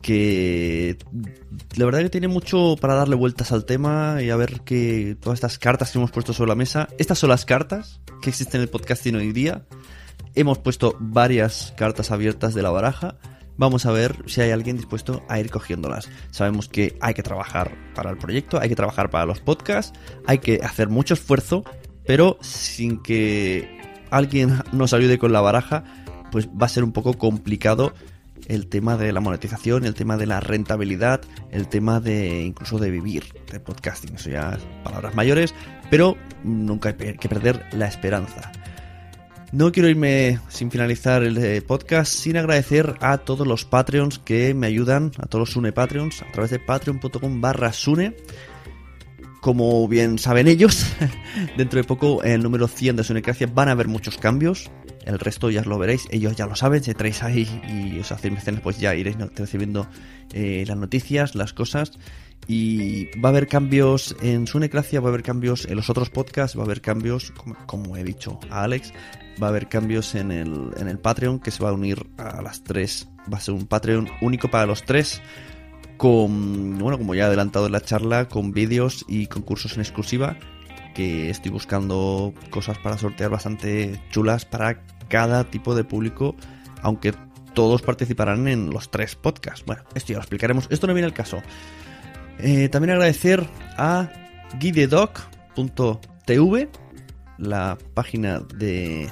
[0.00, 0.96] que
[1.76, 5.36] la verdad que tiene mucho para darle vueltas al tema y a ver que todas
[5.36, 8.62] estas cartas que hemos puesto sobre la mesa, estas son las cartas que existen en
[8.62, 9.66] el podcasting hoy día.
[10.34, 13.16] Hemos puesto varias cartas abiertas de la baraja.
[13.56, 16.08] Vamos a ver si hay alguien dispuesto a ir cogiéndolas.
[16.30, 20.38] Sabemos que hay que trabajar para el proyecto, hay que trabajar para los podcasts, hay
[20.38, 21.64] que hacer mucho esfuerzo,
[22.06, 23.80] pero sin que
[24.10, 25.84] alguien nos ayude con la baraja,
[26.30, 27.92] pues va a ser un poco complicado
[28.46, 32.90] el tema de la monetización, el tema de la rentabilidad, el tema de incluso de
[32.90, 34.14] vivir de podcasting.
[34.14, 35.54] Eso ya es palabras mayores,
[35.90, 38.50] pero nunca hay que perder la esperanza.
[39.52, 44.54] No quiero irme sin finalizar el eh, podcast sin agradecer a todos los Patreons que
[44.54, 48.16] me ayudan, a todos los Sune Patreons, a través de patreon.com barra Sune.
[49.40, 50.86] Como bien saben ellos,
[51.56, 54.70] dentro de poco el número 100 de Sunecracia van a haber muchos cambios.
[55.04, 58.34] El resto ya lo veréis, ellos ya lo saben, si traéis ahí y os hacéis
[58.34, 59.86] mecenas, pues ya iréis recibiendo
[60.32, 61.92] eh, las noticias, las cosas.
[62.46, 66.56] Y va a haber cambios en Sunecracia, va a haber cambios en los otros podcasts,
[66.56, 67.32] va a haber cambios,
[67.66, 68.92] como, he dicho a Alex,
[69.40, 72.42] va a haber cambios en el, en el Patreon que se va a unir a
[72.42, 73.08] las tres.
[73.32, 75.22] Va a ser un Patreon único para los tres
[76.00, 80.38] con, bueno, como ya he adelantado en la charla, con vídeos y concursos en exclusiva,
[80.94, 86.36] que estoy buscando cosas para sortear bastante chulas para cada tipo de público,
[86.82, 87.14] aunque
[87.54, 89.64] todos participarán en los tres podcasts.
[89.66, 91.42] Bueno, esto ya lo explicaremos, esto no viene al caso.
[92.38, 93.46] Eh, también agradecer
[93.76, 94.08] a
[94.58, 95.98] guidedoc.tv,
[97.38, 99.10] la página de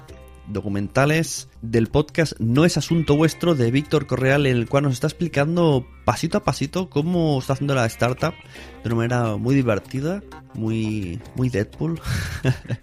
[0.49, 5.07] documentales del podcast No es Asunto Vuestro de Víctor Correal, en el cual nos está
[5.07, 8.35] explicando pasito a pasito cómo está haciendo la startup
[8.83, 10.23] de una manera muy divertida,
[10.55, 12.01] muy, muy Deadpool.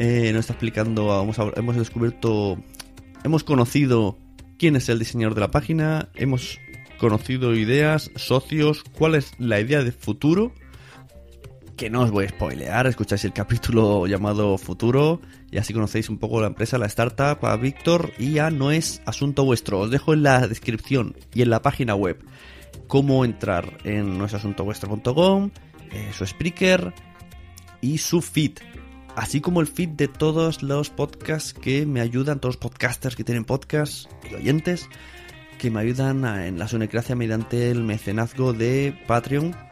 [0.00, 2.56] Eh, nos está explicando, hemos, hemos descubierto,
[3.24, 4.16] hemos conocido
[4.56, 6.60] quién es el diseñador de la página, hemos
[7.00, 10.52] conocido ideas, socios, cuál es la idea de futuro
[11.78, 16.18] que no os voy a spoilear, escucháis el capítulo llamado Futuro y así conocéis un
[16.18, 19.78] poco la empresa, la startup, a Víctor y ya no es asunto vuestro.
[19.78, 22.18] Os dejo en la descripción y en la página web
[22.88, 25.50] cómo entrar en noesasuntovuestro.com,
[25.92, 26.92] eh, su speaker
[27.80, 28.58] y su feed.
[29.14, 33.22] Así como el feed de todos los podcasts que me ayudan, todos los podcasters que
[33.22, 34.88] tienen podcasts y oyentes,
[35.58, 39.67] que me ayudan en la Sunecracia mediante el mecenazgo de Patreon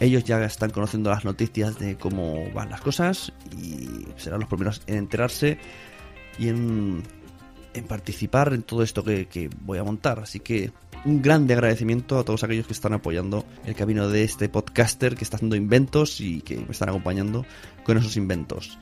[0.00, 4.82] ellos ya están conociendo las noticias de cómo van las cosas y serán los primeros
[4.86, 5.58] en enterarse
[6.38, 7.02] y en,
[7.88, 10.20] participar en todo esto que, voy a montar.
[10.20, 10.72] Así que
[11.04, 15.24] un grande agradecimiento a todos aquellos que están apoyando el camino de este podcaster que
[15.24, 17.44] está haciendo inventos y que me están acompañando
[17.84, 18.78] con esos inventos.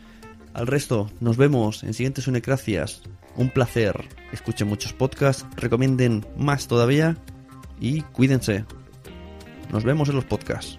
[0.54, 3.02] Al resto, nos vemos en siguientes Unecracias.
[3.36, 4.08] Un placer.
[4.32, 7.16] Escuchen muchos podcasts, recomienden más todavía
[7.80, 8.66] y cuídense.
[9.72, 10.78] Nos vemos en los podcasts.